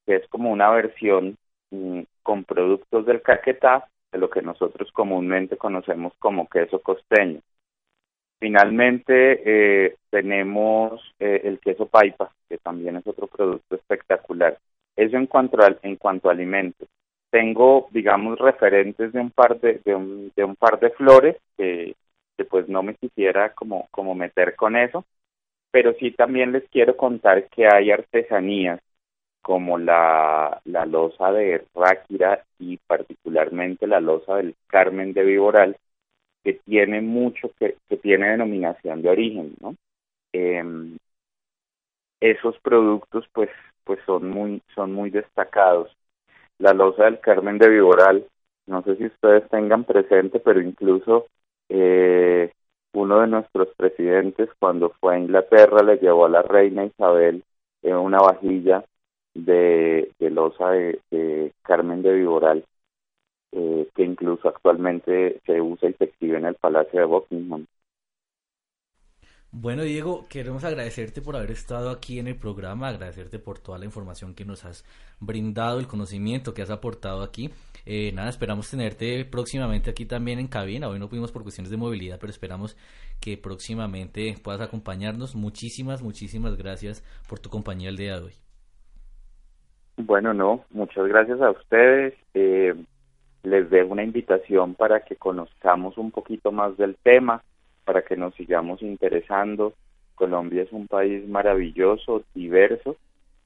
que 0.05 0.17
es 0.17 0.27
como 0.27 0.51
una 0.51 0.69
versión 0.71 1.37
mm, 1.71 2.01
con 2.23 2.43
productos 2.43 3.05
del 3.05 3.21
Caquetá, 3.21 3.87
de 4.11 4.19
lo 4.19 4.29
que 4.29 4.41
nosotros 4.41 4.91
comúnmente 4.91 5.57
conocemos 5.57 6.13
como 6.19 6.47
queso 6.47 6.81
costeño. 6.81 7.39
Finalmente 8.39 9.41
eh, 9.45 9.95
tenemos 10.09 11.01
eh, 11.19 11.41
el 11.43 11.59
queso 11.59 11.85
paipa, 11.85 12.31
que 12.49 12.57
también 12.57 12.97
es 12.97 13.07
otro 13.07 13.27
producto 13.27 13.75
espectacular. 13.75 14.57
Eso 14.95 15.15
en 15.15 15.27
cuanto 15.27 15.61
a, 15.61 15.75
en 15.83 15.95
cuanto 15.95 16.27
a 16.27 16.33
alimentos. 16.33 16.89
Tengo, 17.31 17.87
digamos, 17.91 18.39
referentes 18.39 19.13
de 19.13 19.19
un 19.21 19.31
par 19.31 19.59
de, 19.61 19.81
de, 19.85 19.95
un, 19.95 20.31
de 20.35 20.43
un 20.43 20.55
par 20.57 20.79
de 20.79 20.91
flores 20.91 21.37
que, 21.57 21.95
que 22.37 22.45
pues 22.45 22.69
no 22.69 22.83
me 22.83 22.95
quisiera 22.95 23.53
como, 23.53 23.87
como 23.91 24.15
meter 24.15 24.55
con 24.55 24.75
eso, 24.75 25.05
pero 25.71 25.93
sí 25.99 26.11
también 26.11 26.51
les 26.51 26.67
quiero 26.69 26.97
contar 26.97 27.49
que 27.49 27.67
hay 27.67 27.91
artesanías 27.91 28.81
como 29.41 29.77
la, 29.77 30.61
la 30.65 30.85
losa 30.85 31.31
de 31.31 31.65
Ráquira 31.75 32.43
y 32.59 32.77
particularmente 32.77 33.87
la 33.87 34.01
losa 34.01 34.37
del 34.37 34.55
Carmen 34.67 35.13
de 35.13 35.23
Viboral, 35.23 35.77
que 36.43 36.53
tiene 36.65 37.01
mucho, 37.01 37.51
que, 37.59 37.77
que 37.89 37.97
tiene 37.97 38.29
denominación 38.31 39.01
de 39.01 39.09
origen, 39.09 39.55
¿no? 39.61 39.75
Em, 40.33 40.97
esos 42.21 42.57
productos 42.59 43.25
pues 43.33 43.49
pues 43.83 43.99
son 44.05 44.29
muy 44.29 44.61
son 44.75 44.93
muy 44.93 45.09
destacados 45.09 45.91
la 46.61 46.73
losa 46.73 47.05
del 47.05 47.19
Carmen 47.19 47.57
de 47.57 47.69
Viboral 47.69 48.25
no 48.67 48.83
sé 48.83 48.95
si 48.95 49.05
ustedes 49.05 49.49
tengan 49.49 49.83
presente 49.83 50.39
pero 50.39 50.61
incluso 50.61 51.27
eh, 51.69 52.51
uno 52.93 53.21
de 53.21 53.27
nuestros 53.27 53.69
presidentes 53.75 54.49
cuando 54.59 54.91
fue 54.99 55.15
a 55.15 55.19
Inglaterra 55.19 55.83
le 55.83 55.97
llevó 55.97 56.25
a 56.25 56.29
la 56.29 56.41
reina 56.41 56.85
Isabel 56.85 57.43
en 57.81 57.95
una 57.95 58.19
vajilla 58.19 58.83
de, 59.33 60.11
de 60.19 60.29
losa 60.29 60.71
de 60.71 61.53
Carmen 61.63 62.01
de 62.01 62.13
Viboral 62.13 62.65
eh, 63.53 63.89
que 63.93 64.03
incluso 64.03 64.47
actualmente 64.47 65.41
se 65.45 65.59
usa 65.59 65.89
y 65.89 65.93
se 65.93 66.05
exhibe 66.05 66.37
en 66.37 66.45
el 66.45 66.55
Palacio 66.55 66.99
de 67.01 67.05
Buckingham. 67.05 67.65
Bueno, 69.53 69.83
Diego, 69.83 70.27
queremos 70.29 70.63
agradecerte 70.63 71.21
por 71.21 71.35
haber 71.35 71.51
estado 71.51 71.89
aquí 71.89 72.19
en 72.19 72.27
el 72.27 72.37
programa, 72.37 72.87
agradecerte 72.87 73.37
por 73.37 73.59
toda 73.59 73.77
la 73.77 73.83
información 73.83 74.33
que 74.33 74.45
nos 74.45 74.63
has 74.63 74.85
brindado, 75.19 75.79
el 75.79 75.87
conocimiento 75.87 76.53
que 76.53 76.61
has 76.61 76.71
aportado 76.71 77.21
aquí. 77.21 77.49
Eh, 77.85 78.13
nada, 78.13 78.29
esperamos 78.29 78.71
tenerte 78.71 79.25
próximamente 79.25 79.89
aquí 79.89 80.05
también 80.05 80.39
en 80.39 80.47
cabina. 80.47 80.87
Hoy 80.87 80.99
no 80.99 81.09
pudimos 81.09 81.33
por 81.33 81.43
cuestiones 81.43 81.69
de 81.69 81.75
movilidad, 81.75 82.17
pero 82.17 82.31
esperamos 82.31 82.77
que 83.19 83.35
próximamente 83.35 84.35
puedas 84.41 84.61
acompañarnos. 84.61 85.35
Muchísimas, 85.35 86.01
muchísimas 86.01 86.57
gracias 86.57 87.03
por 87.27 87.39
tu 87.39 87.49
compañía 87.49 87.89
el 87.89 87.97
día 87.97 88.15
de 88.19 88.25
hoy. 88.27 88.33
Bueno, 89.97 90.33
no, 90.33 90.63
muchas 90.69 91.05
gracias 91.07 91.41
a 91.41 91.51
ustedes. 91.51 92.13
Eh, 92.33 92.73
les 93.43 93.69
dejo 93.69 93.89
una 93.89 94.03
invitación 94.03 94.75
para 94.75 95.01
que 95.01 95.17
conozcamos 95.17 95.97
un 95.97 96.11
poquito 96.11 96.53
más 96.53 96.77
del 96.77 96.95
tema, 97.03 97.43
para 97.91 98.03
que 98.03 98.15
nos 98.15 98.33
sigamos 98.35 98.81
interesando. 98.81 99.73
Colombia 100.15 100.63
es 100.63 100.71
un 100.71 100.87
país 100.87 101.27
maravilloso, 101.27 102.23
diverso, 102.33 102.95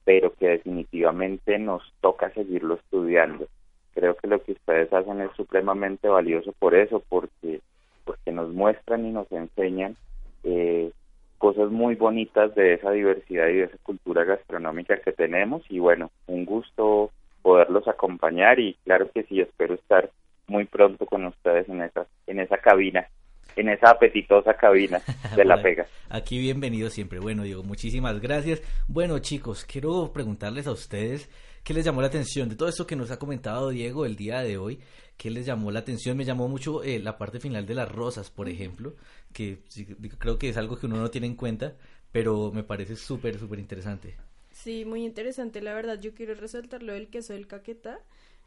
pero 0.04 0.32
que 0.34 0.46
definitivamente 0.46 1.58
nos 1.58 1.82
toca 2.00 2.30
seguirlo 2.30 2.74
estudiando. 2.74 3.48
Creo 3.92 4.14
que 4.16 4.28
lo 4.28 4.40
que 4.40 4.52
ustedes 4.52 4.92
hacen 4.92 5.20
es 5.20 5.32
supremamente 5.36 6.06
valioso 6.06 6.52
por 6.60 6.76
eso, 6.76 7.02
porque, 7.08 7.60
porque 8.04 8.30
nos 8.30 8.50
muestran 8.50 9.04
y 9.04 9.10
nos 9.10 9.26
enseñan 9.32 9.96
eh, 10.44 10.92
cosas 11.38 11.72
muy 11.72 11.96
bonitas 11.96 12.54
de 12.54 12.74
esa 12.74 12.92
diversidad 12.92 13.48
y 13.48 13.54
de 13.54 13.64
esa 13.64 13.78
cultura 13.82 14.22
gastronómica 14.22 14.96
que 14.98 15.10
tenemos. 15.10 15.64
Y 15.68 15.80
bueno, 15.80 16.12
un 16.28 16.44
gusto 16.44 17.10
poderlos 17.42 17.88
acompañar 17.88 18.60
y 18.60 18.76
claro 18.84 19.10
que 19.12 19.24
sí, 19.24 19.40
espero 19.40 19.74
estar 19.74 20.08
muy 20.46 20.66
pronto 20.66 21.04
con 21.04 21.26
ustedes 21.26 21.68
en 21.68 21.82
esa, 21.82 22.06
en 22.28 22.38
esa 22.38 22.58
cabina, 22.58 23.08
esa 23.76 23.90
apetitosa 23.90 24.54
cabina 24.54 25.00
de 25.36 25.44
la 25.44 25.62
pega. 25.62 25.86
Aquí 26.08 26.38
bienvenido 26.38 26.90
siempre. 26.90 27.18
Bueno, 27.18 27.44
Diego, 27.44 27.62
muchísimas 27.62 28.20
gracias. 28.20 28.62
Bueno, 28.88 29.18
chicos, 29.20 29.64
quiero 29.64 30.12
preguntarles 30.12 30.66
a 30.66 30.72
ustedes 30.72 31.30
qué 31.62 31.74
les 31.74 31.84
llamó 31.84 32.00
la 32.00 32.08
atención 32.08 32.48
de 32.48 32.56
todo 32.56 32.68
esto 32.68 32.86
que 32.86 32.96
nos 32.96 33.10
ha 33.10 33.18
comentado 33.18 33.70
Diego 33.70 34.06
el 34.06 34.16
día 34.16 34.40
de 34.40 34.58
hoy. 34.58 34.80
¿Qué 35.16 35.30
les 35.30 35.46
llamó 35.46 35.70
la 35.70 35.80
atención? 35.80 36.16
Me 36.16 36.24
llamó 36.24 36.48
mucho 36.48 36.82
eh, 36.82 36.98
la 36.98 37.16
parte 37.16 37.40
final 37.40 37.66
de 37.66 37.74
las 37.74 37.90
rosas, 37.90 38.30
por 38.30 38.48
ejemplo, 38.48 38.94
que 39.32 39.58
creo 40.18 40.38
que 40.38 40.50
es 40.50 40.56
algo 40.56 40.78
que 40.78 40.86
uno 40.86 40.96
no 40.96 41.10
tiene 41.10 41.26
en 41.26 41.36
cuenta, 41.36 41.74
pero 42.12 42.52
me 42.52 42.62
parece 42.62 42.96
súper, 42.96 43.38
súper 43.38 43.58
interesante. 43.58 44.16
Sí, 44.52 44.84
muy 44.84 45.04
interesante, 45.04 45.60
la 45.60 45.74
verdad. 45.74 46.00
Yo 46.00 46.14
quiero 46.14 46.34
resaltar 46.34 46.82
lo 46.82 46.92
del 46.92 47.08
queso 47.08 47.32
del 47.32 47.46
caqueta, 47.46 48.00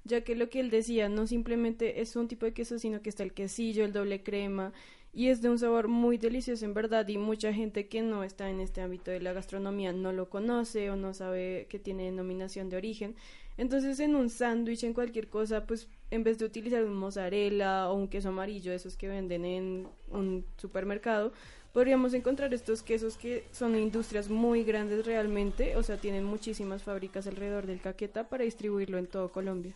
ya 0.03 0.21
que 0.21 0.35
lo 0.35 0.49
que 0.49 0.59
él 0.59 0.69
decía 0.69 1.09
no 1.09 1.27
simplemente 1.27 2.01
es 2.01 2.15
un 2.15 2.27
tipo 2.27 2.45
de 2.45 2.53
queso, 2.53 2.79
sino 2.79 3.01
que 3.01 3.09
está 3.09 3.23
el 3.23 3.33
quesillo, 3.33 3.85
el 3.85 3.93
doble 3.93 4.23
crema, 4.23 4.73
y 5.13 5.27
es 5.27 5.41
de 5.41 5.49
un 5.49 5.59
sabor 5.59 5.87
muy 5.87 6.17
delicioso 6.17 6.65
en 6.65 6.73
verdad, 6.73 7.07
y 7.07 7.17
mucha 7.17 7.53
gente 7.53 7.87
que 7.87 8.01
no 8.01 8.23
está 8.23 8.49
en 8.49 8.59
este 8.59 8.81
ámbito 8.81 9.11
de 9.11 9.19
la 9.19 9.33
gastronomía 9.33 9.91
no 9.91 10.11
lo 10.11 10.29
conoce 10.29 10.89
o 10.91 10.95
no 10.95 11.13
sabe 11.13 11.67
que 11.69 11.79
tiene 11.79 12.05
denominación 12.05 12.69
de 12.69 12.77
origen. 12.77 13.15
Entonces, 13.57 13.99
en 13.99 14.15
un 14.15 14.29
sándwich, 14.29 14.83
en 14.83 14.93
cualquier 14.93 15.27
cosa, 15.27 15.65
pues 15.65 15.89
en 16.11 16.23
vez 16.23 16.37
de 16.37 16.45
utilizar 16.45 16.83
un 16.83 16.95
mozzarella 16.95 17.89
o 17.89 17.95
un 17.95 18.07
queso 18.07 18.29
amarillo, 18.29 18.71
esos 18.71 18.95
que 18.95 19.09
venden 19.09 19.43
en 19.43 19.87
un 20.11 20.45
supermercado, 20.57 21.33
podríamos 21.73 22.13
encontrar 22.13 22.53
estos 22.53 22.83
quesos 22.83 23.17
que 23.17 23.43
son 23.51 23.77
industrias 23.77 24.29
muy 24.29 24.63
grandes 24.63 25.05
realmente, 25.05 25.75
o 25.75 25.83
sea, 25.83 25.97
tienen 25.97 26.23
muchísimas 26.23 26.83
fábricas 26.83 27.27
alrededor 27.27 27.67
del 27.67 27.81
Caqueta 27.81 28.29
para 28.29 28.43
distribuirlo 28.43 28.97
en 28.97 29.07
todo 29.07 29.29
Colombia. 29.29 29.73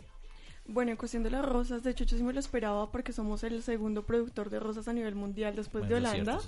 Bueno, 0.66 0.92
en 0.92 0.98
cuestión 0.98 1.24
de 1.24 1.30
las 1.30 1.44
rosas, 1.46 1.84
de 1.84 1.92
hecho 1.92 2.06
yo 2.06 2.18
sí 2.18 2.24
me 2.24 2.32
lo 2.32 2.40
esperaba 2.40 2.90
porque 2.90 3.12
somos 3.12 3.44
el 3.44 3.62
segundo 3.64 4.04
productor 4.04 4.50
de 4.50 4.60
rosas 4.60 4.88
a 4.88 4.94
nivel 4.94 5.14
mundial 5.14 5.56
después 5.56 5.88
de 5.90 5.96
Holanda. 5.96 6.40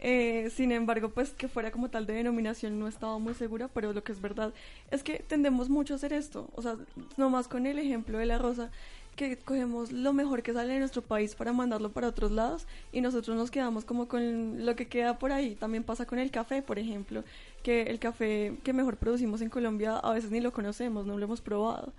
Eh, 0.00 0.50
sin 0.54 0.70
embargo, 0.70 1.08
pues 1.08 1.30
que 1.30 1.48
fuera 1.48 1.72
como 1.72 1.90
tal 1.90 2.06
de 2.06 2.14
denominación 2.14 2.78
no 2.78 2.86
estaba 2.86 3.18
muy 3.18 3.34
segura, 3.34 3.66
pero 3.66 3.92
lo 3.92 4.04
que 4.04 4.12
es 4.12 4.20
verdad 4.20 4.54
es 4.92 5.02
que 5.02 5.18
tendemos 5.18 5.68
mucho 5.68 5.94
a 5.94 5.96
hacer 5.96 6.12
esto. 6.12 6.48
O 6.54 6.62
sea, 6.62 6.76
nomás 7.16 7.48
con 7.48 7.66
el 7.66 7.80
ejemplo 7.80 8.18
de 8.18 8.26
la 8.26 8.38
rosa, 8.38 8.70
que 9.16 9.36
cogemos 9.36 9.90
lo 9.90 10.12
mejor 10.12 10.44
que 10.44 10.52
sale 10.52 10.74
de 10.74 10.78
nuestro 10.78 11.02
país 11.02 11.34
para 11.34 11.52
mandarlo 11.52 11.90
para 11.90 12.06
otros 12.06 12.30
lados 12.30 12.68
y 12.92 13.00
nosotros 13.00 13.36
nos 13.36 13.50
quedamos 13.50 13.84
como 13.84 14.06
con 14.06 14.64
lo 14.64 14.76
que 14.76 14.86
queda 14.86 15.18
por 15.18 15.32
ahí. 15.32 15.56
También 15.56 15.82
pasa 15.82 16.06
con 16.06 16.20
el 16.20 16.30
café, 16.30 16.62
por 16.62 16.78
ejemplo, 16.78 17.24
que 17.64 17.82
el 17.82 17.98
café 17.98 18.56
que 18.62 18.72
mejor 18.72 18.96
producimos 18.96 19.40
en 19.40 19.50
Colombia 19.50 19.96
a 19.96 20.12
veces 20.12 20.30
ni 20.30 20.40
lo 20.40 20.52
conocemos, 20.52 21.04
no 21.04 21.18
lo 21.18 21.24
hemos 21.24 21.40
probado. 21.40 21.92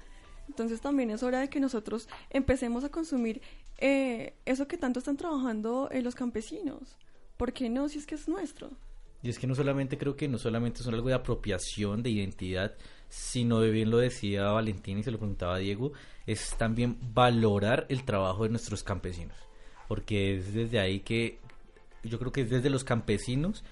Entonces 0.50 0.82
también 0.82 1.12
es 1.12 1.22
hora 1.22 1.39
de 1.39 1.47
que 1.47 1.60
nosotros 1.60 2.10
empecemos 2.32 2.84
a 2.84 2.89
consumir 2.89 3.39
eh, 3.78 4.34
eso 4.45 4.68
que 4.68 4.78
tanto 4.78 4.97
están 4.97 5.16
trabajando 5.16 5.89
en 5.91 6.04
los 6.04 6.16
campesinos. 6.16 6.97
¿Por 7.38 7.54
qué 7.54 7.70
no? 7.70 7.88
Si 7.88 8.00
es 8.00 8.08
que 8.08 8.16
es 8.16 8.28
nuestro. 8.28 8.72
Y 9.22 9.30
es 9.30 9.38
que 9.38 9.45
no 9.45 9.54
solamente 9.54 9.97
creo 9.97 10.16
que 10.16 10.28
no 10.28 10.39
solamente 10.39 10.82
son 10.82 10.95
algo 10.95 11.08
de 11.08 11.14
apropiación, 11.14 12.02
de 12.02 12.10
identidad, 12.10 12.74
sino 13.10 13.60
de 13.60 13.70
bien 13.70 13.91
lo 13.91 13.97
decía 13.97 14.50
Valentín 14.50 14.97
y 14.97 15.04
se 15.04 15.12
lo 15.12 15.20
preguntaba 15.20 15.60
Diego, 15.60 15.91
es 16.26 16.56
también 16.58 16.97
valorar 17.14 17.86
el 17.89 18.04
trabajo 18.06 18.43
de 18.43 18.50
nuestros 18.50 18.84
campesinos. 18.84 19.38
Porque 19.88 20.38
es 20.38 20.54
desde 20.54 20.80
ahí 20.80 21.02
que 21.02 21.38
yo 22.04 22.18
creo 22.18 22.32
que 22.32 22.41
es 22.41 22.50
desde 22.50 22.72
los 22.72 22.84
campesinos, 22.84 23.64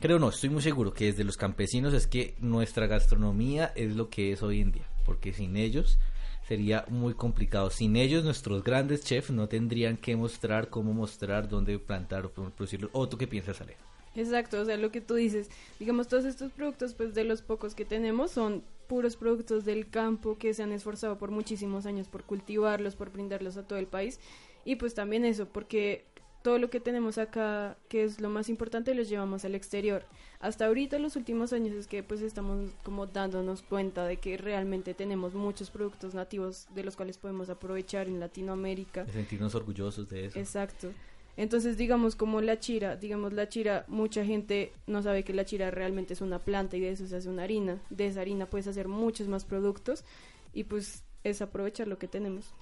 creo 0.00 0.18
no, 0.18 0.30
estoy 0.30 0.50
muy 0.50 0.62
seguro 0.62 0.92
que 0.92 1.06
desde 1.06 1.22
los 1.22 1.36
campesinos 1.36 1.94
es 1.94 2.08
que 2.08 2.34
nuestra 2.40 2.88
gastronomía 2.88 3.72
es 3.76 3.94
lo 3.94 4.10
que 4.10 4.32
es 4.32 4.42
hoy 4.42 4.62
en 4.62 4.72
día. 4.72 4.86
Porque 5.08 5.32
sin 5.32 5.56
ellos 5.56 5.98
sería 6.46 6.84
muy 6.88 7.14
complicado. 7.14 7.70
Sin 7.70 7.96
ellos 7.96 8.24
nuestros 8.24 8.62
grandes 8.62 9.02
chefs 9.02 9.30
no 9.30 9.48
tendrían 9.48 9.96
que 9.96 10.14
mostrar 10.16 10.68
cómo 10.68 10.92
mostrar, 10.92 11.48
dónde 11.48 11.78
plantar 11.78 12.26
o 12.26 12.30
producirlo. 12.30 12.90
¿O 12.92 13.08
tú 13.08 13.16
qué 13.16 13.26
piensas, 13.26 13.58
Ale? 13.62 13.76
Exacto, 14.14 14.60
o 14.60 14.64
sea, 14.66 14.76
lo 14.76 14.92
que 14.92 15.00
tú 15.00 15.14
dices, 15.14 15.48
digamos, 15.78 16.08
todos 16.08 16.26
estos 16.26 16.52
productos, 16.52 16.92
pues 16.92 17.14
de 17.14 17.24
los 17.24 17.40
pocos 17.40 17.74
que 17.74 17.86
tenemos, 17.86 18.32
son 18.32 18.62
puros 18.86 19.16
productos 19.16 19.64
del 19.64 19.88
campo 19.88 20.36
que 20.36 20.52
se 20.52 20.62
han 20.62 20.72
esforzado 20.72 21.16
por 21.16 21.30
muchísimos 21.30 21.86
años 21.86 22.06
por 22.06 22.24
cultivarlos, 22.24 22.96
por 22.96 23.10
brindarlos 23.10 23.56
a 23.56 23.62
todo 23.62 23.78
el 23.78 23.86
país. 23.86 24.20
Y 24.66 24.76
pues 24.76 24.92
también 24.92 25.24
eso, 25.24 25.46
porque 25.48 26.04
todo 26.42 26.58
lo 26.58 26.70
que 26.70 26.80
tenemos 26.80 27.18
acá, 27.18 27.76
que 27.88 28.04
es 28.04 28.20
lo 28.20 28.28
más 28.28 28.48
importante, 28.48 28.94
los 28.94 29.08
llevamos 29.08 29.44
al 29.44 29.54
exterior. 29.54 30.04
Hasta 30.40 30.66
ahorita, 30.66 30.98
los 30.98 31.16
últimos 31.16 31.52
años, 31.52 31.74
es 31.74 31.86
que 31.86 32.02
pues 32.02 32.20
estamos 32.20 32.70
como 32.84 33.06
dándonos 33.06 33.62
cuenta 33.62 34.06
de 34.06 34.18
que 34.18 34.36
realmente 34.36 34.94
tenemos 34.94 35.34
muchos 35.34 35.70
productos 35.70 36.14
nativos 36.14 36.68
de 36.74 36.84
los 36.84 36.96
cuales 36.96 37.18
podemos 37.18 37.50
aprovechar 37.50 38.06
en 38.06 38.20
Latinoamérica. 38.20 39.06
sentirnos 39.06 39.54
orgullosos 39.54 40.08
de 40.08 40.26
eso. 40.26 40.38
Exacto. 40.38 40.92
Entonces, 41.36 41.76
digamos, 41.76 42.16
como 42.16 42.40
la 42.40 42.58
chira, 42.58 42.96
digamos, 42.96 43.32
la 43.32 43.48
chira, 43.48 43.84
mucha 43.86 44.24
gente 44.24 44.72
no 44.88 45.02
sabe 45.04 45.22
que 45.22 45.32
la 45.32 45.44
chira 45.44 45.70
realmente 45.70 46.14
es 46.14 46.20
una 46.20 46.40
planta 46.40 46.76
y 46.76 46.80
de 46.80 46.90
eso 46.90 47.06
se 47.06 47.14
hace 47.14 47.28
una 47.28 47.44
harina. 47.44 47.80
De 47.90 48.06
esa 48.06 48.22
harina 48.22 48.46
puedes 48.46 48.66
hacer 48.66 48.88
muchos 48.88 49.28
más 49.28 49.44
productos 49.44 50.04
y 50.52 50.64
pues 50.64 51.04
es 51.22 51.40
aprovechar 51.40 51.86
lo 51.86 51.96
que 51.98 52.08
tenemos. 52.08 52.54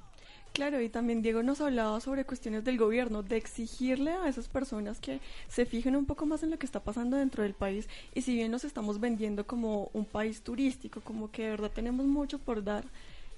Claro, 0.57 0.81
y 0.81 0.89
también 0.89 1.21
Diego 1.21 1.43
nos 1.43 1.61
hablaba 1.61 2.01
sobre 2.01 2.25
cuestiones 2.25 2.65
del 2.65 2.79
gobierno, 2.79 3.23
de 3.23 3.37
exigirle 3.37 4.13
a 4.13 4.27
esas 4.27 4.49
personas 4.49 5.01
que 5.01 5.21
se 5.49 5.67
fijen 5.67 5.95
un 5.97 6.07
poco 6.07 6.25
más 6.25 6.43
en 6.43 6.51
lo 6.51 6.59
que 6.59 6.65
está 6.65 6.81
pasando 6.81 7.19
dentro 7.19 7.43
del 7.43 7.53
país. 7.53 7.91
Y 8.15 8.23
si 8.23 8.35
bien 8.35 8.53
nos 8.53 8.65
estamos 8.65 8.99
vendiendo 8.99 9.47
como 9.47 9.91
un 9.93 10.07
país 10.07 10.41
turístico, 10.41 11.03
como 11.03 11.31
que 11.31 11.43
de 11.43 11.51
verdad 11.51 11.71
tenemos 11.75 12.07
mucho 12.07 12.39
por 12.39 12.65
dar, 12.65 12.85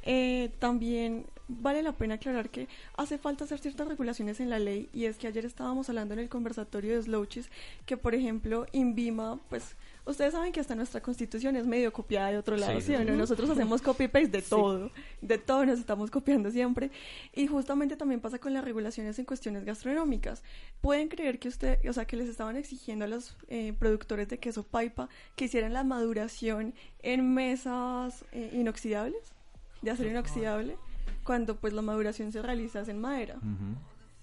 eh, 0.04 0.50
también 0.60 1.26
vale 1.48 1.82
la 1.82 1.90
pena 1.90 2.14
aclarar 2.14 2.50
que 2.50 2.68
hace 2.96 3.18
falta 3.18 3.42
hacer 3.42 3.58
ciertas 3.58 3.88
regulaciones 3.88 4.38
en 4.38 4.48
la 4.48 4.60
ley 4.60 4.88
y 4.92 5.06
es 5.06 5.16
que 5.16 5.26
ayer 5.26 5.44
estábamos 5.44 5.88
hablando 5.88 6.14
en 6.14 6.20
el 6.20 6.28
conversatorio 6.28 6.94
de 6.94 7.02
Slouchis 7.02 7.50
que 7.84 7.96
por 7.96 8.14
ejemplo 8.14 8.66
INVIMA 8.72 9.40
pues 9.48 9.74
ustedes 10.08 10.32
saben 10.32 10.52
que 10.52 10.60
hasta 10.60 10.74
nuestra 10.74 11.00
constitución 11.00 11.54
es 11.56 11.66
medio 11.66 11.92
copiada 11.92 12.30
de 12.30 12.38
otro 12.38 12.56
lado, 12.56 12.80
Sí, 12.80 12.94
¿sí, 12.96 13.04
no? 13.04 13.14
Nosotros 13.16 13.48
hacemos 13.50 13.82
copy-paste 13.82 14.28
de 14.28 14.40
Sí. 14.42 14.50
todo, 14.50 14.90
de 15.20 15.38
todo 15.38 15.64
nos 15.66 15.78
estamos 15.78 16.10
copiando 16.10 16.50
siempre. 16.50 16.90
Y 17.34 17.46
justamente 17.46 17.96
también 17.96 18.20
pasa 18.20 18.38
con 18.38 18.54
las 18.54 18.64
regulaciones 18.64 19.18
en 19.18 19.24
cuestiones 19.24 19.64
gastronómicas. 19.64 20.42
Pueden 20.80 21.08
creer 21.08 21.38
que 21.38 21.48
usted, 21.48 21.78
o 21.88 21.92
sea, 21.92 22.06
que 22.06 22.16
les 22.16 22.28
estaban 22.28 22.56
exigiendo 22.56 23.04
a 23.04 23.08
los 23.08 23.36
eh, 23.48 23.72
productores 23.78 24.28
de 24.28 24.38
queso 24.38 24.62
paipa 24.64 25.08
que 25.36 25.44
hicieran 25.44 25.72
la 25.72 25.84
maduración 25.84 26.74
en 27.02 27.34
mesas 27.34 28.24
eh, 28.32 28.50
inoxidables, 28.54 29.34
de 29.82 29.90
acero 29.90 30.10
inoxidable, 30.10 30.76
cuando 31.24 31.56
pues 31.56 31.72
la 31.72 31.82
maduración 31.82 32.32
se 32.32 32.40
realiza 32.42 32.82
en 32.88 32.98
madera. 33.00 33.36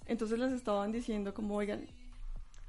Entonces 0.06 0.38
les 0.38 0.52
estaban 0.52 0.92
diciendo 0.92 1.32
como, 1.34 1.56
oigan, 1.56 1.86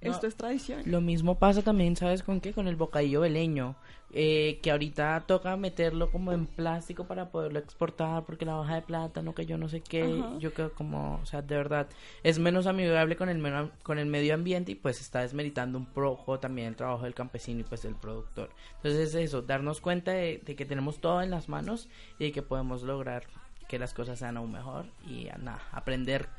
esto 0.01 0.23
No, 0.23 0.27
es 0.27 0.35
tradición. 0.35 0.81
Lo 0.85 1.01
mismo 1.01 1.39
pasa 1.39 1.63
también, 1.63 1.95
¿sabes 1.95 2.21
con 2.23 2.39
qué? 2.39 2.53
Con 2.53 2.67
el 2.67 2.75
bocadillo 2.75 3.21
veleño, 3.21 3.75
eh, 4.11 4.59
que 4.61 4.71
ahorita 4.71 5.23
toca 5.25 5.57
meterlo 5.57 6.11
como 6.11 6.31
en 6.31 6.45
plástico 6.45 7.05
para 7.07 7.29
poderlo 7.31 7.59
exportar, 7.59 8.23
porque 8.23 8.45
la 8.45 8.59
hoja 8.59 8.75
de 8.75 8.81
plátano, 8.83 9.33
que 9.33 9.45
yo 9.45 9.57
no 9.57 9.67
sé 9.69 9.81
qué, 9.81 10.03
Ajá. 10.03 10.37
yo 10.37 10.53
creo 10.53 10.71
como, 10.73 11.19
o 11.21 11.25
sea, 11.25 11.41
de 11.41 11.55
verdad, 11.55 11.87
es 12.23 12.37
menos 12.37 12.67
amigable 12.67 13.15
con 13.15 13.29
el, 13.29 13.71
con 13.81 13.97
el 13.97 14.05
medio 14.05 14.35
ambiente 14.35 14.73
y 14.73 14.75
pues 14.75 15.01
está 15.01 15.21
desmeritando 15.21 15.77
un 15.79 15.87
poco 15.87 16.39
también 16.39 16.67
el 16.67 16.75
trabajo 16.75 17.03
del 17.03 17.15
campesino 17.15 17.61
y 17.61 17.63
pues 17.63 17.81
del 17.81 17.95
productor. 17.95 18.51
Entonces 18.75 19.09
es 19.09 19.15
eso, 19.15 19.41
darnos 19.41 19.81
cuenta 19.81 20.11
de, 20.11 20.41
de 20.45 20.55
que 20.55 20.65
tenemos 20.65 21.01
todo 21.01 21.21
en 21.23 21.31
las 21.31 21.49
manos 21.49 21.89
y 22.19 22.25
de 22.25 22.31
que 22.31 22.43
podemos 22.43 22.83
lograr 22.83 23.23
que 23.67 23.79
las 23.79 23.93
cosas 23.93 24.19
sean 24.19 24.37
aún 24.37 24.51
mejor 24.51 24.85
y 25.05 25.25
nada, 25.39 25.61
aprender 25.71 26.29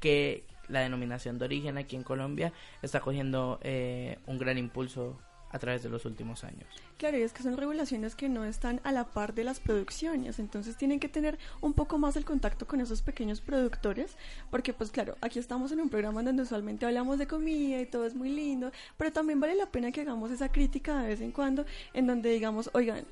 que 0.00 0.44
la 0.68 0.80
denominación 0.80 1.38
de 1.38 1.44
origen 1.44 1.78
aquí 1.78 1.96
en 1.96 2.02
Colombia 2.02 2.52
está 2.82 3.00
cogiendo 3.00 3.58
eh, 3.62 4.18
un 4.26 4.38
gran 4.38 4.58
impulso 4.58 5.18
a 5.54 5.58
través 5.60 5.84
de 5.84 5.88
los 5.88 6.04
últimos 6.04 6.42
años. 6.42 6.66
Claro, 6.96 7.16
y 7.16 7.22
es 7.22 7.32
que 7.32 7.44
son 7.44 7.56
regulaciones 7.56 8.16
que 8.16 8.28
no 8.28 8.44
están 8.44 8.80
a 8.82 8.90
la 8.90 9.04
par 9.04 9.34
de 9.34 9.44
las 9.44 9.60
producciones, 9.60 10.40
entonces 10.40 10.76
tienen 10.76 10.98
que 10.98 11.08
tener 11.08 11.38
un 11.60 11.74
poco 11.74 11.96
más 11.96 12.16
el 12.16 12.24
contacto 12.24 12.66
con 12.66 12.80
esos 12.80 13.02
pequeños 13.02 13.40
productores, 13.40 14.16
porque 14.50 14.72
pues 14.72 14.90
claro, 14.90 15.16
aquí 15.20 15.38
estamos 15.38 15.70
en 15.70 15.80
un 15.80 15.90
programa 15.90 16.24
donde 16.24 16.42
usualmente 16.42 16.86
hablamos 16.86 17.20
de 17.20 17.28
comida 17.28 17.80
y 17.80 17.86
todo 17.86 18.04
es 18.04 18.16
muy 18.16 18.30
lindo, 18.30 18.72
pero 18.96 19.12
también 19.12 19.38
vale 19.38 19.54
la 19.54 19.70
pena 19.70 19.92
que 19.92 20.00
hagamos 20.00 20.32
esa 20.32 20.50
crítica 20.50 20.98
de 20.98 21.06
vez 21.06 21.20
en 21.20 21.30
cuando, 21.30 21.64
en 21.92 22.08
donde 22.08 22.30
digamos, 22.30 22.68
oigan, 22.72 23.04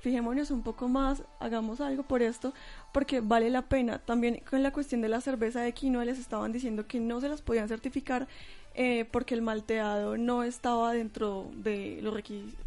fijémonos 0.00 0.50
un 0.50 0.62
poco 0.62 0.88
más, 0.88 1.22
hagamos 1.38 1.80
algo 1.80 2.02
por 2.02 2.22
esto, 2.22 2.52
porque 2.92 3.20
vale 3.20 3.50
la 3.50 3.62
pena. 3.62 3.98
También 3.98 4.42
con 4.48 4.62
la 4.62 4.72
cuestión 4.72 5.00
de 5.00 5.08
la 5.08 5.20
cerveza 5.20 5.60
de 5.60 5.72
quinoa 5.72 6.04
les 6.04 6.18
estaban 6.18 6.52
diciendo 6.52 6.86
que 6.86 7.00
no 7.00 7.20
se 7.20 7.28
las 7.28 7.42
podían 7.42 7.68
certificar 7.68 8.26
eh, 8.74 9.04
porque 9.10 9.34
el 9.34 9.42
malteado 9.42 10.16
no 10.16 10.42
estaba 10.42 10.92
dentro 10.92 11.50
de 11.54 11.98
los 12.02 12.14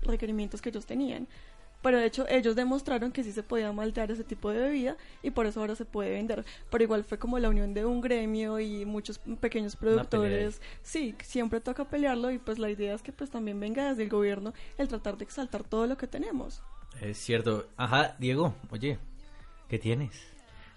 requerimientos 0.04 0.62
que 0.62 0.70
ellos 0.70 0.86
tenían. 0.86 1.28
Pero 1.82 1.98
de 1.98 2.06
hecho 2.06 2.26
ellos 2.30 2.56
demostraron 2.56 3.12
que 3.12 3.24
sí 3.24 3.34
se 3.34 3.44
podía 3.44 3.72
maltear 3.74 4.10
ese 4.10 4.24
tipo 4.24 4.50
de 4.50 4.60
bebida 4.60 4.96
y 5.22 5.32
por 5.32 5.46
eso 5.46 5.60
ahora 5.60 5.76
se 5.76 5.84
puede 5.84 6.12
vender. 6.12 6.46
Pero 6.70 6.84
igual 6.84 7.04
fue 7.04 7.20
como 7.20 7.38
la 7.40 7.50
unión 7.50 7.74
de 7.74 7.84
un 7.84 8.00
gremio 8.00 8.60
y 8.60 8.86
muchos 8.86 9.20
pequeños 9.42 9.76
productores. 9.76 10.62
Sí, 10.82 11.14
siempre 11.22 11.60
toca 11.60 11.84
pelearlo 11.84 12.32
y 12.32 12.38
pues 12.38 12.58
la 12.58 12.70
idea 12.70 12.96
es 12.96 13.02
que 13.02 13.12
pues 13.12 13.30
también 13.30 13.60
venga 13.60 13.90
desde 13.90 14.04
el 14.04 14.10
gobierno 14.10 14.54
el 14.78 14.88
tratar 14.88 15.18
de 15.18 15.26
exaltar 15.26 15.66
todo 15.66 15.86
lo 15.86 15.98
que 15.98 16.08
tenemos. 16.08 16.64
Es 17.02 17.18
cierto. 17.18 17.68
Ajá, 17.78 18.16
Diego, 18.20 18.56
oye, 18.72 18.98
¿qué 19.68 19.78
tienes? 19.80 20.12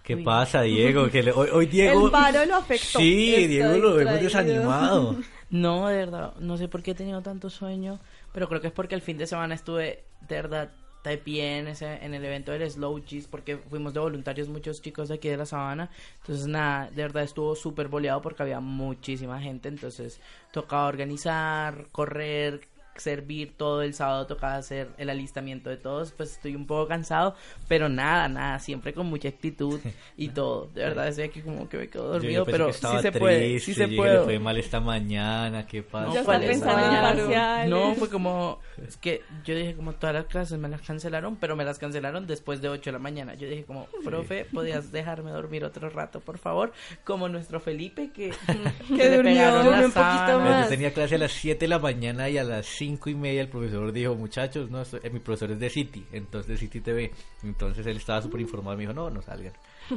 ¿Qué 0.03 0.15
Uy. 0.15 0.23
pasa, 0.25 0.63
Diego? 0.63 1.11
Que 1.11 1.23
le- 1.23 1.33
hoy, 1.33 1.49
hoy 1.53 1.67
Diego... 1.67 2.07
El 2.07 2.13
paro 2.13 2.45
lo 2.47 2.57
afectó. 2.57 2.99
Sí, 2.99 3.47
Diego 3.47 3.77
lo 3.79 3.95
vemos 3.95 4.21
desanimado. 4.21 5.17
No, 5.49 5.87
de 5.87 5.97
verdad, 5.99 6.35
no 6.41 6.57
sé 6.57 6.67
por 6.67 6.83
qué 6.83 6.91
he 6.91 6.95
tenido 6.97 7.23
tanto 7.23 7.51
sueño, 7.51 8.01
pero 8.33 8.49
creo 8.49 8.61
que 8.61 8.67
es 8.67 8.73
porque 8.73 8.97
el 8.97 9.01
fin 9.01 9.17
de 9.17 9.29
semana 9.29 9.55
estuve 9.55 10.03
de 10.29 10.35
verdad 10.35 10.73
de 11.05 11.19
pie 11.19 11.59
en, 11.59 11.69
ese, 11.69 12.05
en 12.05 12.15
el 12.15 12.25
evento 12.25 12.51
del 12.51 12.69
Slow 12.69 12.99
Cheese, 12.99 13.29
porque 13.31 13.57
fuimos 13.57 13.95
de 13.95 14.01
voluntarios 14.01 14.49
muchos 14.49 14.83
chicos 14.83 15.09
de 15.09 15.15
aquí 15.15 15.29
de 15.29 15.37
la 15.37 15.47
sabana, 15.47 15.89
entonces 16.21 16.49
nada, 16.49 16.91
de 16.91 17.01
verdad 17.01 17.23
estuvo 17.23 17.55
súper 17.55 17.87
boleado 17.87 18.21
porque 18.23 18.43
había 18.43 18.59
muchísima 18.59 19.41
gente, 19.41 19.69
entonces 19.69 20.21
tocaba 20.53 20.89
organizar, 20.89 21.87
correr, 21.93 22.67
servir 22.99 23.53
todo 23.57 23.83
el 23.83 23.95
sábado, 23.95 24.27
tocaba 24.27 24.57
hacer 24.57 24.89
el 24.99 25.11
alistamiento 25.11 25.71
de 25.71 25.77
todos, 25.77 26.13
pues 26.13 26.33
estoy 26.33 26.55
un 26.57 26.67
poco 26.67 26.89
cansado, 26.89 27.35
pero 27.69 27.89
nada, 27.89 28.29
nada, 28.29 28.59
siempre 28.59 28.93
con 28.93 29.07
mucha 29.07 29.29
actitud 29.29 29.81
y 30.17 30.29
todo, 30.29 30.69
de 30.75 30.83
verdad 30.83 31.09
estoy 31.09 31.25
aquí 31.25 31.41
como 31.41 31.69
que 31.69 31.77
me 31.79 31.89
quedo 31.89 32.05
Yo- 32.07 32.13
dormido, 32.15 32.33
yo 32.33 32.45
pensé 32.45 32.53
pero 32.53 32.67
que 32.67 32.73
sí 32.73 33.03
se 33.03 33.13
puede, 33.13 33.59
sí 33.59 33.65
triste, 33.67 33.85
se 33.85 33.87
le 33.91 33.97
puede. 33.97 34.21
fue 34.25 34.39
mal 34.39 34.57
esta 34.59 34.81
mañana, 34.81 35.67
¿qué 35.67 35.83
pasa? 35.83 36.07
No, 36.15 36.25
fue 36.25 36.39
pensando. 36.39 37.67
No, 37.69 37.95
fue 37.95 38.09
como. 38.09 38.59
Es 38.87 38.97
que 38.97 39.23
yo 39.45 39.55
dije, 39.55 39.75
como 39.75 39.93
todas 39.95 40.15
las 40.15 40.27
clases 40.27 40.59
me 40.59 40.69
las 40.69 40.81
cancelaron, 40.83 41.37
pero 41.37 41.57
me 41.57 41.65
las 41.65 41.79
cancelaron 41.79 42.27
después 42.27 42.61
de 42.61 42.69
8 42.69 42.91
de 42.91 42.93
la 42.93 42.99
mañana. 42.99 43.35
Yo 43.35 43.49
dije, 43.49 43.65
como, 43.65 43.87
profe, 44.05 44.45
¿podías 44.53 44.93
dejarme 44.93 45.31
dormir 45.31 45.65
otro 45.65 45.89
rato, 45.91 46.21
por 46.21 46.39
favor? 46.39 46.73
Como 47.05 47.29
nuestro 47.29 47.61
Felipe, 47.61 48.11
que, 48.15 48.31
que 48.89 48.95
le 48.97 49.17
durmió. 49.17 49.33
pegaron 49.35 49.65
Durmió 49.65 49.81
la 49.81 49.87
un 49.87 49.93
poquito 49.93 50.39
más. 50.41 50.65
Yo 50.65 50.69
tenía 50.71 50.93
clase 50.93 51.15
a 51.15 51.19
las 51.19 51.33
7 51.33 51.59
de 51.59 51.69
la 51.69 51.79
mañana 51.79 52.29
y 52.29 52.39
a 52.39 52.45
las 52.45 52.67
5 52.67 52.86
y 52.87 53.15
media 53.15 53.43
el 53.43 53.49
profesor 53.49 53.93
dijo, 53.93 54.15
muchachos, 54.15 54.71
no, 54.71 54.83
eh, 54.83 55.11
mi 55.11 55.21
profesor 55.21 55.51
es 55.53 55.59
de 55.59 55.71
City, 55.71 56.07
entonces 56.13 56.59
City 56.59 56.81
TV. 56.81 57.13
Entonces 57.43 57.87
él 57.87 57.97
estaba 57.97 58.23
súper 58.23 58.41
informado, 58.41 58.77
me 58.77 58.83
dijo, 58.83 58.93
no, 58.93 59.11
no 59.11 59.23
salgan, 59.23 59.53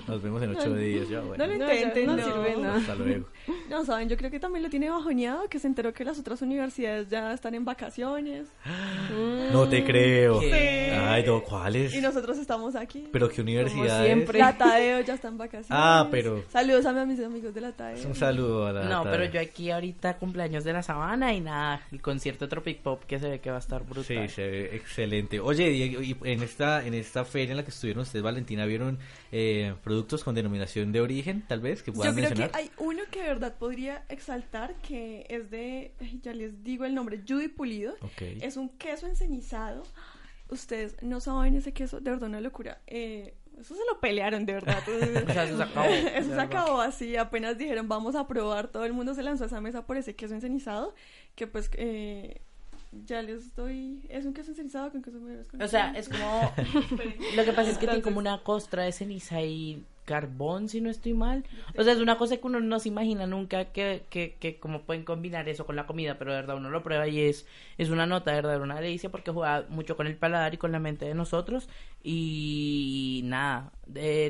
nos 0.08 0.22
vemos 0.22 0.42
en 0.44 0.56
8 0.56 0.70
No, 0.70 0.76
días. 0.76 1.10
Yo, 1.10 1.22
bueno, 1.24 1.46
No 1.48 1.52
lo 1.54 1.60
No, 1.60 1.68
ya 1.68 1.76
intenten, 1.76 2.06
no 2.06 2.16
no. 2.18 2.24
sirve 2.24 2.58
nada. 2.58 2.76
hasta 2.78 2.96
luego. 2.96 3.26
No, 3.70 3.86
saben, 3.86 4.10
yo 4.10 4.18
creo 4.18 4.30
que 4.32 4.40
también 4.40 4.64
lo 4.64 4.70
tiene 4.70 4.90
bajoneado, 4.90 5.48
que 5.50 5.60
se 5.60 5.68
enteró 5.68 5.94
que 5.94 6.04
las 6.04 6.20
otras 6.20 6.42
universidades 6.42 7.10
ya 7.10 7.34
están 7.34 7.56
en 7.56 7.66
vacaciones. 7.66 8.48
No 9.52 9.68
te 9.68 9.84
creo. 9.84 10.40
Sí. 10.42 10.52
Ay, 10.52 11.24
no, 11.26 11.42
¿cuáles? 11.44 11.94
Y 11.96 12.02
nosotros 12.02 12.38
estamos 12.38 12.76
aquí. 12.76 13.08
Pero 13.12 13.30
qué 13.30 13.42
universidades. 13.42 14.06
siempre. 14.06 14.38
La 14.40 14.56
Tadeo 14.58 15.02
ya 15.02 15.16
está 15.16 15.28
en 15.28 15.38
vacaciones. 15.38 15.68
Ah, 15.72 16.08
pero- 16.12 16.44
Saludos 16.50 16.86
a 16.86 17.06
mis 17.06 17.20
amigos 17.20 17.54
de 17.54 17.62
la 17.62 17.72
Tadeo. 17.72 18.08
Un 18.08 18.16
saludo 18.16 18.68
a 18.68 18.74
la... 18.74 18.84
No, 18.84 19.04
pero 19.04 19.26
yo 19.26 19.40
aquí 19.42 19.72
ahorita 19.72 20.18
cumpleaños 20.18 20.64
de 20.64 20.74
la 20.74 20.84
sabana 20.84 21.34
y 21.34 21.42
nada, 21.42 21.82
el 21.92 22.02
concierto 22.02 22.48
Tropic 22.48 22.80
Pop 22.82 23.04
que 23.06 23.18
se 23.20 23.28
ve 23.30 23.40
que 23.40 23.50
va 23.50 23.58
a 23.58 23.60
estar 23.60 23.84
brutal. 23.84 24.06
Sí, 24.30 24.36
se 24.36 24.48
ve 24.48 24.76
excelente. 24.76 25.40
Oye, 25.40 25.70
Diego, 25.70 26.02
y 26.02 26.16
en 26.24 26.44
esta, 26.44 26.86
en 26.86 26.94
esta 26.94 27.26
feria 27.26 27.52
en 27.52 27.58
la 27.58 27.64
que 27.64 27.72
estuvieron 27.72 28.04
ustedes, 28.04 28.24
Valentina, 28.24 28.66
¿vieron 28.66 29.00
eh, 29.32 29.74
productos 29.80 30.24
con 30.24 30.36
denominación 30.36 30.92
de 30.92 31.02
origen, 31.02 31.44
tal 31.48 31.62
vez, 31.62 31.84
que 31.84 31.92
Yo 31.92 31.96
puedan 31.98 32.14
creo 32.16 32.30
mencionar? 32.30 32.52
que 32.52 32.58
hay 32.58 32.72
uno 32.78 33.04
que 33.12 33.22
de 33.22 33.28
verdad 33.28 33.56
podría 33.58 34.04
exaltar, 34.10 34.76
que 34.82 35.26
es 35.30 35.50
de, 35.50 35.94
ya 36.22 36.34
les 36.34 36.64
digo 36.64 36.86
el 36.86 36.96
nombre, 36.96 37.22
Judy 37.28 37.48
Pulido. 37.48 37.94
Ok. 38.02 38.22
Es 38.42 38.58
un 38.58 38.70
queso 38.70 39.08
encenizado. 39.08 39.84
Ustedes 40.50 40.96
no 41.02 41.20
saben 41.20 41.56
ese 41.56 41.74
queso, 41.74 42.00
de 42.00 42.12
verdad 42.12 42.30
una 42.30 42.42
locura. 42.42 42.82
Eh, 42.88 43.36
eso 43.60 43.76
se 43.76 43.82
lo 43.92 44.00
pelearon, 44.00 44.46
de 44.46 44.54
verdad. 44.54 44.82
O 45.30 45.34
sea, 45.34 45.44
eso 45.44 45.58
se 45.58 45.64
acabó, 45.64 45.90
Eso 46.16 46.34
se 46.34 46.40
acabó 46.42 46.82
así. 46.82 47.18
Apenas 47.18 47.58
dijeron, 47.58 47.88
vamos 47.88 48.16
a 48.16 48.28
probar. 48.28 48.70
Todo 48.70 48.86
el 48.86 48.94
mundo 48.94 49.14
se 49.14 49.22
lanzó 49.22 49.44
a 49.44 49.48
esa 49.48 49.62
mesa 49.62 49.86
por 49.86 49.98
ese 49.98 50.16
queso 50.16 50.34
encenizado. 50.34 50.96
Que 51.36 51.46
pues, 51.46 51.70
eh, 51.74 52.42
ya 52.92 53.22
les 53.22 53.56
doy. 53.56 54.06
Es 54.10 54.26
un 54.26 54.34
queso 54.34 54.52
encenizado 54.52 54.92
con 54.92 55.02
queso 55.02 55.20
negro. 55.20 55.44
O 55.60 55.68
sea, 55.68 55.92
es 55.92 56.10
como... 56.10 56.54
Lo 57.36 57.46
que 57.46 57.54
pasa 57.54 57.70
es 57.72 57.78
que 57.78 57.88
tiene 57.88 58.02
como 58.02 58.20
una 58.20 58.44
costra 58.44 58.84
de 58.84 58.92
ceniza 58.92 59.42
y 59.42 59.86
carbón, 60.10 60.70
si 60.70 60.82
no 60.82 60.90
estoy 60.90 61.14
mal. 61.14 61.46
O 61.78 61.84
sea, 61.84 61.94
es 61.94 62.00
una 62.00 62.18
cosa 62.18 62.38
que 62.38 62.48
uno 62.48 62.60
no 62.60 62.80
se 62.80 62.90
imagina 62.90 63.28
nunca 63.28 63.66
que, 63.66 64.06
que, 64.10 64.38
que 64.40 64.60
como 64.60 64.82
pueden 64.82 65.04
combinar 65.04 65.48
eso 65.48 65.68
con 65.68 65.76
la 65.76 65.86
comida, 65.86 66.18
pero 66.18 66.32
de 66.32 66.38
verdad 66.38 66.58
uno 66.58 66.72
lo 66.72 66.82
prueba 66.82 67.08
y 67.08 67.20
es, 67.20 67.46
es 67.78 67.92
una 67.92 68.08
nota, 68.08 68.32
de 68.32 68.38
verdad, 68.38 68.60
una 68.60 68.82
delicia 68.82 69.12
porque 69.12 69.30
juega 69.30 69.66
mucho 69.70 69.96
con 69.96 70.08
el 70.08 70.18
paladar 70.18 70.56
y 70.56 70.58
con 70.58 70.72
la 70.72 70.80
mente 70.80 71.06
de 71.06 71.14
nosotros. 71.14 71.70
Y 72.02 73.22
nada, 73.26 73.72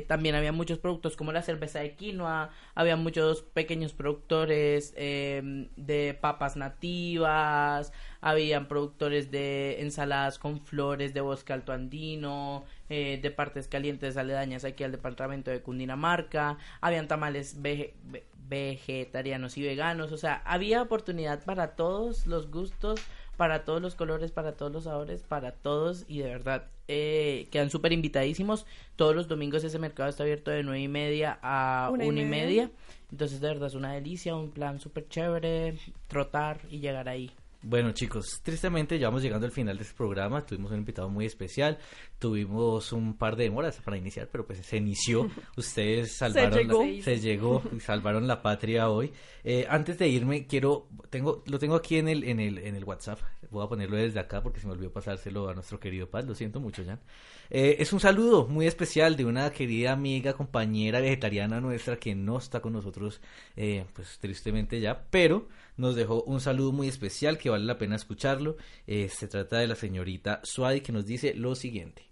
también 0.06 0.34
había 0.34 0.52
muchos 0.52 0.78
productos 0.78 1.16
como 1.16 1.32
la 1.32 1.40
cerveza 1.40 1.78
de 1.78 1.94
quinoa, 1.94 2.50
había 2.74 2.96
muchos 2.96 3.42
pequeños 3.42 3.92
productores 3.92 4.92
eh, 4.96 5.68
de 5.76 6.18
papas 6.20 6.56
nativas, 6.56 7.92
habían 8.20 8.66
productores 8.66 9.30
de 9.30 9.80
ensaladas 9.80 10.38
con 10.38 10.60
flores 10.60 11.14
de 11.14 11.20
bosque 11.20 11.52
alto 11.52 11.72
andino, 11.72 12.64
eh, 12.90 13.18
de 13.22 13.30
partes 13.30 13.66
calientes 13.68 14.18
aledañas 14.18 14.64
aquí 14.66 14.84
al 14.84 14.92
departamento 14.92 15.50
de 15.50 15.62
Cundinamarca, 15.62 16.58
habían 16.82 17.08
tamales 17.08 17.62
vege- 17.62 17.94
ve- 18.04 18.24
vegetarianos 18.48 19.56
y 19.56 19.62
veganos, 19.62 20.12
o 20.12 20.16
sea, 20.18 20.42
había 20.44 20.82
oportunidad 20.82 21.42
para 21.44 21.76
todos 21.76 22.26
los 22.26 22.50
gustos, 22.50 23.00
para 23.36 23.64
todos 23.64 23.80
los 23.80 23.94
colores, 23.94 24.32
para 24.32 24.52
todos 24.52 24.70
los 24.72 24.84
sabores, 24.84 25.22
para 25.22 25.52
todos 25.52 26.04
y 26.08 26.18
de 26.18 26.28
verdad 26.28 26.66
eh, 26.88 27.48
quedan 27.50 27.70
súper 27.70 27.92
invitadísimos. 27.92 28.66
Todos 28.96 29.14
los 29.14 29.28
domingos 29.28 29.64
ese 29.64 29.78
mercado 29.78 30.10
está 30.10 30.24
abierto 30.24 30.50
de 30.50 30.62
nueve 30.62 30.80
y 30.80 30.88
media 30.88 31.38
a 31.42 31.88
Una 31.92 32.04
una, 32.04 32.20
y 32.20 32.24
y 32.24 32.26
media. 32.26 32.44
media. 32.64 32.70
Entonces 33.10 33.40
de 33.40 33.48
verdad 33.48 33.68
es 33.68 33.74
una 33.74 33.92
delicia, 33.94 34.34
un 34.36 34.50
plan 34.50 34.78
súper 34.78 35.08
chévere, 35.08 35.78
trotar 36.08 36.60
y 36.68 36.80
llegar 36.80 37.08
ahí. 37.08 37.30
Bueno 37.62 37.92
chicos, 37.92 38.40
tristemente 38.42 38.98
ya 38.98 39.08
vamos 39.08 39.22
llegando 39.22 39.46
al 39.46 39.52
final 39.52 39.76
de 39.76 39.82
este 39.84 39.94
programa, 39.94 40.44
tuvimos 40.46 40.70
un 40.72 40.78
invitado 40.78 41.08
muy 41.10 41.26
especial, 41.26 41.78
tuvimos 42.20 42.92
un 42.92 43.14
par 43.16 43.34
de 43.34 43.44
demoras 43.44 43.78
para 43.78 43.96
iniciar, 43.96 44.28
pero 44.30 44.46
pues 44.46 44.64
se 44.64 44.76
inició, 44.76 45.28
ustedes 45.56 46.16
salvaron, 46.16 46.58
llegó. 46.58 46.84
La, 46.84 47.02
se 47.02 47.18
llegó 47.18 47.62
y 47.74 47.80
salvaron 47.80 48.28
la 48.28 48.42
patria 48.42 48.88
hoy. 48.90 49.10
Eh, 49.42 49.66
antes 49.68 49.98
de 49.98 50.06
irme, 50.08 50.46
quiero, 50.46 50.86
tengo, 51.08 51.42
lo 51.46 51.58
tengo 51.58 51.74
aquí 51.74 51.96
en 51.96 52.08
el, 52.08 52.22
en 52.24 52.38
el, 52.38 52.58
en 52.58 52.76
el 52.76 52.84
WhatsApp, 52.84 53.18
voy 53.50 53.64
a 53.64 53.68
ponerlo 53.68 53.96
desde 53.96 54.20
acá 54.20 54.42
porque 54.42 54.60
se 54.60 54.66
me 54.66 54.74
olvidó 54.74 54.92
pasárselo 54.92 55.48
a 55.48 55.54
nuestro 55.54 55.80
querido 55.80 56.08
Paz, 56.08 56.26
lo 56.26 56.34
siento 56.34 56.60
mucho 56.60 56.84
Jan. 56.84 57.00
Eh, 57.48 57.76
es 57.80 57.92
un 57.92 58.00
saludo 58.00 58.46
muy 58.46 58.66
especial 58.66 59.16
de 59.16 59.24
una 59.24 59.50
querida 59.50 59.92
amiga, 59.92 60.34
compañera 60.34 61.00
vegetariana 61.00 61.60
nuestra 61.60 61.96
que 61.96 62.14
no 62.14 62.38
está 62.38 62.60
con 62.60 62.74
nosotros, 62.74 63.20
eh, 63.56 63.86
pues 63.94 64.18
tristemente 64.20 64.78
ya, 64.78 65.06
pero 65.10 65.48
nos 65.76 65.96
dejó 65.96 66.22
un 66.24 66.40
saludo 66.40 66.72
muy 66.72 66.88
especial 66.88 67.38
que 67.38 67.48
vale 67.48 67.64
la 67.64 67.78
pena 67.78 67.96
escucharlo. 67.96 68.56
Eh, 68.86 69.08
se 69.08 69.26
trata 69.26 69.58
de 69.58 69.66
la 69.66 69.74
señorita 69.74 70.40
Suadi 70.44 70.82
que 70.82 70.92
nos 70.92 71.06
dice 71.06 71.34
lo 71.34 71.54
siguiente. 71.54 72.09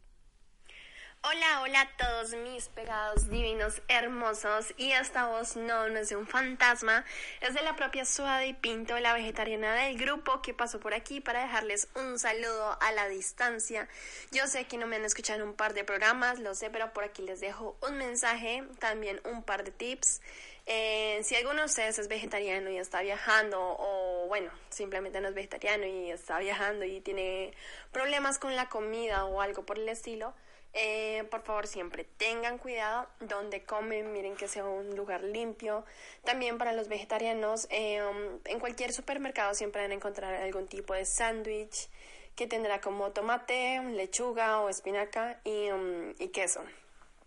Hola, 1.25 1.63
hola 1.63 1.81
a 1.81 1.97
todos 1.97 2.33
mis 2.45 2.69
pegados 2.69 3.29
divinos, 3.29 3.83
hermosos. 3.89 4.73
Y 4.77 4.93
esta 4.93 5.27
voz 5.27 5.57
no, 5.57 5.89
no 5.89 5.99
es 5.99 6.11
de 6.11 6.17
un 6.17 6.29
fantasma, 6.29 7.05
es 7.41 7.55
de 7.55 7.63
la 7.63 7.75
propia 7.75 8.05
Suadi 8.05 8.55
Pinto, 8.55 8.97
la 9.01 9.15
vegetariana 9.15 9.75
del 9.75 9.99
grupo 9.99 10.41
que 10.43 10.55
pasó 10.55 10.79
por 10.79 10.95
aquí 10.95 11.21
para 11.21 11.43
dejarles 11.43 11.89
un 11.97 12.21
saludo 12.21 12.79
a 12.81 12.93
la 12.93 13.09
distancia. 13.09 13.89
Yo 14.31 14.47
sé 14.47 14.67
que 14.67 14.79
no 14.79 14.87
me 14.87 14.95
han 14.95 15.05
escuchado 15.05 15.43
en 15.43 15.49
un 15.49 15.55
par 15.55 15.75
de 15.75 15.83
programas, 15.83 16.39
lo 16.39 16.55
sé, 16.55 16.71
pero 16.71 16.93
por 16.93 17.03
aquí 17.03 17.23
les 17.23 17.41
dejo 17.41 17.77
un 17.83 17.99
mensaje, 17.99 18.63
también 18.79 19.21
un 19.25 19.43
par 19.43 19.65
de 19.65 19.73
tips. 19.73 20.21
Eh, 20.67 21.19
si 21.25 21.35
alguno 21.35 21.61
de 21.61 21.65
ustedes 21.65 21.99
es 21.99 22.07
vegetariano 22.07 22.71
y 22.71 22.79
está 22.79 23.03
viajando, 23.03 23.59
o 23.61 24.27
bueno, 24.29 24.53
simplemente 24.69 25.21
no 25.21 25.29
es 25.29 25.35
vegetariano 25.35 25.85
y 25.85 26.13
está 26.13 26.39
viajando 26.39 26.85
y 26.85 27.01
tiene 27.01 27.55
problemas 27.91 28.39
con 28.39 28.55
la 28.55 28.69
comida 28.69 29.25
o 29.25 29.41
algo 29.41 29.67
por 29.67 29.79
el 29.79 29.89
estilo, 29.89 30.33
eh, 30.75 31.25
por 31.31 31.43
favor 31.43 31.67
siempre 31.67 32.05
tengan 32.05 32.59
cuidado 32.59 33.09
donde 33.21 33.65
comen, 33.65 34.13
miren 34.13 34.37
que 34.37 34.49
sea 34.49 34.65
un 34.65 34.95
lugar 34.95 35.23
limpio. 35.23 35.85
También 36.25 36.59
para 36.59 36.73
los 36.73 36.89
vegetarianos, 36.89 37.67
eh, 37.71 38.03
um, 38.03 38.39
en 38.45 38.61
cualquier 38.61 38.93
supermercado 38.93 39.55
siempre 39.55 39.83
van 39.83 39.91
a 39.91 39.95
encontrar 39.95 40.35
algún 40.35 40.67
tipo 40.69 40.95
de 40.95 41.05
sándwich 41.05 41.89
que 42.37 42.47
tendrá 42.47 42.81
como 42.81 43.11
tomate, 43.11 43.83
lechuga 43.93 44.61
o 44.61 44.69
espinaca 44.69 45.41
y, 45.45 45.71
um, 45.71 46.15
y 46.19 46.29
queso. 46.29 46.63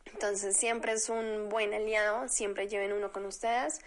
Entonces 0.05 0.55
siempre 0.55 0.93
es 0.93 1.09
un 1.09 1.49
buen 1.49 1.73
aliado, 1.73 2.27
siempre 2.27 2.67
lleven 2.67 2.93
uno 2.93 3.11
con 3.11 3.25
ustedes. 3.25 3.81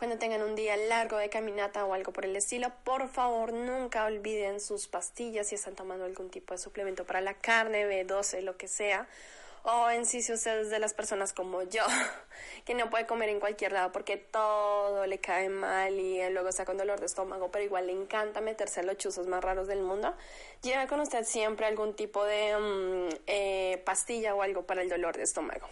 Cuando 0.00 0.16
tengan 0.16 0.40
un 0.40 0.56
día 0.56 0.78
largo 0.78 1.18
de 1.18 1.28
caminata 1.28 1.84
o 1.84 1.92
algo 1.92 2.10
por 2.10 2.24
el 2.24 2.34
estilo, 2.34 2.72
por 2.84 3.06
favor 3.10 3.52
nunca 3.52 4.06
olviden 4.06 4.58
sus 4.58 4.88
pastillas 4.88 5.48
si 5.48 5.56
están 5.56 5.74
tomando 5.74 6.06
algún 6.06 6.30
tipo 6.30 6.54
de 6.54 6.58
suplemento 6.58 7.04
para 7.04 7.20
la 7.20 7.34
carne, 7.34 7.84
B12, 7.84 8.40
lo 8.40 8.56
que 8.56 8.66
sea. 8.66 9.06
O 9.62 9.90
en 9.90 10.06
sí 10.06 10.22
si 10.22 10.32
ustedes 10.32 10.70
de 10.70 10.78
las 10.78 10.94
personas 10.94 11.34
como 11.34 11.64
yo, 11.64 11.82
que 12.64 12.72
no 12.72 12.88
puede 12.88 13.06
comer 13.06 13.28
en 13.28 13.40
cualquier 13.40 13.72
lado 13.72 13.92
porque 13.92 14.16
todo 14.16 15.04
le 15.04 15.18
cae 15.18 15.50
mal 15.50 15.92
y 15.92 16.26
luego 16.30 16.48
está 16.48 16.64
con 16.64 16.78
dolor 16.78 16.98
de 16.98 17.04
estómago, 17.04 17.50
pero 17.50 17.62
igual 17.62 17.86
le 17.86 17.92
encanta 17.92 18.40
meterse 18.40 18.80
a 18.80 18.84
los 18.84 18.96
chuzos 18.96 19.26
más 19.26 19.44
raros 19.44 19.66
del 19.66 19.82
mundo, 19.82 20.14
lleve 20.62 20.86
con 20.86 21.00
usted 21.00 21.24
siempre 21.24 21.66
algún 21.66 21.92
tipo 21.94 22.24
de 22.24 22.56
mm, 22.56 23.16
eh, 23.26 23.82
pastilla 23.84 24.34
o 24.34 24.40
algo 24.40 24.64
para 24.64 24.80
el 24.80 24.88
dolor 24.88 25.18
de 25.18 25.24
estómago. 25.24 25.68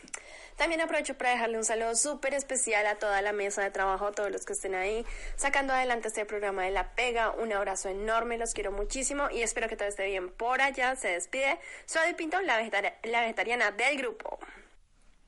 También 0.59 0.81
aprovecho 0.81 1.17
para 1.17 1.31
dejarle 1.31 1.57
un 1.57 1.65
saludo 1.65 1.95
súper 1.95 2.35
especial 2.35 2.85
a 2.89 2.97
toda 2.97 3.23
la 3.23 3.33
mesa 3.33 3.63
de 3.63 3.71
trabajo, 3.71 4.09
a 4.09 4.13
todos 4.13 4.33
los 4.33 4.45
que 4.45 4.55
estén 4.55 4.75
ahí 4.75 5.07
sacando 5.37 5.73
adelante 5.73 6.09
este 6.09 6.27
programa 6.27 6.65
de 6.65 6.73
La 6.73 6.97
Pega. 6.97 7.31
Un 7.31 7.53
abrazo 7.53 7.89
enorme, 7.89 8.39
los 8.39 8.55
quiero 8.55 8.73
muchísimo 8.73 9.31
y 9.31 9.43
espero 9.43 9.69
que 9.69 9.77
todo 9.77 9.87
esté 9.87 10.07
bien 10.07 10.31
por 10.31 10.61
allá. 10.61 10.97
Se 10.97 11.09
despide 11.09 11.61
Suave 11.87 12.13
Pinto, 12.15 12.41
la 12.41 12.57
vegetariana 12.57 13.71
del 13.71 13.99
grupo. 13.99 14.41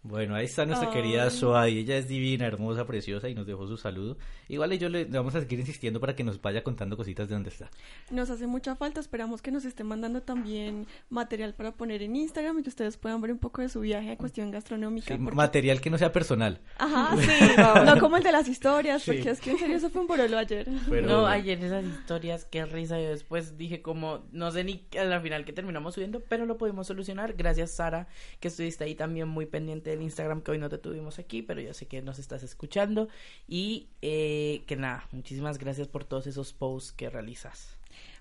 Bueno, 0.03 0.35
ahí 0.35 0.47
está 0.47 0.65
nuestra 0.65 0.91
querida 0.91 1.29
Suadi, 1.29 1.79
ella 1.81 1.99
es 1.99 2.09
divina, 2.09 2.47
hermosa, 2.47 2.87
preciosa 2.87 3.29
y 3.29 3.35
nos 3.35 3.47
dejó 3.47 3.67
su 3.67 3.77
saludo. 3.77 4.17
Igual 4.49 4.73
yo 4.79 4.89
le, 4.89 5.05
vamos 5.05 5.35
a 5.35 5.41
seguir 5.41 5.61
insistiendo 5.61 6.01
para 6.01 6.17
que 6.17 6.25
nos 6.25 6.41
vaya 6.41 6.65
contando 6.65 6.97
cositas 6.97 7.29
de 7.29 7.35
dónde 7.35 7.51
está. 7.51 7.71
Nos 8.11 8.31
hace 8.31 8.47
mucha 8.47 8.77
falta, 8.77 8.99
esperamos 8.99 9.43
que 9.43 9.51
nos 9.51 9.67
estén 9.67 9.87
mandando 9.87 10.23
también 10.23 10.87
material 11.11 11.53
para 11.55 11.73
poner 11.73 12.03
en 12.03 12.17
Instagram 12.17 12.59
y 12.61 12.63
que 12.63 12.71
ustedes 12.71 12.97
puedan 12.97 13.21
ver 13.21 13.31
un 13.31 13.39
poco 13.39 13.61
de 13.61 13.69
su 13.69 13.81
viaje 13.81 14.13
a 14.13 14.17
cuestión 14.17 14.51
gastronómica. 14.51 15.15
Sí, 15.15 15.21
porque- 15.23 15.37
material 15.37 15.83
que 15.83 15.91
no 15.91 15.99
sea 15.99 16.13
personal. 16.13 16.61
Ajá, 16.79 17.15
sí, 17.21 17.29
no 17.85 17.99
como 18.01 18.17
el 18.17 18.23
de 18.23 18.33
las 18.33 18.49
historias, 18.49 19.03
Sí. 19.03 19.13
porque 19.13 19.31
es 19.31 19.41
que 19.41 19.51
en 19.51 19.59
serio 19.59 19.77
eso 19.77 19.91
fue 19.91 20.01
un 20.01 20.07
borolo 20.07 20.39
ayer. 20.39 20.67
Pero- 20.89 21.07
No, 21.09 21.27
ayer 21.27 21.63
esas 21.63 21.85
historias, 21.85 22.47
qué 22.47 22.65
risa. 22.65 22.99
Yo 22.99 23.11
después 23.11 23.59
dije 23.59 23.83
como, 23.83 24.25
no 24.33 24.51
sé 24.51 24.65
ni 24.65 24.87
a 24.99 25.05
la 25.05 25.21
final 25.21 25.45
que 25.45 25.53
terminamos 25.53 25.93
subiendo, 25.95 26.21
pero 26.27 26.47
lo 26.47 26.57
pudimos 26.57 26.87
solucionar. 26.87 27.35
Gracias, 27.35 27.73
Sara, 27.73 28.09
que 28.41 28.49
estuviste 28.49 28.85
ahí 28.85 28.95
también 28.95 29.29
muy 29.29 29.45
pendiente 29.45 29.90
del 29.91 30.03
Instagram, 30.03 30.43
que 30.43 30.53
hoy 30.53 30.59
no 30.59 30.69
te 30.69 30.79
tuvimos 30.79 31.19
aquí, 31.19 31.43
pero 31.43 31.61
yo 31.61 31.75
sé 31.75 31.87
que 31.87 32.03
nos 32.03 32.19
estás 32.19 32.43
escuchando. 32.43 33.09
Y 33.49 33.89
eh, 34.03 34.63
que 34.67 34.77
nada, 34.77 35.07
muchísimas 35.13 35.59
gracias 35.59 35.89
por 35.89 36.05
todos 36.05 36.27
esos 36.27 36.53
posts 36.53 36.93
que 36.93 37.11
realizas. 37.11 37.77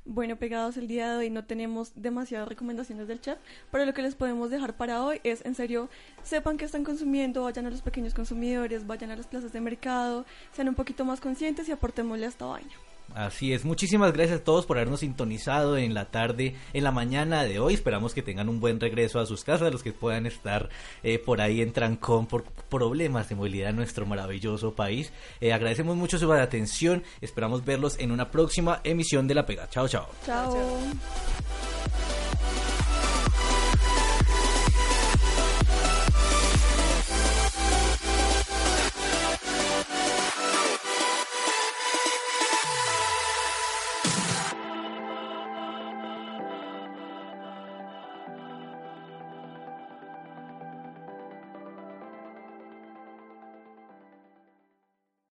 Bueno, 0.05 0.37
pegados 0.37 0.77
el 0.77 0.87
día 0.87 1.11
de 1.11 1.17
hoy 1.17 1.29
no 1.29 1.45
tenemos 1.45 1.91
demasiadas 1.95 2.47
recomendaciones 2.47 3.07
del 3.07 3.21
chef, 3.21 3.37
pero 3.71 3.85
lo 3.85 3.93
que 3.93 4.01
les 4.01 4.15
podemos 4.15 4.49
dejar 4.49 4.75
para 4.75 5.03
hoy 5.03 5.21
es, 5.23 5.45
en 5.45 5.53
serio, 5.53 5.89
sepan 6.23 6.57
que 6.57 6.65
están 6.65 6.83
consumiendo, 6.83 7.43
vayan 7.43 7.67
a 7.67 7.69
los 7.69 7.81
pequeños 7.81 8.13
consumidores, 8.13 8.87
vayan 8.87 9.11
a 9.11 9.15
las 9.15 9.27
plazas 9.27 9.53
de 9.53 9.61
mercado, 9.61 10.25
sean 10.51 10.69
un 10.69 10.75
poquito 10.75 11.05
más 11.05 11.21
conscientes 11.21 11.69
y 11.69 11.73
aportémosle 11.73 12.25
a 12.25 12.29
esta 12.29 12.45
vaina. 12.45 12.73
Así 13.15 13.53
es, 13.53 13.65
muchísimas 13.65 14.13
gracias 14.13 14.39
a 14.39 14.43
todos 14.43 14.65
por 14.65 14.77
habernos 14.77 15.01
sintonizado 15.01 15.77
en 15.77 15.93
la 15.93 16.05
tarde, 16.05 16.55
en 16.73 16.83
la 16.83 16.91
mañana 16.91 17.43
de 17.43 17.59
hoy. 17.59 17.73
Esperamos 17.73 18.13
que 18.13 18.21
tengan 18.21 18.49
un 18.49 18.59
buen 18.59 18.79
regreso 18.79 19.19
a 19.19 19.25
sus 19.25 19.43
casas, 19.43 19.71
los 19.71 19.83
que 19.83 19.93
puedan 19.93 20.25
estar 20.25 20.69
eh, 21.03 21.19
por 21.19 21.41
ahí 21.41 21.61
en 21.61 21.73
trancón 21.73 22.27
por 22.27 22.43
problemas 22.43 23.29
de 23.29 23.35
movilidad 23.35 23.71
en 23.71 23.75
nuestro 23.77 24.05
maravilloso 24.05 24.73
país. 24.73 25.11
Eh, 25.41 25.53
agradecemos 25.53 25.95
mucho 25.95 26.17
su 26.17 26.31
atención, 26.31 27.03
esperamos 27.21 27.65
verlos 27.65 27.97
en 27.99 28.11
una 28.11 28.31
próxima 28.31 28.79
emisión 28.83 29.27
de 29.27 29.35
La 29.35 29.45
Pega. 29.45 29.67
Chao, 29.69 29.87
chao. 29.87 30.07
Chao. 30.25 30.55